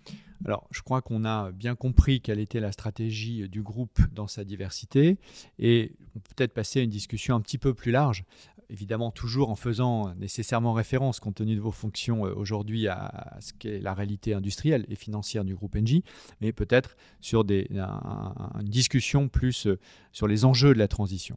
Alors, 0.45 0.67
je 0.71 0.81
crois 0.81 1.03
qu'on 1.03 1.25
a 1.27 1.53
bien 1.53 1.75
compris 1.75 2.23
quelle 2.23 2.39
était 2.39 2.61
la 2.61 2.73
stratégie 2.73 3.49
du 3.49 3.63
groupe 3.63 4.01
dans 4.13 4.27
sa 4.27 4.45
diversité 4.45 5.19
et 5.59 5.93
peut-être 6.35 6.55
passer 6.55 6.81
à 6.81 6.83
une 6.83 6.91
discussion 6.91 7.35
un 7.35 7.41
petit 7.41 7.59
peu 7.59 7.75
plus 7.75 7.93
large. 7.93 8.25
Évidemment, 8.71 9.11
toujours 9.11 9.51
en 9.51 9.57
faisant 9.57 10.15
nécessairement 10.15 10.73
référence, 10.73 11.19
compte 11.19 11.35
tenu 11.35 11.57
de 11.57 11.61
vos 11.61 11.73
fonctions 11.73 12.25
euh, 12.25 12.33
aujourd'hui, 12.35 12.87
à 12.87 13.37
ce 13.41 13.53
qu'est 13.53 13.81
la 13.81 13.95
réalité 13.95 14.33
industrielle 14.33 14.87
et 14.89 14.95
financière 14.95 15.45
du 15.45 15.57
groupe 15.57 15.75
Engie, 15.77 16.05
mais 16.41 16.53
peut-être 16.53 16.97
sur 17.21 17.45
des, 17.45 17.69
une 17.71 18.69
discussion 18.69 19.29
plus 19.29 19.67
euh, 19.67 19.79
sur 20.13 20.29
les 20.29 20.45
enjeux 20.45 20.73
de 20.73 20.79
la 20.79 20.87
transition. 20.87 21.37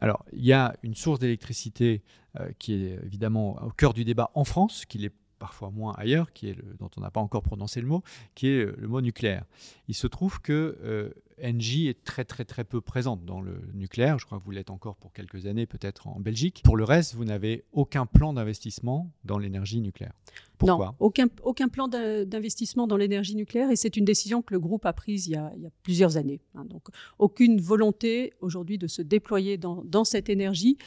Alors, 0.00 0.24
il 0.32 0.44
y 0.44 0.52
a 0.52 0.74
une 0.82 0.94
source 0.94 1.18
d'électricité 1.18 2.02
euh, 2.40 2.50
qui 2.58 2.74
est 2.74 2.98
évidemment 3.04 3.62
au 3.62 3.70
cœur 3.70 3.92
du 3.92 4.04
débat 4.04 4.30
en 4.34 4.44
France, 4.44 4.84
qui 4.86 4.98
l'est 4.98 5.12
parfois 5.38 5.70
moins 5.70 5.92
ailleurs, 5.98 6.32
qui 6.32 6.48
est 6.48 6.56
dont 6.78 6.90
on 6.96 7.00
n'a 7.00 7.10
pas 7.10 7.20
encore 7.20 7.42
prononcé 7.42 7.80
le 7.80 7.88
mot, 7.88 8.02
qui 8.34 8.48
est 8.48 8.64
le 8.64 8.88
mot 8.88 9.00
nucléaire. 9.00 9.44
Il 9.88 9.94
se 9.94 10.06
trouve 10.06 10.40
que 10.40 10.78
euh, 10.82 11.10
Engie 11.42 11.88
est 11.88 12.04
très 12.04 12.24
très 12.24 12.44
très 12.44 12.64
peu 12.64 12.80
présente 12.80 13.24
dans 13.24 13.40
le 13.40 13.60
nucléaire. 13.74 14.18
Je 14.18 14.26
crois 14.26 14.38
que 14.38 14.44
vous 14.44 14.50
l'êtes 14.50 14.70
encore 14.70 14.96
pour 14.96 15.12
quelques 15.12 15.46
années, 15.46 15.66
peut-être 15.66 16.06
en 16.06 16.20
Belgique. 16.20 16.62
Pour 16.64 16.76
le 16.76 16.84
reste, 16.84 17.14
vous 17.14 17.24
n'avez 17.24 17.64
aucun 17.72 18.06
plan 18.06 18.32
d'investissement 18.32 19.10
dans 19.24 19.38
l'énergie 19.38 19.80
nucléaire. 19.80 20.12
Pourquoi? 20.58 20.86
Non, 20.86 20.94
aucun, 21.00 21.26
aucun 21.42 21.68
plan 21.68 21.88
d'investissement 21.88 22.86
dans 22.86 22.96
l'énergie 22.96 23.34
nucléaire 23.34 23.70
et 23.70 23.76
c'est 23.76 23.96
une 23.96 24.04
décision 24.04 24.42
que 24.42 24.54
le 24.54 24.60
groupe 24.60 24.86
a 24.86 24.92
prise 24.92 25.26
il 25.26 25.32
y 25.32 25.36
a, 25.36 25.52
plusieurs 25.82 26.16
années. 26.16 26.40
Hein. 26.54 26.64
donc 26.64 26.88
aucune 27.18 27.60
volonté 27.60 28.32
aujourd'hui 28.40 28.78
de 28.78 28.86
se 28.86 29.02
déployer 29.02 29.56
dans, 29.56 29.82
dans 29.84 30.04
cette 30.04 30.28
énergie. 30.28 30.78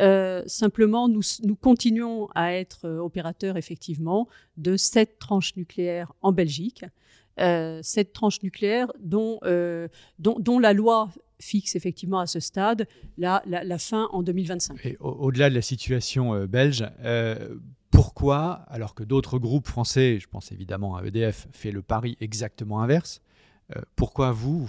Euh, 0.00 0.42
simplement, 0.46 1.08
nous, 1.08 1.22
nous, 1.44 1.56
continuons 1.56 2.28
à 2.34 2.54
être 2.54 2.86
euh, 2.86 2.98
opérateurs 2.98 3.56
effectivement 3.56 4.28
de 4.56 4.76
sept 4.76 5.18
tranches 5.18 5.56
nucléaires 5.56 6.12
en 6.22 6.32
Belgique. 6.32 6.84
Euh, 7.40 7.80
sept 7.82 8.12
tranches 8.12 8.42
nucléaires 8.42 8.92
dont, 9.00 9.38
dont, 10.18 10.58
la 10.58 10.72
loi 10.72 11.10
fixe 11.40 11.74
effectivement 11.74 12.20
à 12.20 12.26
ce 12.26 12.38
stade 12.38 12.86
la, 13.16 13.42
fin 13.78 14.08
en 14.12 14.22
2025. 14.22 14.84
Et 14.84 14.96
au-delà 15.00 15.48
de 15.48 15.54
la 15.54 15.62
situation 15.62 16.44
belge, 16.46 16.86
pourquoi, 17.90 18.64
alors 18.68 18.94
que 18.94 19.04
d'autres 19.04 19.38
groupes 19.38 19.66
français, 19.66 20.18
je 20.20 20.28
pense 20.28 20.52
évidemment 20.52 20.96
à 20.96 21.04
EDF, 21.04 21.48
fait 21.52 21.70
le 21.70 21.82
pari 21.82 22.16
exactement 22.20 22.82
inverse, 22.82 23.22
pourquoi 23.96 24.32
vous, 24.32 24.68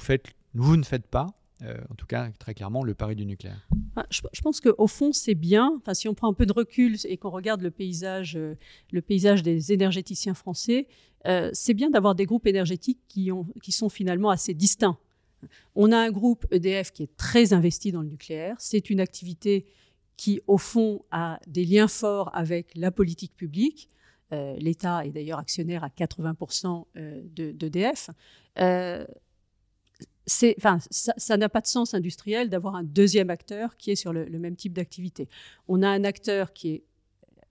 vous 0.53 0.77
ne 0.77 0.83
faites 0.83 1.07
pas 1.07 1.27
euh, 1.63 1.77
en 1.91 1.95
tout 1.95 2.07
cas 2.07 2.31
très 2.39 2.55
clairement 2.55 2.83
le 2.83 2.95
pari 2.95 3.15
du 3.15 3.25
nucléaire. 3.25 3.67
Ah, 3.95 4.05
je, 4.09 4.41
pense 4.41 4.59
qu'au 4.59 4.87
fond 4.87 5.11
c'est 5.11 5.35
bien, 5.35 5.73
enfin, 5.77 5.93
si 5.93 6.07
on 6.07 6.15
prend 6.15 6.27
un 6.27 6.33
peu 6.33 6.47
de 6.47 6.53
recul 6.53 6.97
et 7.05 7.17
qu'on 7.17 7.29
regarde 7.29 7.61
le 7.61 7.69
paysage, 7.69 8.35
euh, 8.35 8.55
le 8.91 9.01
paysage 9.01 9.43
des 9.43 9.71
énergéticiens 9.71 10.33
français, 10.33 10.87
euh, 11.27 11.51
c'est 11.53 11.75
bien 11.75 11.91
d'avoir 11.91 12.15
des 12.15 12.25
groupes 12.25 12.47
énergétiques 12.47 13.01
qui 13.07 13.71
sont 13.71 13.89
finalement 13.89 14.31
assez 14.31 14.55
distincts. 14.55 14.97
On 15.75 15.91
a 15.91 15.97
un 15.97 16.09
groupe 16.09 16.47
EDF 16.51 16.91
qui 16.91 17.03
est 17.03 17.15
très 17.15 17.53
investi 17.53 17.91
dans 17.91 18.01
le 18.01 18.07
nucléaire, 18.07 18.55
c'est 18.57 18.89
une 18.89 18.99
activité 18.99 19.67
qui 20.17 20.41
au 20.47 20.57
fond 20.57 21.03
a 21.11 21.39
des 21.45 21.65
liens 21.65 21.87
forts 21.87 22.31
avec 22.33 22.71
la 22.75 22.91
politique 22.91 23.35
publique. 23.35 23.89
L'État 24.31 25.05
est 25.05 25.11
d'ailleurs 25.11 25.39
actionnaire 25.39 25.83
à 25.83 25.89
80% 25.89 26.85
d'EDF 26.95 28.11
ça 30.25 31.37
n'a 31.37 31.49
pas 31.49 31.61
de 31.61 31.67
sens 31.67 31.93
industriel 31.93 32.49
d'avoir 32.49 32.75
un 32.75 32.83
deuxième 32.83 33.29
acteur 33.29 33.75
qui 33.77 33.91
est 33.91 33.95
sur 33.95 34.13
le, 34.13 34.25
le 34.25 34.39
même 34.39 34.55
type 34.55 34.73
d'activité. 34.73 35.27
On 35.67 35.81
a 35.81 35.89
un 35.89 36.03
acteur 36.03 36.53
qui 36.53 36.69
est 36.69 36.83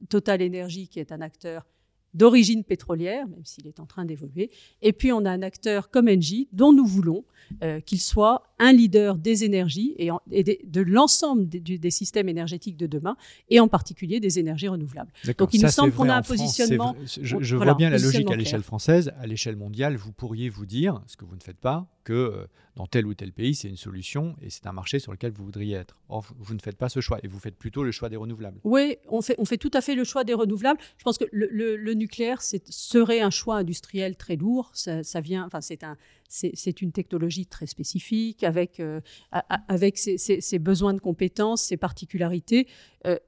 Total 0.09 0.43
Energy, 0.43 0.89
qui 0.89 1.01
est 1.01 1.13
un 1.13 1.21
acteur 1.21 1.67
d'origine 2.15 2.65
pétrolière, 2.65 3.27
même 3.29 3.45
s'il 3.45 3.67
est 3.67 3.81
en 3.81 3.87
train 3.87 4.05
d'évoluer. 4.05 4.51
Et 4.83 4.93
puis 4.93 5.13
on 5.13 5.25
a 5.25 5.31
un 5.31 5.43
acteur 5.43 5.91
comme 5.91 6.09
Engie, 6.09 6.49
dont 6.53 6.73
nous 6.73 6.87
voulons 6.87 7.25
euh, 7.63 7.81
qu'il 7.81 8.01
soit 8.01 8.50
un 8.61 8.73
leader 8.73 9.17
des 9.17 9.45
énergies 9.45 9.97
et, 9.99 10.11
de 10.65 10.81
l'ensemble 10.81 11.49
des, 11.49 11.91
systèmes 11.91 12.29
énergétiques 12.29 12.77
de 12.77 12.87
demain, 12.87 13.17
et 13.49 13.59
en 13.59 13.67
particulier 13.67 14.21
des 14.21 14.39
énergies 14.39 14.69
renouvelables. 14.69 15.11
Donc 15.39 15.55
il 15.55 15.63
nous 15.63 15.69
semble 15.69 15.93
qu'on 15.93 16.09
a 16.09 16.15
un 16.15 16.23
positionnement. 16.23 16.95
je, 17.05 17.57
vois 17.57 17.75
bien 17.75 17.91
la 17.91 17.99
logique 17.99 18.31
à 18.31 18.37
l'échelle 18.37 18.63
française. 18.63 19.13
À 19.19 19.27
l'échelle 19.27 19.57
mondiale, 19.57 19.97
vous 19.97 20.13
pourriez 20.13 20.49
vous 20.49 20.67
dire, 20.67 21.01
ce 21.07 21.17
que 21.17 21.25
vous 21.25 21.35
ne 21.35 21.43
faites 21.43 21.59
pas, 21.59 21.89
que 22.05 22.13
euh, 22.13 22.47
dans 22.77 22.87
tel 22.87 23.07
ou 23.07 23.15
tel 23.15 23.33
pays, 23.33 23.55
c'est 23.55 23.69
une 23.69 23.77
solution 23.77 24.37
et 24.41 24.51
c'est 24.51 24.67
un 24.67 24.73
marché 24.73 24.99
sur 24.99 25.13
lequel 25.13 25.33
vous 25.33 25.45
voudriez 25.45 25.77
être. 25.77 25.99
Or, 26.09 26.25
vous 26.39 26.55
ne 26.55 26.61
faites 26.61 26.77
pas 26.77 26.89
ce 26.89 27.01
choix 27.01 27.19
et 27.23 27.29
vous 27.29 27.39
faites 27.39 27.57
plutôt 27.57 27.83
le 27.83 27.93
choix 27.93 28.09
des 28.09 28.17
renouvelables. 28.17 28.59
Oui, 28.65 28.97
on 29.09 29.23
fait, 29.23 29.35
on 29.39 29.45
fait 29.45 29.59
tout 29.59 29.71
à 29.75 29.81
fait 29.81 29.95
le 29.95 30.05
choix 30.05 30.25
des 30.25 30.35
renouvelables. 30.35 30.81
Je 30.97 31.05
pense 31.05 31.19
que 31.19 31.25
le, 31.33 31.95
nucléaire 31.95 32.41
serait 32.43 33.21
un 33.21 33.31
choix 33.31 33.57
industriel 33.57 34.17
très 34.17 34.37
lourd. 34.37 34.71
Ça, 34.73 35.21
vient, 35.21 35.45
enfin, 35.45 35.61
c'est 35.61 35.85
un, 35.85 35.97
c'est 36.31 36.81
une 36.81 36.93
technologie 36.93 37.47
très 37.47 37.67
spécifique 37.67 38.45
avec, 38.45 38.81
euh, 38.81 39.01
avec 39.69 39.99
ses, 39.99 40.59
besoins 40.59 40.95
de 40.95 41.01
compétences, 41.01 41.63
ses 41.63 41.77
particularités. 41.77 42.69
Euh, 43.07 43.19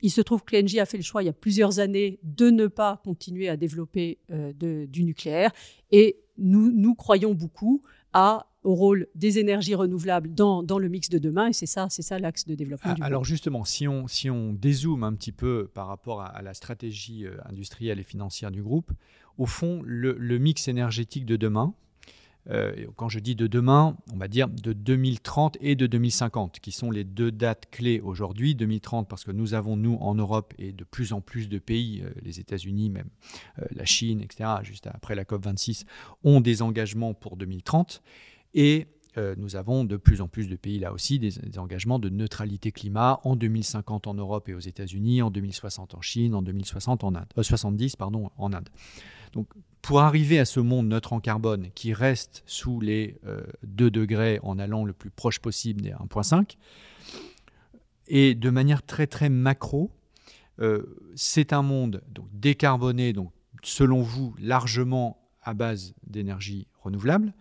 il 0.00 0.10
se 0.10 0.20
trouve 0.20 0.44
que 0.44 0.56
l'ENGIE 0.56 0.80
a 0.80 0.86
fait 0.86 0.98
le 0.98 1.02
choix 1.02 1.22
il 1.22 1.26
y 1.26 1.30
a 1.30 1.34
plusieurs 1.34 1.78
années 1.78 2.18
de 2.22 2.50
ne 2.50 2.66
pas 2.66 3.00
continuer 3.04 3.48
à 3.48 3.56
développer 3.56 4.18
de, 4.28 4.86
du 4.86 5.02
nucléaire 5.04 5.50
et 5.90 6.20
nous, 6.36 6.70
nous 6.72 6.94
croyons 6.94 7.34
beaucoup 7.34 7.82
à 8.12 8.46
au 8.64 8.74
rôle 8.74 9.06
des 9.14 9.38
énergies 9.38 9.74
renouvelables 9.74 10.34
dans, 10.34 10.62
dans 10.62 10.78
le 10.78 10.88
mix 10.88 11.10
de 11.10 11.18
demain. 11.18 11.48
Et 11.48 11.52
c'est 11.52 11.66
ça, 11.66 11.86
c'est 11.90 12.02
ça 12.02 12.18
l'axe 12.18 12.46
de 12.46 12.54
développement. 12.54 12.92
Ah, 12.92 12.94
du 12.94 13.02
alors 13.02 13.24
justement, 13.24 13.64
si 13.64 13.86
on, 13.86 14.08
si 14.08 14.30
on 14.30 14.52
dézoome 14.52 15.04
un 15.04 15.14
petit 15.14 15.32
peu 15.32 15.70
par 15.72 15.86
rapport 15.86 16.22
à, 16.22 16.42
la 16.42 16.54
stratégie 16.54 17.26
euh, 17.26 17.36
industrielle 17.44 18.00
et 18.00 18.02
financière 18.02 18.50
du 18.50 18.62
groupe, 18.62 18.90
au 19.36 19.46
fond, 19.46 19.82
le, 19.84 20.14
mix 20.38 20.68
énergétique 20.68 21.26
de 21.26 21.36
demain, 21.36 21.74
euh, 22.50 22.86
quand 22.96 23.08
je 23.08 23.18
dis 23.18 23.34
de 23.34 23.46
demain, 23.46 23.96
on 24.12 24.16
va 24.16 24.28
dire 24.28 24.48
de 24.48 24.72
2030 24.72 25.56
et 25.60 25.76
de 25.76 25.86
2050, 25.86 26.60
qui 26.60 26.72
sont 26.72 26.90
les 26.90 27.04
deux 27.04 27.32
dates 27.32 27.70
clés 27.70 28.00
aujourd'hui. 28.00 28.54
2030 28.54 29.08
parce 29.08 29.24
que 29.24 29.32
nous 29.32 29.54
avons, 29.54 29.76
nous, 29.76 29.96
en 30.00 30.14
Europe 30.14 30.52
et 30.58 30.72
de 30.72 30.84
plus 30.84 31.12
en 31.12 31.20
plus 31.20 31.48
de 31.48 31.58
pays, 31.58 32.02
euh, 32.02 32.10
les 32.22 32.40
États-Unis, 32.40 32.90
même 32.90 33.08
euh, 33.58 33.64
la 33.70 33.84
Chine, 33.84 34.20
etc., 34.20 34.50
juste 34.62 34.86
après 34.86 35.14
la 35.14 35.24
COP26, 35.24 35.84
ont 36.22 36.40
des 36.40 36.62
engagements 36.62 37.14
pour 37.14 37.36
2030. 37.36 38.02
Et 38.54 38.86
nous 39.36 39.54
avons 39.54 39.84
de 39.84 39.96
plus 39.96 40.20
en 40.20 40.26
plus 40.26 40.48
de 40.48 40.56
pays 40.56 40.80
là 40.80 40.92
aussi 40.92 41.20
des, 41.20 41.38
engagements 41.60 42.00
de 42.00 42.08
neutralité 42.08 42.72
climat 42.72 43.20
en 43.22 43.36
2050 43.36 44.08
en 44.08 44.14
Europe 44.14 44.48
et 44.48 44.54
aux 44.54 44.60
États-Unis, 44.60 45.22
en 45.22 45.30
2060 45.30 45.94
en 45.94 46.00
Chine, 46.00 46.34
en 46.34 46.42
2060 46.42 47.04
en 47.04 47.14
Inde, 47.14 47.26
70 47.40 47.94
pardon 47.94 48.30
en 48.36 48.52
Inde. 48.52 48.68
Donc 49.34 49.48
pour 49.82 50.00
arriver 50.00 50.38
à 50.38 50.46
ce 50.46 50.60
monde 50.60 50.88
neutre 50.88 51.12
en 51.12 51.20
carbone 51.20 51.68
qui 51.74 51.92
reste 51.92 52.42
sous 52.46 52.80
les 52.80 53.20
2 53.64 53.86
euh, 53.86 53.90
degrés 53.90 54.40
en 54.42 54.58
allant 54.58 54.84
le 54.84 54.94
plus 54.94 55.10
proche 55.10 55.40
possible 55.40 55.82
des 55.82 55.90
1,5, 55.90 56.56
et 58.06 58.34
de 58.34 58.50
manière 58.50 58.82
très 58.82 59.06
très 59.06 59.28
macro, 59.28 59.90
euh, 60.60 60.96
c'est 61.16 61.52
un 61.52 61.62
monde 61.62 62.02
donc, 62.08 62.28
décarboné, 62.32 63.12
donc 63.12 63.32
selon 63.62 64.02
vous 64.02 64.34
largement 64.38 65.18
à 65.42 65.52
base 65.52 65.94
d'énergie 66.06 66.66
renouvelable, 66.80 67.34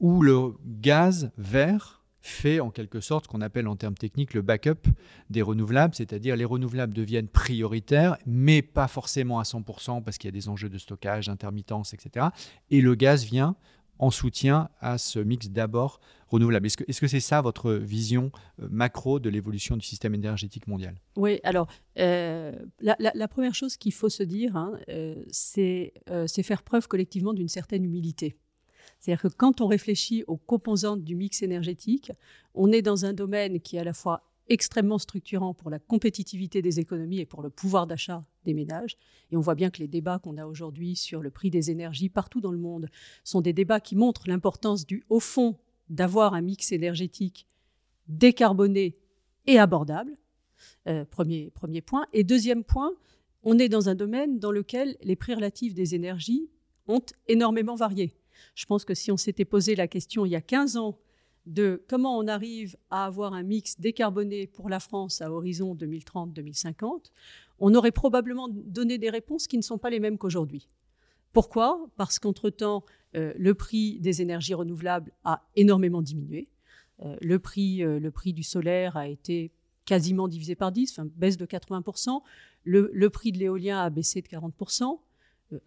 où 0.00 0.22
le 0.22 0.54
gaz 0.64 1.30
vert 1.38 2.01
fait 2.22 2.60
en 2.60 2.70
quelque 2.70 3.00
sorte 3.00 3.24
ce 3.24 3.28
qu'on 3.28 3.40
appelle 3.40 3.68
en 3.68 3.76
termes 3.76 3.96
techniques 3.96 4.32
le 4.32 4.42
backup 4.42 4.88
des 5.28 5.42
renouvelables, 5.42 5.94
c'est-à-dire 5.94 6.36
les 6.36 6.44
renouvelables 6.44 6.94
deviennent 6.94 7.28
prioritaires, 7.28 8.16
mais 8.26 8.62
pas 8.62 8.88
forcément 8.88 9.40
à 9.40 9.42
100% 9.42 10.02
parce 10.02 10.18
qu'il 10.18 10.28
y 10.28 10.32
a 10.32 10.32
des 10.32 10.48
enjeux 10.48 10.68
de 10.68 10.78
stockage, 10.78 11.26
d'intermittence, 11.26 11.92
etc. 11.94 12.26
Et 12.70 12.80
le 12.80 12.94
gaz 12.94 13.24
vient 13.24 13.56
en 13.98 14.10
soutien 14.10 14.68
à 14.80 14.98
ce 14.98 15.18
mix 15.18 15.50
d'abord 15.50 16.00
renouvelable. 16.28 16.66
Est-ce 16.66 17.00
que 17.00 17.06
c'est 17.06 17.18
-ce 17.18 17.20
ça 17.20 17.40
votre 17.40 17.72
vision 17.72 18.32
euh, 18.60 18.68
macro 18.70 19.20
de 19.20 19.28
l'évolution 19.28 19.76
du 19.76 19.86
système 19.86 20.14
énergétique 20.14 20.66
mondial? 20.66 20.94
Oui, 21.16 21.40
alors 21.44 21.68
euh, 21.98 22.52
la, 22.80 23.28
première 23.28 23.54
chose 23.54 23.76
qu'il 23.76 23.92
faut 23.92 24.08
se 24.08 24.22
dire, 24.22 24.56
hein, 24.56 24.72
euh, 24.88 25.22
c'est 25.30 25.92
faire 26.42 26.62
preuve 26.62 26.88
collectivement 26.88 27.34
d'une 27.34 27.48
certaine 27.48 27.84
humilité. 27.84 28.36
C'est-à-dire 29.02 29.22
que 29.22 29.34
quand 29.36 29.60
on 29.60 29.66
réfléchit 29.66 30.22
aux 30.28 30.36
composantes 30.36 31.02
du 31.02 31.16
mix 31.16 31.42
énergétique, 31.42 32.12
on 32.54 32.70
est 32.70 32.82
dans 32.82 33.04
un 33.04 33.12
domaine 33.12 33.58
qui 33.60 33.74
est 33.74 33.80
à 33.80 33.84
la 33.84 33.94
fois 33.94 34.22
extrêmement 34.48 34.98
structurant 34.98 35.54
pour 35.54 35.70
la 35.70 35.80
compétitivité 35.80 36.62
des 36.62 36.78
économies 36.78 37.18
et 37.18 37.26
pour 37.26 37.42
le 37.42 37.50
pouvoir 37.50 37.88
d'achat 37.88 38.24
des 38.44 38.54
ménages. 38.54 38.96
Et 39.32 39.36
on 39.36 39.40
voit 39.40 39.56
bien 39.56 39.70
que 39.70 39.80
les 39.80 39.88
débats 39.88 40.20
qu'on 40.20 40.38
a 40.38 40.46
aujourd'hui 40.46 40.94
sur 40.94 41.20
le 41.20 41.32
prix 41.32 41.50
des 41.50 41.72
énergies 41.72 42.10
partout 42.10 42.40
dans 42.40 42.52
le 42.52 42.58
monde 42.58 42.88
sont 43.24 43.40
des 43.40 43.52
débats 43.52 43.80
qui 43.80 43.96
montrent 43.96 44.28
l'importance 44.28 44.86
du, 44.86 45.02
au 45.08 45.18
fond, 45.18 45.58
d'avoir 45.88 46.34
un 46.34 46.40
mix 46.40 46.70
énergétique 46.70 47.48
décarboné 48.06 48.96
et 49.48 49.58
abordable. 49.58 50.16
Euh, 50.86 51.04
premier, 51.04 51.50
premier 51.50 51.80
point. 51.80 52.06
Et 52.12 52.22
deuxième 52.22 52.62
point, 52.62 52.92
on 53.42 53.58
est 53.58 53.68
dans 53.68 53.88
un 53.88 53.96
domaine 53.96 54.38
dans 54.38 54.52
lequel 54.52 54.96
les 55.02 55.16
prix 55.16 55.34
relatifs 55.34 55.74
des 55.74 55.96
énergies 55.96 56.48
ont 56.86 57.02
énormément 57.26 57.74
varié. 57.74 58.14
Je 58.54 58.66
pense 58.66 58.84
que 58.84 58.94
si 58.94 59.10
on 59.10 59.16
s'était 59.16 59.44
posé 59.44 59.74
la 59.74 59.88
question 59.88 60.26
il 60.26 60.30
y 60.30 60.36
a 60.36 60.40
15 60.40 60.76
ans 60.76 60.98
de 61.46 61.82
comment 61.88 62.16
on 62.18 62.28
arrive 62.28 62.76
à 62.90 63.04
avoir 63.04 63.34
un 63.34 63.42
mix 63.42 63.78
décarboné 63.80 64.46
pour 64.46 64.68
la 64.68 64.80
France 64.80 65.20
à 65.20 65.30
horizon 65.30 65.74
2030-2050, 65.74 67.10
on 67.58 67.74
aurait 67.74 67.92
probablement 67.92 68.48
donné 68.48 68.98
des 68.98 69.10
réponses 69.10 69.46
qui 69.46 69.56
ne 69.56 69.62
sont 69.62 69.78
pas 69.78 69.90
les 69.90 70.00
mêmes 70.00 70.18
qu'aujourd'hui. 70.18 70.68
Pourquoi? 71.32 71.86
Parce 71.96 72.18
qu'entre-temps, 72.18 72.84
euh, 73.16 73.32
le 73.36 73.54
prix 73.54 73.98
des 74.00 74.22
énergies 74.22 74.54
renouvelables 74.54 75.12
a 75.24 75.48
énormément 75.56 76.02
diminué. 76.02 76.48
Euh, 77.00 77.16
le, 77.20 77.38
prix, 77.38 77.82
euh, 77.82 77.98
le 77.98 78.10
prix 78.10 78.32
du 78.32 78.42
solaire 78.42 78.96
a 78.96 79.08
été 79.08 79.52
quasiment 79.84 80.28
divisé 80.28 80.54
par 80.54 80.70
10, 80.70 80.92
enfin, 80.92 81.08
baisse 81.16 81.36
de 81.36 81.46
80%. 81.46 82.22
Le, 82.64 82.90
le 82.92 83.10
prix 83.10 83.32
de 83.32 83.38
l'éolien 83.38 83.80
a 83.80 83.90
baissé 83.90 84.22
de 84.22 84.28
40%. 84.28 85.00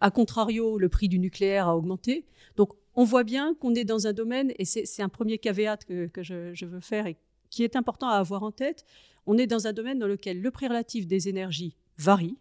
A 0.00 0.10
contrario, 0.10 0.78
le 0.78 0.88
prix 0.88 1.08
du 1.08 1.18
nucléaire 1.18 1.68
a 1.68 1.76
augmenté. 1.76 2.24
Donc, 2.56 2.72
on 2.94 3.04
voit 3.04 3.24
bien 3.24 3.54
qu'on 3.54 3.74
est 3.74 3.84
dans 3.84 4.06
un 4.06 4.12
domaine, 4.12 4.52
et 4.58 4.64
c'est 4.64 5.02
un 5.02 5.08
premier 5.08 5.38
caveat 5.38 5.78
que, 5.78 6.10
je, 6.22 6.64
veux 6.64 6.80
faire 6.80 7.06
et 7.06 7.16
qui 7.50 7.62
est 7.62 7.76
important 7.76 8.08
à 8.08 8.16
avoir 8.16 8.42
en 8.42 8.52
tête, 8.52 8.84
on 9.26 9.36
est 9.38 9.46
dans 9.46 9.66
un 9.66 9.72
domaine 9.72 9.98
dans 9.98 10.06
lequel 10.06 10.40
le 10.40 10.50
prix 10.50 10.66
relatif 10.66 11.06
des 11.06 11.28
énergies 11.28 11.76
varie, 11.98 12.38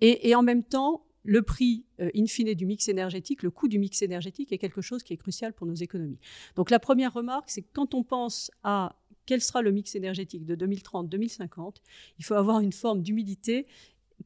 et, 0.00 0.34
en 0.34 0.42
même 0.42 0.64
temps, 0.64 1.06
le 1.24 1.42
prix 1.42 1.84
euh, 2.00 2.10
in 2.16 2.26
fine 2.26 2.54
du 2.54 2.64
mix 2.64 2.88
énergétique, 2.88 3.42
le 3.42 3.50
coût 3.50 3.68
du 3.68 3.78
mix 3.78 4.00
énergétique 4.00 4.52
est 4.52 4.58
quelque 4.58 4.80
chose 4.80 5.02
qui 5.02 5.12
est 5.12 5.18
crucial 5.18 5.52
pour 5.52 5.66
nos 5.66 5.74
économies. 5.74 6.18
Donc 6.56 6.70
la 6.70 6.78
première 6.78 7.12
remarque, 7.12 7.50
c'est 7.50 7.60
que 7.60 7.68
quand 7.74 7.92
on 7.92 8.02
pense 8.02 8.50
à 8.62 8.96
quel 9.26 9.42
sera 9.42 9.60
le 9.60 9.70
mix 9.70 9.94
énergétique 9.94 10.46
de 10.46 10.56
2030-2050, 10.56 11.76
il 12.18 12.24
faut 12.24 12.34
avoir 12.34 12.60
une 12.60 12.72
forme 12.72 13.02
d'humilité 13.02 13.66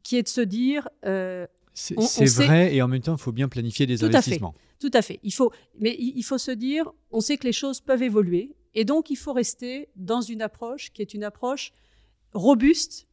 qui 0.04 0.16
est 0.16 0.22
de 0.22 0.28
se 0.28 0.40
dire, 0.40 0.88
euh, 1.04 1.46
c'est 1.74 2.24
vrai 2.44 2.74
et 2.74 2.82
en 2.82 2.88
même 2.88 3.02
temps, 3.02 3.16
il 3.16 3.20
faut 3.20 3.32
bien 3.32 3.48
planifier 3.48 3.86
des 3.86 4.02
investissements. 4.04 4.54
tout 4.80 4.90
à 4.92 5.02
fait. 5.02 5.20
Il 5.22 5.32
faut, 5.32 5.52
mais 5.78 5.96
il 5.98 6.22
faut 6.22 6.38
se 6.38 6.50
dire, 6.50 6.90
on 7.10 7.20
sait 7.20 7.36
que 7.36 7.44
les 7.44 7.52
choses 7.52 7.80
peuvent 7.80 8.02
évoluer 8.02 8.54
et 8.74 8.84
donc 8.84 9.10
il 9.10 9.16
faut 9.16 9.32
rester 9.32 9.88
dans 9.96 10.20
une 10.20 10.42
approche 10.42 10.92
qui 10.92 11.02
est 11.02 11.14
une 11.14 11.24
approche 11.24 11.72
robuste, 12.32 13.06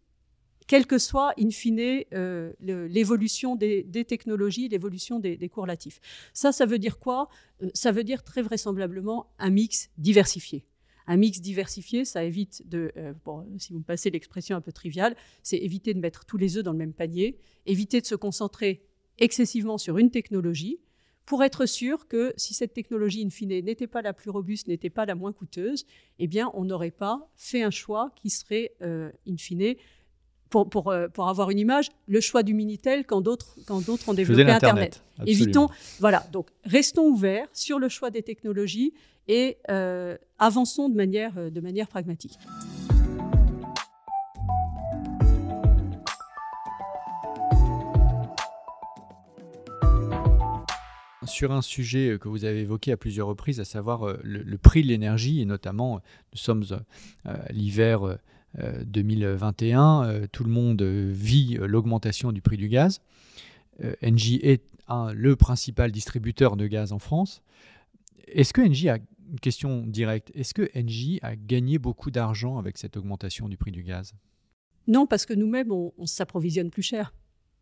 quelle 0.68 0.88
que 0.88 0.97
soit, 0.97 1.34
in 1.39 1.49
fine, 1.49 2.03
euh, 2.14 2.53
l'évolution 2.59 3.55
des, 3.55 3.84
technologies, 4.07 4.70
l'évolution 4.70 5.20
des, 5.20 5.36
des, 5.38 5.49
cours 5.49 5.64
relatifs. 5.64 5.99
Ça, 6.34 6.51
ça 6.51 6.66
veut 6.66 6.80
dire 6.80 6.97
quoi? 6.97 7.28
Euh, 7.62 7.70
Ça 7.74 7.91
veut 7.91 8.03
dire 8.03 8.24
très 8.24 8.41
vraisemblablement 8.41 9.28
un 9.38 9.49
mix 9.49 9.89
diversifié. 9.97 10.64
Un 11.12 11.18
mix 11.18 11.41
diversifié, 11.41 12.05
ça 12.05 12.24
évite 12.24 12.70
de, 12.70 12.93
euh, 12.95 13.12
si 13.57 13.74
vous 13.74 13.80
me 13.80 13.84
passez 13.84 14.09
l'expression 14.09 14.55
un 14.55 14.62
peu 14.62 14.72
triviale, 14.72 15.14
c'est 15.43 15.57
éviter 15.57 15.93
de 15.93 15.99
mettre 15.99 16.24
tous 16.24 16.38
les 16.38 16.55
œufs 16.55 16.64
dans 16.64 16.72
le 16.72 16.78
même 16.78 16.93
panier, 16.93 17.38
éviter 17.66 17.99
de 17.99 18.05
se 18.05 18.16
concentrer 18.16 18.86
excessivement 19.20 19.78
sur 19.78 19.97
une 19.97 20.09
technologie 20.09 20.80
pour 21.26 21.43
être 21.43 21.66
sûr 21.66 22.07
que 22.07 22.34
si 22.38 22.53
cette 22.53 22.74
technologie, 22.74 23.26
in 23.26 23.30
fine, 23.30 23.49
n'était 23.49 23.88
pas 23.88 24.01
la 24.01 24.14
plus 24.14 24.30
robuste, 24.30 24.70
n'était 24.70 24.89
pas 24.89 25.05
la 25.05 25.16
moins 25.16 25.34
coûteuse, 25.34 25.86
eh 26.18 26.28
bien, 26.28 26.49
on 26.53 26.64
n'aurait 26.64 26.91
pas 26.91 27.30
fait 27.36 27.62
un 27.62 27.72
choix 27.72 28.14
qui 28.16 28.30
serait, 28.30 28.72
euh, 28.82 29.12
in 29.28 29.36
fine, 29.36 29.76
pour, 30.49 30.70
pour, 30.70 30.91
euh, 30.91 31.09
pour, 31.09 31.28
avoir 31.28 31.49
une 31.49 31.59
image, 31.59 31.89
le 32.07 32.22
choix 32.22 32.41
du 32.41 32.53
Minitel 32.53 33.05
quand 33.05 33.20
d'autres 33.20 33.57
ont 33.70 34.14
développé 34.14 34.49
Internet. 34.49 35.03
Évitons, 35.26 35.68
voilà, 35.99 36.26
donc 36.32 36.51
restons 36.64 37.07
ouverts 37.07 37.49
sur 37.51 37.80
le 37.80 37.89
choix 37.89 38.12
des 38.12 38.24
technologies 38.24 38.93
et 39.32 39.57
euh, 39.69 40.17
avançons 40.39 40.89
de 40.89 40.95
manière, 40.95 41.32
euh, 41.38 41.49
de 41.49 41.61
manière 41.61 41.88
pragmatique. 41.88 42.38
Sur 51.25 51.53
un 51.53 51.61
sujet 51.61 52.17
que 52.19 52.27
vous 52.27 52.43
avez 52.43 52.59
évoqué 52.59 52.91
à 52.91 52.97
plusieurs 52.97 53.27
reprises, 53.27 53.61
à 53.61 53.65
savoir 53.65 54.17
le, 54.21 54.57
prix 54.57 54.82
de 54.82 54.88
l'énergie, 54.88 55.39
et 55.39 55.45
notamment, 55.45 56.01
nous 56.34 56.38
sommes 56.38 56.65
à 57.23 57.51
l'hiver 57.53 58.17
2021, 58.84 60.27
tout 60.34 60.43
le 60.43 60.49
monde 60.49 60.82
vit 60.82 61.57
l'augmentation 61.61 62.34
du 62.34 62.41
prix 62.41 62.57
du 62.57 62.67
gaz. 62.67 62.99
Engie 64.03 64.41
est 64.43 64.61
le 65.13 65.36
principal 65.38 65.91
distributeur 65.91 66.57
de 66.57 66.67
gaz 66.67 66.91
en 66.91 66.99
France. 66.99 67.41
Est-ce 68.27 68.53
que 68.53 68.61
Engie 68.61 68.89
a 68.89 68.97
une 69.32 69.39
question 69.39 69.86
directe. 69.88 70.32
Est-ce 70.36 70.53
que 70.53 70.69
Engie 70.77 71.19
a 71.21 71.36
gagné 71.36 71.79
beaucoup 71.79 72.11
d'argent 72.11 72.57
avec 72.57 72.77
cette 72.77 72.97
augmentation 72.97 73.47
du 73.47 73.57
prix 73.57 73.71
du 73.71 73.84
gaz? 73.84 74.13
Non, 74.88 75.07
parce 75.07 75.25
que 75.25 75.34
nous-mêmes, 75.34 75.71
on, 75.71 76.05
s'approvisionne 76.05 76.69
plus 76.69 76.82
cher. 76.82 77.13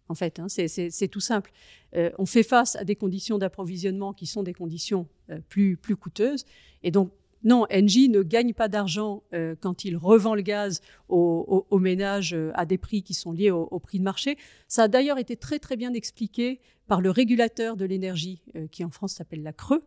En 0.08 0.16
fait, 0.16 0.40
hein. 0.40 0.48
c'est 0.50 1.08
tout 1.08 1.20
simple. 1.20 1.52
Euh, 1.96 2.10
on 2.18 2.26
fait 2.26 2.42
face 2.42 2.76
à 2.76 2.84
des 2.84 2.96
conditions 2.96 3.38
d'approvisionnement 3.38 4.14
qui 4.14 4.26
sont 4.26 4.42
des 4.42 4.56
conditions 4.56 5.08
euh, 5.30 5.40
plus, 5.48 5.78
plus 5.78 5.96
coûteuses. 5.96 6.46
Et 6.82 6.90
donc, 6.90 7.12
non, 7.44 7.66
Engie 7.72 8.10
ne 8.10 8.22
gagne 8.22 8.54
pas 8.54 8.68
d'argent 8.68 9.24
euh, 9.34 9.56
quand 9.60 9.86
il 9.86 9.96
revend 9.96 10.36
le 10.36 10.42
gaz 10.42 10.82
aux, 11.08 11.66
ménages 11.80 12.34
euh, 12.34 12.52
à 12.54 12.66
des 12.66 12.78
prix 12.78 13.02
qui 13.02 13.14
sont 13.14 13.32
liés 13.32 13.52
au, 13.52 13.80
prix 13.80 14.00
de 14.00 14.04
marché. 14.04 14.38
Ça 14.68 14.84
a 14.84 14.88
d'ailleurs 14.88 15.18
été 15.18 15.38
très 15.38 15.60
très 15.60 15.78
bien 15.78 15.94
expliqué 15.94 16.60
par 16.88 17.02
le 17.02 17.12
régulateur 17.12 17.78
de 17.78 17.86
l'énergie, 17.86 18.42
euh, 18.56 18.68
qui 18.68 18.84
en 18.84 18.90
France 18.90 19.14
s'appelle 19.14 19.44
la 19.44 19.54
Creux, 19.54 19.84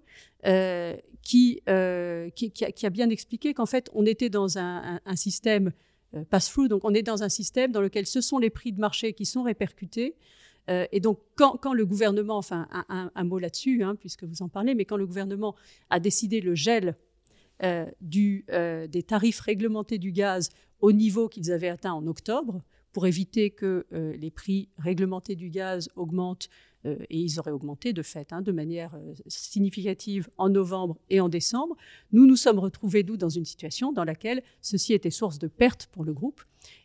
qui, 1.23 1.61
a, 1.67 2.91
bien 2.91 3.11
expliqué 3.11 3.53
qu'en 3.55 3.67
fait 3.67 3.91
on 3.93 4.07
était 4.07 4.31
dans 4.31 4.59
un, 4.59 5.01
système 5.15 5.73
pass-through, 6.31 6.69
donc 6.69 6.85
on 6.85 6.95
est 6.95 7.03
dans 7.03 7.23
un 7.23 7.29
système 7.29 7.71
dans 7.71 7.83
lequel 7.83 8.07
ce 8.07 8.21
sont 8.21 8.39
les 8.39 8.51
prix 8.51 8.73
de 8.73 8.81
marché 8.81 9.13
qui 9.13 9.27
sont 9.27 9.43
répercutés. 9.43 10.17
et 10.69 11.01
donc, 11.01 11.19
quand, 11.37 11.75
le 11.75 11.85
gouvernement, 11.87 12.39
enfin, 12.39 12.67
un, 12.89 13.25
mot 13.25 13.39
là-dessus, 13.39 13.83
hein, 13.83 13.95
puisque 13.95 14.25
vous 14.25 14.43
en 14.43 14.49
parlez, 14.49 14.75
mais 14.75 14.85
quand 14.85 14.97
le 14.97 15.07
gouvernement 15.07 15.55
a 15.91 16.01
décidé 16.01 16.41
le 16.41 16.55
gel 16.55 16.97
euh, 17.65 17.87
du, 18.01 18.45
euh, 18.51 18.87
des 18.87 19.03
tarifs 19.03 19.41
réglementés 19.41 19.99
du 19.99 20.13
gaz 20.13 20.51
au 20.81 20.93
niveau 20.93 21.29
qu'ils 21.29 21.53
avaient 21.53 21.69
atteint 21.69 21.93
en 21.93 22.07
octobre 22.07 22.63
pour 22.93 23.07
éviter 23.07 23.51
que 23.51 23.87
euh, 23.93 24.15
les 24.17 24.31
prix 24.31 24.69
réglementés 24.79 25.37
du 25.37 25.49
gaz 25.49 25.89
augmentent 25.97 26.49
et 26.85 27.19
ils 27.19 27.39
auraient 27.39 27.53
augmenté 27.53 27.93
de 27.93 28.03
fait, 28.03 28.33
hein, 28.33 28.43
de 28.43 28.53
manière 28.53 28.97
significative 29.27 30.29
en 30.37 30.49
novembre 30.49 30.99
et 31.11 31.21
en 31.21 31.29
décembre. 31.29 31.77
Nous 32.13 32.27
nous 32.27 32.37
sommes 32.37 32.59
retrouvés, 32.59 33.05
nous, 33.05 33.17
dans 33.17 33.29
une 33.29 33.45
situation 33.45 33.93
dans 33.93 34.05
laquelle 34.05 34.43
ceci 34.61 34.93
était 34.93 35.11
source 35.11 35.39
de 35.39 35.47
pertes 35.47 35.89
pour 35.93 36.05
le 36.05 36.13
groupe. 36.13 36.43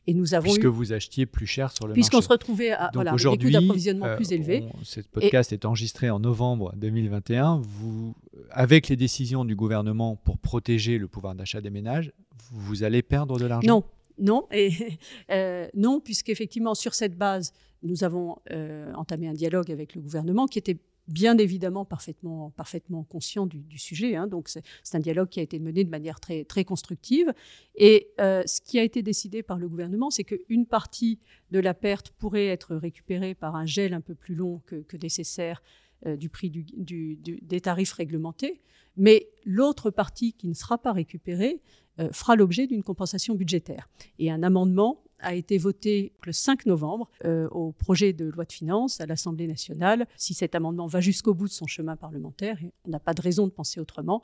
Et 0.08 0.14
nous 0.14 0.34
avons 0.34 0.46
Puisque 0.46 0.66
vous 0.66 0.94
achetiez 0.94 1.26
plus 1.26 1.46
cher 1.46 1.72
sur 1.72 1.86
le 1.86 1.90
marché. 1.90 2.00
Puisqu'on 2.00 2.22
se 2.22 2.30
retrouvait 2.30 2.72
à 2.72 2.90
voilà, 2.94 3.12
des 3.12 3.38
coûts 3.38 3.50
d'approvisionnement 3.50 4.16
plus 4.16 4.32
élevés. 4.32 4.64
ce 4.84 5.02
podcast 5.02 5.52
est 5.52 5.66
enregistré 5.66 6.10
en 6.10 6.20
novembre 6.20 6.74
2021. 6.78 7.62
Vous, 7.62 8.16
avec 8.50 8.88
les 8.88 8.96
décisions 8.96 9.46
du 9.46 9.56
gouvernement 9.56 10.16
pour 10.16 10.38
protéger 10.38 10.98
le 10.98 11.08
pouvoir 11.08 11.36
d'achat 11.36 11.62
des 11.62 11.70
ménages, 11.70 12.12
vous 12.52 12.84
allez 12.84 13.02
perdre 13.02 13.38
de 13.38 13.46
l'argent? 13.46 13.68
Non, 13.68 13.84
non, 14.18 14.48
et 14.52 14.72
euh, 15.32 15.68
non, 15.76 16.00
puisqu'effectivement 16.00 16.74
sur 16.74 16.94
cette 16.94 17.18
base, 17.18 17.54
nous 17.84 18.04
avons 18.04 18.38
euh, 18.52 18.92
entamé 18.94 19.28
un 19.28 19.34
dialogue 19.34 19.72
avec 19.72 19.96
le 19.96 20.02
gouvernement 20.02 20.48
qui 20.48 20.60
était 20.60 20.78
bien 21.08 21.38
évidemment 21.38 21.86
parfaitement, 21.86 22.52
parfaitement 22.52 23.04
conscient 23.04 23.46
du, 23.46 23.78
sujet. 23.78 24.16
Hein. 24.16 24.28
donc 24.28 24.50
c'est 24.50 24.96
un 24.96 25.00
dialogue 25.00 25.30
qui 25.30 25.40
a 25.40 25.44
été 25.44 25.60
mené 25.60 25.84
de 25.84 25.90
manière 25.90 26.20
très, 26.20 26.44
très 26.44 26.66
constructive. 26.66 27.34
Et 27.76 28.10
euh, 28.20 28.44
ce 28.46 28.60
qui 28.62 28.78
a 28.80 28.84
été 28.84 29.02
décidé 29.02 29.44
par 29.44 29.58
le 29.58 29.70
gouvernement, 29.70 30.10
c'est 30.10 30.24
qu'une 30.24 30.66
partie 30.66 31.20
de 31.52 31.60
la 31.60 31.74
perte 31.74 32.10
pourrait 32.12 32.48
être 32.48 32.76
récupérée 32.76 33.36
par 33.36 33.56
un 33.56 33.66
gel 33.66 33.94
un 33.94 34.02
peu 34.02 34.16
plus 34.16 34.36
long 34.36 34.62
que, 34.66 34.84
nécessaire 35.02 35.62
du 36.06 36.30
prix 36.30 36.50
des 36.50 37.62
tarifs 37.62 37.94
réglementés. 37.94 38.62
Mais 38.98 39.30
l'autre 39.46 39.92
partie 39.92 40.34
qui 40.34 40.48
ne 40.48 40.54
sera 40.54 40.78
pas 40.78 40.92
récupérée 40.92 41.62
euh, 42.00 42.10
fera 42.12 42.36
l'objet 42.36 42.68
d'une 42.68 42.84
compensation 42.84 43.36
budgétaire. 43.36 43.90
Et 44.20 44.30
un 44.32 44.44
amendement 44.44 45.04
a 45.20 45.34
été 45.34 45.58
voté 45.58 46.14
le 46.26 46.32
5 46.32 46.66
novembre 46.66 47.10
euh, 47.26 47.48
au 47.50 47.72
projet 47.72 48.14
de 48.14 48.26
loi 48.26 48.46
de 48.46 48.52
finances 48.52 49.02
à 49.02 49.06
l'Assemblée 49.06 49.48
nationale. 49.48 50.08
Si 50.16 50.34
cet 50.34 50.54
amendement 50.54 50.86
va 50.88 51.00
jusqu'au 51.00 51.34
bout 51.34 51.48
de 51.48 51.54
son 51.54 51.66
chemin 51.66 51.96
parlementaire, 51.96 52.60
on 52.86 52.90
n'a 52.90 53.00
pas 53.00 53.14
de 53.14 53.22
raison 53.22 53.48
de 53.48 53.52
penser 53.52 53.80
autrement, 53.80 54.22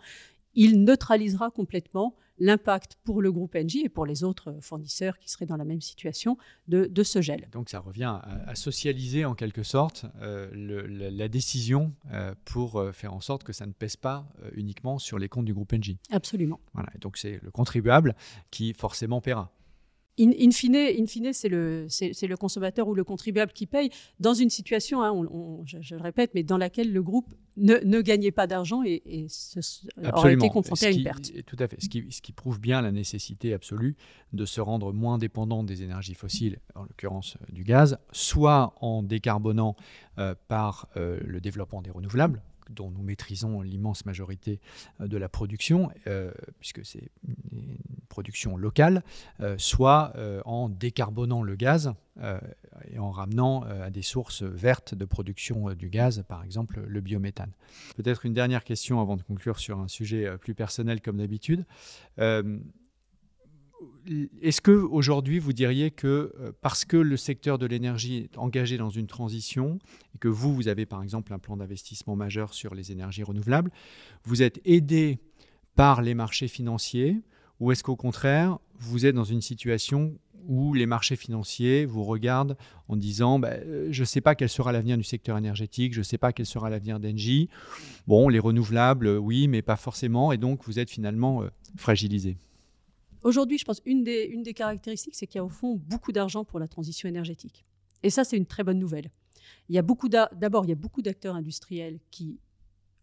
il 0.55 0.83
neutralisera 0.83 1.51
complètement 1.51 2.15
l'impact 2.39 2.97
pour 3.03 3.21
le 3.21 3.31
groupe 3.31 3.55
Engie 3.55 3.83
et 3.85 3.89
pour 3.89 4.05
les 4.05 4.23
autres 4.23 4.55
fournisseurs 4.61 5.17
qui 5.19 5.29
seraient 5.29 5.45
dans 5.45 5.55
la 5.55 5.65
même 5.65 5.81
situation 5.81 6.37
de, 6.67 7.03
ce 7.03 7.21
gel. 7.21 7.47
Donc 7.51 7.69
ça 7.69 7.79
revient 7.79 8.19
à, 8.23 8.55
socialiser 8.55 9.25
en 9.25 9.35
quelque 9.35 9.63
sorte 9.63 10.05
euh, 10.21 10.49
la, 10.53 11.27
décision 11.27 11.93
euh, 12.11 12.33
pour 12.45 12.77
euh, 12.77 12.91
faire 12.91 13.13
en 13.13 13.21
sorte 13.21 13.43
que 13.43 13.53
ça 13.53 13.65
ne 13.65 13.71
pèse 13.71 13.95
pas 13.95 14.27
uniquement 14.53 14.99
sur 14.99 15.19
les 15.19 15.29
comptes 15.29 15.45
du 15.45 15.53
groupe 15.53 15.73
Engie. 15.73 15.99
Absolument. 16.11 16.59
Voilà, 16.73 16.89
donc 16.99 17.17
c'est 17.17 17.39
le 17.41 17.51
contribuable 17.51 18.15
qui 18.51 18.73
forcément 18.73 19.21
paiera. 19.21 19.51
In, 20.19 20.51
fine, 20.51 20.75
in 20.75 21.07
fine 21.07 21.33
c'est 21.33 21.49
le, 21.49 21.87
le, 21.87 22.35
consommateur 22.35 22.87
ou 22.87 22.93
le 22.93 23.03
contribuable 23.03 23.51
qui 23.51 23.65
paye 23.65 23.89
dans 24.19 24.35
une 24.35 24.51
situation, 24.51 25.01
hein, 25.01 25.11
je, 25.65 25.95
le 25.95 26.01
répète, 26.01 26.31
mais 26.35 26.43
dans 26.43 26.57
laquelle 26.57 26.93
le 26.93 27.01
groupe 27.01 27.33
ne, 27.57 27.77
ne 27.83 27.99
gagnait 27.99 28.31
pas 28.31 28.45
d'argent 28.45 28.83
et, 28.83 29.01
et 29.05 29.27
aurait 30.13 30.35
été 30.35 30.49
confronté 30.49 30.85
à 30.85 30.91
une 30.91 31.03
perte. 31.03 31.31
Tout 31.47 31.55
à 31.57 31.67
fait. 31.67 31.81
Ce 31.81 31.89
qui, 31.89 32.05
ce 32.11 32.21
qui, 32.21 32.31
prouve 32.31 32.59
bien 32.59 32.81
la 32.81 32.91
nécessité 32.91 33.53
absolue 33.53 33.95
de 34.33 34.45
se 34.45 34.61
rendre 34.61 34.93
moins 34.93 35.17
dépendant 35.17 35.63
des 35.63 35.81
énergies 35.81 36.13
fossiles, 36.13 36.59
en 36.75 36.83
l'occurrence 36.83 37.37
euh, 37.41 37.51
du 37.51 37.63
gaz, 37.63 37.97
soit 38.11 38.75
en 38.81 39.01
décarbonant 39.01 39.75
euh, 40.19 40.35
par 40.47 40.89
euh, 40.95 41.19
le 41.25 41.41
développement 41.41 41.81
des 41.81 41.91
renouvelables, 41.91 42.43
dont 42.73 42.91
nous 42.91 43.03
maîtrisons 43.03 43.61
l'immense 43.61 44.05
majorité 44.05 44.59
euh, 44.99 45.07
de 45.07 45.17
la 45.17 45.29
production, 45.29 45.89
euh, 46.07 46.31
puisque 46.59 46.85
c'est 46.85 47.11
une 47.53 47.77
production 48.09 48.57
locale, 48.57 49.03
euh, 49.39 49.55
soit 49.57 50.13
en 50.45 50.69
décarbonant 50.69 51.41
le 51.41 51.55
gaz 51.55 51.93
et 52.91 52.99
en 52.99 53.09
ramenant 53.09 53.63
à 53.63 53.89
des 53.89 54.03
sources 54.03 54.43
vertes 54.43 54.93
de 54.93 55.05
production 55.05 55.73
du 55.73 55.89
gaz, 55.89 56.23
par 56.27 56.43
exemple 56.43 56.81
le 56.85 57.01
biométhane. 57.01 57.51
Peut-être 57.95 58.25
une 58.25 58.33
dernière 58.33 58.63
question 58.63 59.01
avant 59.01 59.17
de 59.17 59.23
conclure 59.23 59.57
sur 59.57 59.79
un 59.79 59.87
sujet 59.87 60.37
plus 60.37 60.53
personnel 60.53 61.01
comme 61.01 61.17
d'habitude 61.17 61.65
est-ce 64.41 64.61
que 64.61 64.71
aujourd'hui 64.71 65.39
vous 65.39 65.53
diriez 65.53 65.91
que 65.91 66.33
euh, 66.39 66.51
parce 66.61 66.85
que 66.85 66.97
le 66.97 67.17
secteur 67.17 67.57
de 67.57 67.65
l'énergie 67.65 68.17
est 68.17 68.37
engagé 68.37 68.77
dans 68.77 68.89
une 68.89 69.07
transition 69.07 69.79
et 70.15 70.17
que 70.17 70.27
vous, 70.27 70.53
vous 70.53 70.67
avez 70.67 70.85
par 70.85 71.01
exemple 71.03 71.33
un 71.33 71.39
plan 71.39 71.57
d'investissement 71.57 72.15
majeur 72.15 72.53
sur 72.53 72.75
les 72.75 72.91
énergies 72.91 73.23
renouvelables, 73.23 73.71
vous 74.23 74.41
êtes 74.41 74.59
aidé 74.65 75.19
par 75.75 76.01
les 76.01 76.13
marchés 76.13 76.47
financiers 76.47 77.21
ou 77.59 77.71
est-ce 77.71 77.83
qu'au 77.83 77.95
contraire, 77.95 78.59
vous 78.77 79.05
êtes 79.05 79.15
dans 79.15 79.23
une 79.23 79.41
situation 79.41 80.13
où 80.47 80.73
les 80.73 80.85
marchés 80.85 81.15
financiers 81.15 81.85
vous 81.85 82.03
regardent 82.03 82.57
en 82.87 82.95
disant 82.95 83.39
bah, 83.39 83.51
euh, 83.51 83.87
je 83.91 84.01
ne 84.01 84.05
sais 84.05 84.21
pas 84.21 84.35
quel 84.35 84.49
sera 84.49 84.71
l'avenir 84.71 84.97
du 84.97 85.03
secteur 85.03 85.37
énergétique, 85.37 85.93
je 85.93 85.99
ne 85.99 86.03
sais 86.03 86.17
pas 86.17 86.33
quel 86.33 86.45
sera 86.45 86.69
l'avenir 86.69 86.99
d'Engie. 86.99 87.49
Bon, 88.07 88.29
les 88.29 88.39
renouvelables, 88.39 89.07
oui, 89.17 89.47
mais 89.47 89.61
pas 89.61 89.77
forcément, 89.77 90.31
et 90.31 90.37
donc 90.37 90.65
vous 90.65 90.79
êtes 90.79 90.89
finalement 90.89 91.43
euh, 91.43 91.49
fragilisé. 91.77 92.37
Aujourd'hui, 93.23 93.57
je 93.57 93.65
pense 93.65 93.81
une 93.85 94.03
des, 94.03 94.53
caractéristiques, 94.53 95.15
c'est 95.15 95.27
qu'il 95.27 95.39
y 95.39 95.41
a 95.41 95.45
au 95.45 95.49
fond 95.49 95.75
beaucoup 95.75 96.11
d'argent 96.11 96.43
pour 96.43 96.59
la 96.59 96.67
transition 96.67 97.07
énergétique. 97.07 97.65
Et 98.03 98.09
ça, 98.09 98.23
c'est 98.23 98.37
une 98.37 98.45
très 98.45 98.63
bonne 98.63 98.79
nouvelle. 98.79 99.09
Il 99.69 99.75
y 99.75 99.77
a 99.77 99.81
beaucoup 99.81 100.09
d'abord, 100.09 100.65
il 100.65 100.69
y 100.69 100.73
a 100.73 100.75
beaucoup 100.75 101.01
d'acteurs 101.01 101.35
industriels 101.35 101.99
qui 102.11 102.37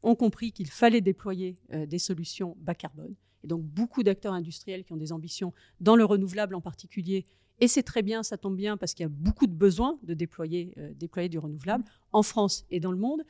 ont 0.03 0.15
compris 0.15 0.53
qu'il 0.53 0.69
fallait 0.69 1.01
déployer 1.01 1.57
euh, 1.73 1.87
des 1.87 1.99
solutions 1.99 2.57
bas 2.61 2.75
carbone. 2.75 3.15
Et 3.45 3.47
donc 3.47 3.63
beaucoup 3.63 4.03
d'acteurs 4.03 4.35
industriels 4.35 4.85
qui 4.85 4.93
ont 4.93 4.99
des 4.99 5.13
ambitions 5.13 5.55
dans 5.81 5.97
le 5.97 6.05
renouvelable 6.05 6.55
en 6.55 6.61
particulier. 6.61 7.25
Et 7.61 7.69
c'est 7.69 7.83
très 7.83 8.03
bien, 8.03 8.23
ça 8.23 8.37
tombe 8.37 8.57
bien 8.57 8.77
parce 8.77 8.95
qu'il 8.95 9.05
y 9.05 9.07
a 9.07 9.11
beaucoup 9.11 9.47
de 9.47 9.53
besoins 9.53 9.99
de 10.03 10.15
déployer, 10.15 10.75
euh, 10.79 11.29
du 11.29 11.39
renouvelable 11.39 11.85
en 12.13 12.23
France 12.23 12.65
et 12.71 12.81
dans 12.81 12.93
le 12.93 12.99
monde. 12.99 13.23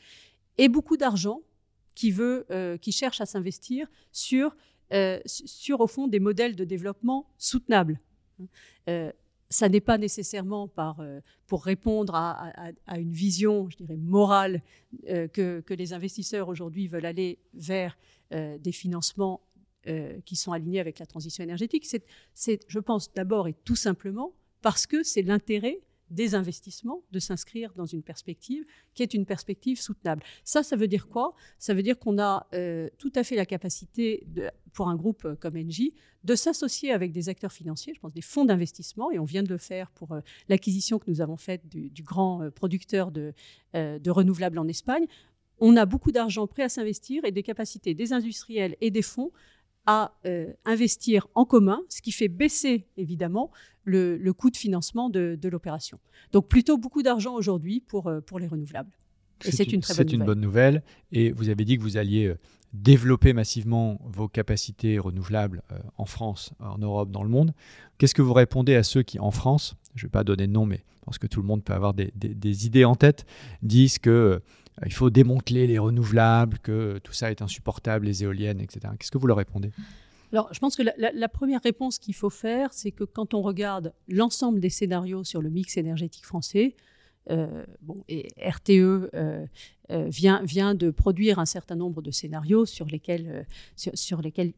Et 0.59 0.68
beaucoup 0.68 0.97
d'argent 0.97 1.41
qui, 1.95 2.14
euh, 2.18 2.76
qui 2.78 2.93
cherche 2.93 3.20
à 3.20 3.26
s'investir 3.26 3.88
sur 4.12 4.57
euh, 4.93 5.20
sur, 5.24 5.80
au 5.80 5.86
fond, 5.86 6.09
des 6.09 6.20
modèles 6.20 6.57
de 6.57 6.64
développement 6.64 7.26
soutenables. 7.38 8.01
Euh, 8.88 9.12
ça 9.49 9.68
n'est 9.68 9.80
pas 9.80 9.99
nécessairement 9.99 10.68
par, 10.68 11.01
euh, 11.01 11.20
pour 11.47 11.64
répondre 11.64 12.14
à, 12.14 12.53
une 12.97 13.12
vision, 13.12 13.68
je 13.68 13.76
dirais, 13.76 13.97
morale 13.97 14.62
que, 15.05 15.62
les 15.70 15.93
investisseurs 15.93 16.49
aujourd'hui 16.49 16.86
veulent 16.88 17.07
aller 17.07 17.38
vers 17.55 17.99
des 18.30 18.72
financements 18.72 19.41
qui 20.24 20.36
sont 20.36 20.53
alignés 20.53 20.78
avec 20.78 21.01
la 21.01 21.07
transition 21.07 21.43
énergétique. 21.43 21.84
C'est, 22.32 22.61
je 22.68 22.78
pense, 22.78 23.12
d'abord 23.12 23.49
et 23.49 23.55
tout 23.64 23.74
simplement 23.74 24.32
parce 24.62 24.86
que 24.86 25.03
c'est 25.03 25.22
l'intérêt 25.22 25.80
des 26.11 26.35
investissements, 26.35 27.03
de 27.13 27.19
s'inscrire 27.19 27.73
dans 27.75 27.87
une 27.87 28.03
perspective 28.03 28.65
qui 28.95 29.03
est 29.03 29.15
une 29.15 29.27
perspective 29.27 29.81
soutenable. 29.81 30.23
Ça, 30.45 30.63
ça 30.63 30.77
veut 30.77 30.89
dire 30.89 31.09
quoi? 31.09 31.35
Ça 31.59 31.75
veut 31.75 31.83
dire 31.83 31.99
qu'on 31.99 32.19
a 32.19 32.47
euh, 32.55 32.89
tout 32.99 33.13
à 33.15 33.23
fait 33.23 33.37
la 33.37 33.47
capacité, 33.47 34.27
pour 34.73 34.89
un 34.89 34.97
groupe 34.97 35.25
euh, 35.25 35.37
comme 35.37 35.57
Engie, 35.57 35.95
de 36.25 36.35
s'associer 36.35 36.93
avec 36.93 37.13
des 37.13 37.29
acteurs 37.29 37.53
financiers, 37.53 37.95
je 37.95 38.01
pense 38.01 38.13
des 38.13 38.21
fonds 38.21 38.45
d'investissement, 38.45 39.11
et 39.11 39.19
on 39.19 39.25
vient 39.25 39.43
de 39.43 39.49
le 39.49 39.59
faire 39.59 39.91
pour 39.93 40.13
euh, 40.13 40.21
l'acquisition 40.49 40.99
que 40.99 41.11
nous 41.11 41.21
avons 41.21 41.37
faite 41.37 41.67
du, 41.69 42.03
grand 42.03 42.51
producteur 42.55 43.11
de, 43.11 43.33
de 43.75 44.11
renouvelables 44.11 44.59
en 44.59 44.67
Espagne. 44.67 45.07
On 45.59 45.77
a 45.77 45.87
beaucoup 45.87 46.11
d'argent 46.11 46.47
prêt 46.47 46.63
à 46.63 46.69
s'investir 46.69 47.25
et 47.25 47.33
des 47.33 47.43
capacités 47.43 47.95
des 47.95 48.13
industriels 48.13 48.77
et 48.81 48.91
des 48.91 49.03
fonds 49.03 49.31
à 49.87 50.14
euh, 50.26 50.53
investir 50.64 51.26
en 51.35 51.45
commun, 51.45 51.81
ce 51.89 52.03
qui 52.03 52.12
fait 52.12 52.28
baisser 52.28 52.87
évidemment 52.97 53.51
le, 53.85 54.31
coût 54.33 54.51
de 54.51 54.57
financement 54.57 55.11
de, 55.11 55.39
l'opération. 55.49 55.99
Donc 56.33 56.49
plutôt 56.49 56.78
beaucoup 56.78 57.03
d'argent 57.03 57.35
aujourd'hui 57.35 57.81
pour, 57.81 58.07
euh, 58.07 58.20
pour 58.20 58.39
les 58.39 58.47
renouvelables. 58.47 58.93
Et 59.45 59.53
c'est 59.53 59.72
une 59.72 59.80
très 59.80 60.05
bonne 60.05 60.41
nouvelle. 60.41 60.74
Bonne. 60.74 60.82
Et 61.12 61.32
vous 61.32 61.49
avez 61.49 61.64
dit 61.64 61.76
que 61.76 61.82
vous 61.82 61.97
alliez 61.97 62.26
euh, 62.26 62.38
développer 62.72 63.32
massivement 63.32 64.01
vos 64.05 64.28
capacités 64.28 64.99
renouvelables 64.99 65.62
en 65.97 66.05
France, 66.05 66.53
en 66.61 66.78
Europe, 66.78 67.11
dans 67.11 67.22
le 67.22 67.28
monde. 67.28 67.53
Qu'est-ce 67.99 68.14
que 68.14 68.22
vous 68.22 68.32
répondez 68.32 68.74
à 68.76 68.82
ceux 68.82 69.03
qui, 69.03 69.18
en 69.18 69.30
France, 69.30 69.76
je 69.95 70.05
ne 70.05 70.09
vais 70.09 70.12
pas 70.12 70.24
donner 70.24 70.47
de 70.47 70.53
nom, 70.53 70.66
mais 70.66 70.84
je 71.01 71.05
pense 71.05 71.18
que 71.18 71.26
tout 71.26 71.41
le 71.41 71.47
monde 71.47 71.64
peut 71.64 71.72
avoir 71.72 71.95
des, 71.95 72.12
des 72.14 72.66
idées 72.66 72.84
en 72.84 72.95
tête, 72.95 73.26
disent 73.62 73.99
que 73.99 74.11
euh, 74.11 74.41
il 74.86 74.93
faut 74.93 75.11
démanteler 75.11 75.66
les 75.66 75.78
renouvelables, 75.78 76.59
que 76.59 76.99
tout 77.03 77.12
ça 77.12 77.30
est 77.30 77.43
insupportable, 77.43 78.07
les 78.07 78.22
éoliennes, 78.22 78.61
etc. 78.61 78.80
Qu'est-ce 78.99 79.11
que 79.11 79.18
vous 79.18 79.26
leur 79.26 79.36
répondez? 79.36 79.72
Alors, 80.32 80.49
je 80.53 80.61
pense 80.61 80.76
que 80.76 80.82
la, 80.82 81.28
première 81.28 81.61
réponse 81.61 81.99
qu'il 81.99 82.14
faut 82.14 82.30
faire, 82.30 82.72
c'est 82.72 82.93
que 82.93 83.03
quand 83.03 83.34
on 83.34 83.43
regarde 83.43 83.93
l'ensemble 84.09 84.61
des 84.61 84.70
scénarios 84.70 85.24
sur 85.24 85.43
le 85.43 85.51
mix 85.51 85.76
énergétique 85.76 86.24
français, 86.24 86.76
euh, 87.31 87.64
bon, 87.83 88.05
RTE 88.39 88.71
euh, 88.71 89.47
vient, 89.91 90.43
vient 90.43 90.75
de 90.75 90.91
produire 90.91 91.39
un 91.39 91.45
certain 91.45 91.77
nombre 91.77 92.03
de 92.03 92.11
scénarios 92.11 92.66
sur 92.66 92.87
lesquels, 92.87 93.47
sur, 93.77 94.21
lesquels 94.23 94.53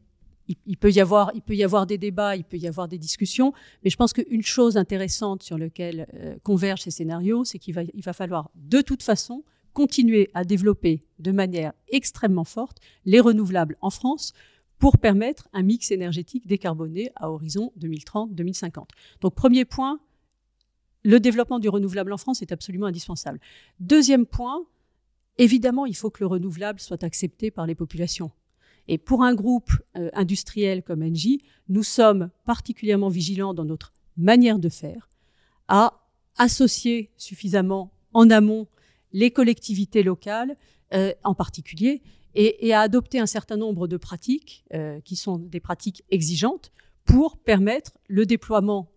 il, 0.47 0.77
peut 0.77 0.91
y 0.91 0.99
avoir, 0.99 1.31
il 1.35 1.41
peut 1.41 1.55
y 1.55 1.63
avoir 1.63 1.85
des 1.85 1.97
débats, 1.97 2.35
il 2.35 2.43
peut 2.43 2.57
y 2.57 2.67
avoir 2.67 2.87
des 2.87 2.97
discussions, 2.97 3.53
mais 3.83 3.89
je 3.89 3.97
pense 3.97 4.13
qu'une 4.13 4.43
chose 4.43 4.77
intéressante 4.77 5.43
sur 5.43 5.57
laquelle 5.57 6.07
convergent 6.43 6.83
ces 6.83 6.91
scénarios, 6.91 7.43
c'est 7.43 7.59
qu'il 7.59 7.73
va, 7.73 7.83
il 7.83 8.03
va 8.03 8.13
falloir 8.13 8.49
de 8.55 8.81
toute 8.81 9.03
façon 9.03 9.43
continuer 9.73 10.29
à 10.33 10.43
développer 10.43 11.01
de 11.19 11.31
manière 11.31 11.73
extrêmement 11.89 12.43
forte 12.43 12.77
les 13.05 13.19
renouvelables 13.19 13.75
en 13.81 13.89
France 13.89 14.33
pour 14.79 14.97
permettre 14.97 15.47
un 15.53 15.63
mix 15.63 15.91
énergétique 15.91 16.47
décarboné 16.47 17.11
à 17.15 17.31
horizon 17.31 17.71
2030-2050. 17.79 18.83
Donc 19.21 19.33
premier 19.35 19.65
point, 19.65 19.99
le 21.03 21.19
développement 21.19 21.59
du 21.59 21.69
renouvelable 21.69 22.13
en 22.13 22.17
France 22.17 22.41
est 22.41 22.51
absolument 22.51 22.87
indispensable. 22.87 23.39
Deuxième 23.79 24.25
point, 24.25 24.65
évidemment, 25.37 25.85
il 25.85 25.95
faut 25.95 26.09
que 26.09 26.21
le 26.21 26.27
renouvelable 26.27 26.79
soit 26.79 27.03
accepté 27.03 27.51
par 27.51 27.67
les 27.67 27.75
populations. 27.75 28.31
Et 28.87 28.97
pour 28.97 29.23
un 29.23 29.33
groupe 29.33 29.71
euh, 29.95 30.09
industriel 30.13 30.83
comme 30.83 31.03
Engie, 31.03 31.41
nous 31.69 31.83
sommes 31.83 32.29
particulièrement 32.45 33.09
vigilants 33.09 33.53
dans 33.53 33.65
notre 33.65 33.93
manière 34.17 34.59
de 34.59 34.69
faire 34.69 35.09
à 35.67 36.01
associer 36.37 37.11
suffisamment 37.17 37.91
en 38.13 38.29
amont 38.29 38.67
les 39.11 39.31
collectivités 39.31 40.03
locales 40.03 40.55
euh, 40.93 41.13
en 41.23 41.33
particulier 41.33 42.01
et, 42.35 42.73
à 42.73 42.81
adopter 42.81 43.19
un 43.19 43.27
certain 43.27 43.57
nombre 43.57 43.87
de 43.87 43.95
pratiques 43.95 44.65
euh, 44.73 44.99
qui 45.01 45.15
sont 45.15 45.37
des 45.37 45.59
pratiques 45.59 46.03
exigeantes 46.09 46.71
pour 47.05 47.37
permettre 47.37 47.91
le 48.07 48.25
déploiement 48.25 48.89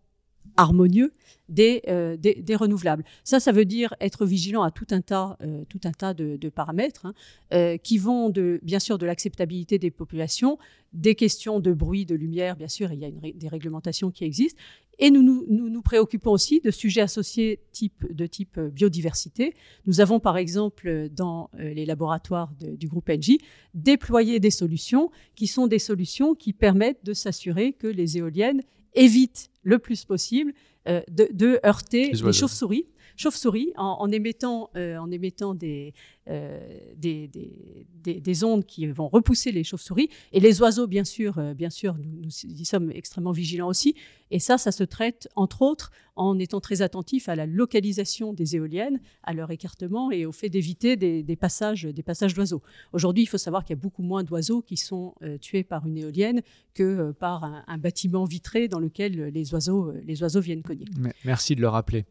harmonieux 0.57 1.13
des, 1.49 1.83
euh, 1.89 2.17
des, 2.17 2.35
des, 2.35 2.57
renouvelables. 2.57 3.05
Ça, 3.25 3.41
ça 3.41 3.53
veut 3.53 3.65
dire 3.65 3.95
être 4.01 4.27
vigilant 4.27 4.63
à 4.63 4.71
tout 4.71 4.87
un 4.91 5.01
tas, 5.01 5.37
euh, 5.43 5.65
tout 5.69 5.81
un 5.85 5.93
tas 5.93 6.15
de, 6.15 6.49
paramètres 6.49 7.07
hein, 7.07 7.15
euh, 7.53 7.77
qui 7.77 7.99
vont 7.99 8.31
de, 8.31 8.61
bien 8.63 8.79
sûr 8.79 8.99
de 8.99 9.07
l'acceptabilité 9.07 9.79
des 9.79 9.91
populations, 9.91 10.59
des 10.93 11.15
questions 11.15 11.61
de 11.61 11.73
bruit, 11.73 12.07
de 12.07 12.15
lumière, 12.15 12.57
bien 12.57 12.69
sûr, 12.69 12.93
il 12.93 12.99
y 12.99 13.05
a 13.05 13.09
une, 13.09 13.21
des 13.21 13.49
réglementations 13.49 14.11
qui 14.11 14.25
existent, 14.25 14.61
et 14.99 15.11
nous 15.11 15.23
nous, 15.23 15.45
nous 15.51 15.69
nous, 15.69 15.83
préoccupons 15.83 16.31
aussi 16.31 16.61
de 16.61 16.71
sujets 16.71 17.03
associés 17.03 17.61
type, 17.71 18.11
de 18.11 18.27
type 18.27 18.59
biodiversité. 18.59 19.53
Nous 19.85 20.01
avons 20.01 20.21
par 20.21 20.39
exemple 20.39 21.11
dans 21.11 21.51
les 21.53 21.85
laboratoires 21.85 22.51
du 22.59 22.89
groupe 22.89 23.11
Engie 23.11 23.39
déployé 23.75 24.41
des 24.41 24.51
solutions 24.51 25.11
qui 25.35 25.49
sont 25.49 25.67
des 25.67 25.79
solutions 25.79 26.35
qui 26.35 26.55
permettent 26.55 27.05
de 27.05 27.13
s'assurer 27.13 27.75
que 27.75 27.87
les 27.89 28.17
éoliennes 28.17 28.63
évitent 28.97 29.51
le 29.63 29.79
plus 29.79 30.05
possible 30.05 30.53
euh, 30.89 31.01
de, 31.09 31.61
heurter 31.65 32.13
les, 32.13 32.33
chauves-souris 32.33 32.87
chauves-souris 33.17 33.73
en, 33.77 34.11
émettant, 34.13 34.71
euh, 34.77 34.99
en 34.99 35.11
émettant 35.11 35.55
des, 35.55 35.95
euh, 36.29 36.59
des, 36.97 37.29
des, 37.29 38.21
des, 38.21 38.45
ondes 38.45 38.65
qui 38.65 38.85
vont 38.89 39.07
repousser 39.07 39.53
les 39.53 39.63
chauves-souris. 39.63 40.09
Et 40.33 40.41
les 40.41 40.61
oiseaux, 40.61 40.89
bien 40.89 41.05
sûr, 41.05 41.39
euh, 41.39 41.55
bien 41.55 41.71
sûr 41.71 41.95
nous, 41.99 42.31
y 42.45 42.65
sommes 42.65 42.91
extrêmement 42.91 43.31
vigilants 43.31 43.69
aussi. 43.69 43.95
Et 44.33 44.41
ça, 44.41 44.59
ça 44.59 44.73
se 44.73 44.83
traite, 44.83 45.29
entre 45.37 45.63
autres, 45.63 45.93
en 46.17 46.37
étant 46.41 46.61
très 46.61 46.83
attentif 46.83 47.29
à 47.29 47.37
la 47.37 47.47
localisation 47.47 48.33
des 48.33 48.57
éoliennes, 48.57 48.99
à 49.23 49.35
leur 49.35 49.53
écartement 49.53 50.11
et 50.11 50.27
au 50.27 50.33
fait 50.33 50.49
d'éviter 50.49 50.97
des, 50.97 51.37
passages 51.37 51.85
des 51.85 52.03
passages 52.03 52.35
d'oiseaux. 52.35 52.63
Aujourd'hui, 52.93 53.23
il 53.23 53.27
faut 53.27 53.39
savoir 53.39 53.63
qu'il 53.65 53.77
y 53.77 53.79
a 53.79 53.83
beaucoup 53.83 54.03
moins 54.03 54.25
d'oiseaux 54.25 54.63
qui 54.63 54.77
sont 54.77 55.15
euh, 55.23 55.39
tués 55.39 55.63
par 55.63 55.87
une 55.87 55.97
éolienne 55.97 56.43
que 56.75 57.13
par 57.13 57.45
un, 57.45 57.79
bâtiment 57.79 58.25
vitré 58.25 58.67
dans 58.67 58.81
lequel 58.81 59.27
les 59.29 59.55
oiseaux, 59.55 59.93
les 60.05 60.23
oiseaux 60.23 60.41
viennent 60.41 60.63
cogner. 60.63 60.87
Merci 61.25 61.55
de 61.55 61.61
le 61.61 61.69
rappeler. 61.69 62.05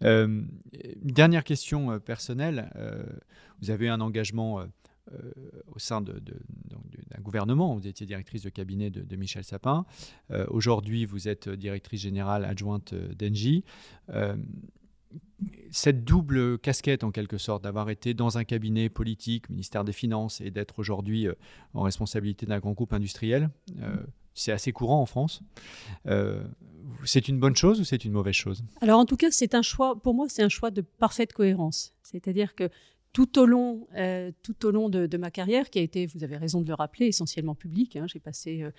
dernière 0.00 1.44
question 1.44 2.00
personnelle 2.00 2.68
vous 3.60 3.70
avez 3.70 3.88
un 3.88 4.00
engagement 4.00 4.60
euh, 4.60 4.66
euh, 5.12 5.32
au 5.74 5.78
sein 5.78 6.00
d'un 6.00 6.12
gouvernement. 7.20 7.74
Vous 7.74 7.86
étiez 7.86 8.06
directrice 8.06 8.42
de 8.42 8.48
cabinet 8.48 8.90
de, 8.90 9.16
Michel 9.16 9.44
Sapin. 9.44 9.84
Euh, 10.30 10.46
aujourd'hui, 10.50 11.04
vous 11.04 11.26
êtes 11.26 11.48
directrice 11.48 12.00
générale 12.00 12.44
adjointe 12.44 12.94
d'Engie. 12.94 13.64
cette 15.70 16.04
double 16.04 16.58
casquette, 16.58 17.02
en 17.02 17.10
quelque 17.10 17.38
sorte, 17.38 17.64
d'avoir 17.64 17.90
été 17.90 18.14
dans 18.14 18.38
un 18.38 18.44
cabinet 18.44 18.88
politique, 18.88 19.48
ministère 19.48 19.84
des 19.84 19.92
Finances, 19.92 20.40
et 20.40 20.50
d'être 20.50 20.78
aujourd'hui 20.78 21.26
en 21.74 21.82
responsabilité 21.82 22.46
d'un 22.46 22.58
grand 22.58 22.72
groupe 22.72 22.92
industriel, 22.92 23.50
c'est 24.34 24.52
assez 24.52 24.70
courant 24.70 25.00
en 25.00 25.06
France. 25.06 25.42
c'est 27.04 27.26
une 27.26 27.40
bonne 27.40 27.56
chose 27.56 27.80
ou 27.80 27.84
c'est 27.84 28.04
une 28.04 28.12
mauvaise 28.12 28.34
chose? 28.34 28.62
Alors 28.80 29.00
en 29.00 29.06
tout 29.06 29.16
cas, 29.16 29.30
c'est 29.30 29.54
un 29.54 29.62
choix, 29.62 30.00
pour 30.00 30.14
moi, 30.14 30.26
c'est 30.28 30.42
un 30.42 30.48
choix 30.48 30.70
de 30.70 30.82
parfaite 30.82 31.32
cohérence. 31.32 31.94
C'est-à-dire 32.02 32.54
que 32.54 32.70
tout 33.12 33.38
au 33.38 33.46
long, 33.46 33.88
euh, 33.96 34.30
tout 34.42 34.66
au 34.66 34.70
long 34.70 34.88
de, 34.88 35.16
ma 35.16 35.30
carrière, 35.30 35.70
qui 35.70 35.78
a 35.78 35.82
été, 35.82 36.06
vous 36.06 36.24
avez 36.24 36.36
raison 36.36 36.60
de 36.60 36.68
le 36.68 36.74
rappeler, 36.74 37.06
essentiellement 37.06 37.54
publique. 37.54 37.96
Hein, 37.96 38.06
j'ai 38.06 38.20
passé 38.20 38.62
euh, 38.62 38.70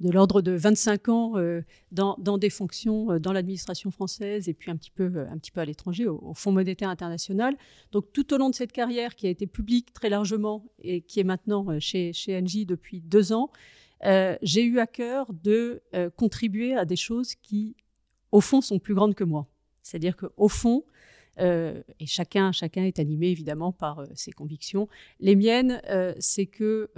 de 0.00 0.10
l'ordre 0.10 0.42
de 0.42 0.52
25 0.52 1.08
ans 1.08 1.32
euh, 1.36 1.62
dans, 1.92 2.16
des 2.38 2.50
fonctions 2.50 3.18
dans 3.18 3.32
l'administration 3.32 3.90
française 3.90 4.48
et 4.48 4.54
puis 4.54 4.70
un 4.70 4.76
petit 4.76 4.90
peu, 4.90 5.26
un 5.28 5.38
petit 5.38 5.50
peu 5.50 5.60
à 5.60 5.64
l'étranger, 5.64 6.06
au, 6.06 6.32
Fonds 6.34 6.52
monétaire 6.52 6.88
international. 6.88 7.56
Donc 7.92 8.12
tout 8.12 8.32
au 8.34 8.38
long 8.38 8.50
de 8.50 8.54
cette 8.54 8.72
carrière, 8.72 9.14
qui 9.14 9.26
a 9.26 9.30
été 9.30 9.46
publique 9.46 9.92
très 9.92 10.08
largement 10.08 10.64
et 10.82 11.00
qui 11.00 11.20
est 11.20 11.24
maintenant 11.24 11.78
chez, 11.78 12.12
chez 12.12 12.40
depuis 12.40 13.00
deux 13.00 13.32
ans, 13.32 13.50
j'ai 14.42 14.62
eu 14.62 14.78
à 14.78 14.86
cœur 14.86 15.32
de 15.32 15.82
contribuer 16.16 16.74
à 16.74 16.84
des 16.84 16.96
choses 16.96 17.34
qui, 17.34 17.74
au 18.30 18.40
fond, 18.40 18.60
sont 18.60 18.78
plus 18.78 18.94
grandes 18.94 19.14
que 19.14 19.24
moi. 19.24 19.48
C'est-à-dire 19.82 20.16
qu'au 20.16 20.48
fond, 20.48 20.84
euh, 21.40 21.82
et 22.00 22.06
chacun, 22.06 22.52
chacun 22.52 22.84
est 22.84 22.98
animé 22.98 23.28
évidemment 23.28 23.72
par 23.72 24.00
euh, 24.00 24.06
ses 24.14 24.32
convictions. 24.32 24.88
Les 25.20 25.36
miennes, 25.36 25.80
euh, 25.88 26.14
c'est 26.18 26.46
que 26.46 26.90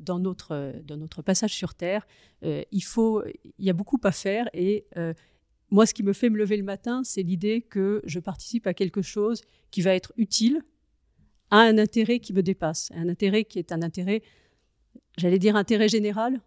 dans, 0.00 0.18
notre, 0.18 0.74
dans 0.84 0.96
notre 0.96 1.22
passage 1.22 1.52
sur 1.52 1.74
Terre, 1.74 2.06
il, 2.42 2.82
faut, 2.82 3.22
il 3.58 3.64
y 3.64 3.70
a 3.70 3.72
beaucoup 3.72 4.00
à 4.04 4.12
faire 4.12 4.48
et 4.52 4.86
moi, 5.70 5.84
ce 5.84 5.92
qui 5.92 6.02
me 6.02 6.14
fait 6.14 6.30
me 6.30 6.38
lever 6.38 6.56
le 6.56 6.62
matin, 6.62 7.02
c'est 7.04 7.22
l'idée 7.22 7.60
que 7.60 8.00
je 8.04 8.20
participe 8.20 8.66
à 8.66 8.72
quelque 8.72 9.02
chose 9.02 9.42
qui 9.70 9.82
va 9.82 9.94
être 9.94 10.12
utile 10.16 10.62
à 11.50 11.58
un 11.58 11.76
intérêt 11.76 12.20
qui 12.20 12.32
me 12.32 12.42
dépasse, 12.42 12.90
un 12.94 13.08
intérêt 13.08 13.44
qui 13.44 13.58
est 13.58 13.70
un 13.72 13.82
intérêt, 13.82 14.22
j'allais 15.18 15.38
dire 15.38 15.56
intérêt 15.56 15.88
général, 15.88 16.40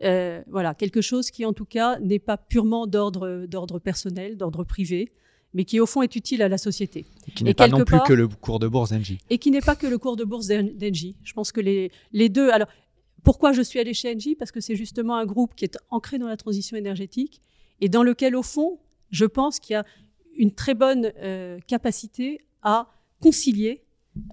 voilà, 0.00 0.74
quelque 0.74 1.00
chose 1.00 1.30
qui 1.30 1.44
en 1.44 1.52
tout 1.52 1.64
cas 1.64 1.98
n'est 2.00 2.18
pas 2.18 2.36
purement 2.36 2.86
d'ordre 2.86 3.78
personnel, 3.78 4.36
d'ordre 4.36 4.64
privé, 4.64 5.10
mais 5.54 5.64
qui 5.64 5.80
au 5.80 5.86
fond 5.86 6.02
est 6.02 6.14
utile 6.16 6.42
à 6.42 6.48
la 6.48 6.58
société. 6.58 7.06
Et 7.26 7.30
qui 7.32 7.44
n'est 7.44 7.54
pas 7.54 7.68
non 7.68 7.84
plus 7.84 7.98
que 8.06 8.12
le 8.12 8.28
cours 8.28 8.58
de 8.58 8.68
bourse 8.68 8.90
d'Engie. 8.90 9.18
Et 9.30 9.38
qui 9.38 9.50
n'est 9.50 9.60
pas 9.60 9.76
que 9.76 9.86
le 9.86 9.98
cours 9.98 10.16
de 10.16 10.24
bourse 10.24 10.46
d'Engie. 10.46 11.16
Je 11.24 11.32
pense 11.32 11.52
que 11.52 11.60
les, 11.60 11.90
les 12.12 12.28
deux. 12.28 12.50
Alors, 12.50 12.68
pourquoi 13.24 13.52
je 13.52 13.62
suis 13.62 13.80
allée 13.80 13.94
chez 13.94 14.14
Engie? 14.14 14.34
Parce 14.36 14.52
que 14.52 14.60
c'est 14.60 14.76
justement 14.76 15.16
un 15.16 15.26
groupe 15.26 15.54
qui 15.54 15.64
est 15.64 15.78
ancré 15.90 16.18
dans 16.18 16.28
la 16.28 16.36
transition 16.36 16.76
énergétique 16.76 17.40
et 17.80 17.88
dans 17.88 18.02
lequel, 18.02 18.36
au 18.36 18.42
fond, 18.42 18.78
je 19.10 19.24
pense 19.24 19.58
qu'il 19.60 19.74
y 19.74 19.76
a 19.76 19.84
une 20.36 20.52
très 20.52 20.74
bonne 20.74 21.12
euh, 21.18 21.58
capacité 21.66 22.40
à 22.62 22.90
concilier 23.20 23.82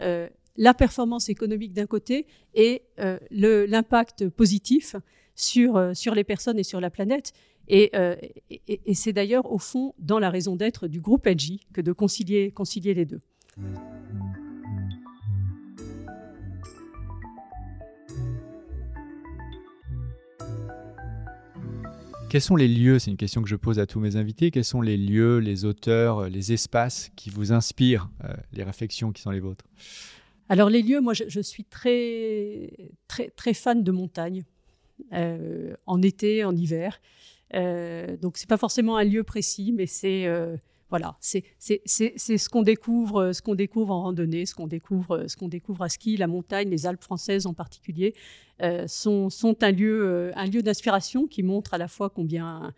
euh, 0.01 0.29
la 0.57 0.73
performance 0.73 1.29
économique 1.29 1.73
d'un 1.73 1.87
côté 1.87 2.27
et 2.53 2.83
euh, 2.99 3.17
l'impact 3.31 4.29
positif 4.29 4.95
sur, 5.35 5.91
sur 5.95 6.13
les 6.13 6.23
personnes 6.23 6.59
et 6.59 6.63
sur 6.63 6.79
la 6.79 6.89
planète. 6.89 7.33
Euh, 7.71 8.15
et, 8.49 8.93
c'est 8.93 9.13
d'ailleurs 9.13 9.51
au 9.51 9.57
fond 9.57 9.93
dans 9.99 10.19
la 10.19 10.29
raison 10.29 10.55
d'être 10.55 10.87
du 10.87 10.99
groupe 10.99 11.27
Engie 11.27 11.61
que 11.73 11.81
de 11.81 11.91
concilier, 11.91 12.51
concilier 12.51 12.93
les 12.93 13.05
deux. 13.05 13.21
Quels 22.29 22.41
sont 22.41 22.55
les 22.55 22.67
lieux, 22.67 22.97
c'est 22.97 23.11
une 23.11 23.17
question 23.17 23.43
que 23.43 23.47
je 23.47 23.55
pose 23.55 23.77
à 23.77 23.85
tous 23.85 23.99
mes 23.99 24.15
invités, 24.15 24.49
quels 24.49 24.65
sont 24.65 24.81
les 24.81 24.97
lieux, 24.97 25.37
les 25.37 25.65
auteurs, 25.65 26.29
les 26.29 26.51
espaces 26.51 27.11
qui 27.15 27.29
vous 27.29 27.51
inspirent 27.51 28.09
euh, 28.23 28.33
les 28.53 28.63
réflexions 28.63 29.11
qui 29.11 29.21
sont 29.21 29.29
les 29.29 29.39
vôtres? 29.39 29.65
Alors 30.49 30.71
les 30.71 30.81
lieux, 30.81 30.99
moi 30.99 31.13
je, 31.13 31.39
suis 31.41 31.63
très, 31.63 32.71
très, 33.07 33.29
très 33.29 33.53
fan 33.53 33.83
de 33.83 33.91
montagne, 33.91 34.45
euh, 35.13 35.75
en 35.85 36.01
été, 36.01 36.43
en 36.43 36.55
hiver. 36.55 36.99
Euh, 37.55 38.17
donc 38.17 38.37
c'est 38.37 38.49
pas 38.49 38.57
forcément 38.57 38.97
un 38.97 39.03
lieu 39.03 39.23
précis, 39.23 39.73
mais 39.75 39.85
c'est 39.85 40.25
euh, 40.25 40.57
voilà, 40.89 41.15
c'est 41.19 41.43
ce 41.59 42.49
qu'on 42.49 42.61
découvre, 42.61 43.31
ce 43.31 43.41
qu'on 43.41 43.55
découvre 43.55 43.91
en 43.91 44.03
randonnée, 44.03 44.45
ce 44.45 44.53
qu'on 44.53 44.67
découvre, 44.67 45.25
ce 45.27 45.35
qu'on 45.35 45.47
découvre 45.47 45.83
à 45.83 45.89
ski, 45.89 46.17
la 46.17 46.27
montagne, 46.27 46.69
les 46.69 46.85
Alpes 46.85 47.03
françaises 47.03 47.47
en 47.47 47.53
particulier, 47.53 48.13
euh, 48.61 48.87
sont, 48.87 49.29
sont, 49.29 49.63
un 49.63 49.71
lieu, 49.71 50.31
un 50.35 50.45
lieu 50.45 50.61
d'inspiration 50.61 51.27
qui 51.27 51.41
montre 51.41 51.73
à 51.73 51.77
la 51.77 51.87
fois 51.87 52.09
combien 52.09 52.73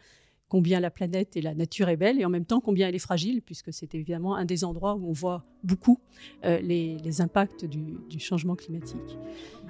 combien 0.48 0.80
la 0.80 0.92
planète 0.92 1.36
et 1.36 1.42
la 1.42 1.56
nature 1.56 1.90
est 1.90 1.98
belle 1.98 2.22
et 2.22 2.26
en 2.26 2.30
même 2.30 2.46
temps 2.46 2.62
combien 2.62 2.88
elle 2.88 2.96
est 2.96 3.00
fragile, 3.00 3.42
puisque 3.42 3.74
c'est 3.74 3.96
évidemment 3.96 4.36
un 4.36 4.46
des 4.46 4.64
endroits 4.64 4.94
où 4.94 5.10
on 5.10 5.12
voit 5.12 5.44
beaucoup 5.64 6.00
les, 6.44 6.98
les, 6.98 7.22
impacts 7.22 7.66
du, 7.66 7.98
du, 8.08 8.20
changement 8.20 8.56
climatique. 8.56 9.18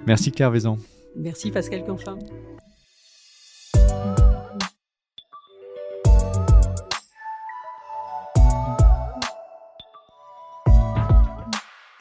Merci 0.06 0.30
Claire 0.30 0.50
Vaison. 0.50 0.78
Merci 1.16 1.50
Pascal 1.50 1.82
Canfin. 1.82 2.18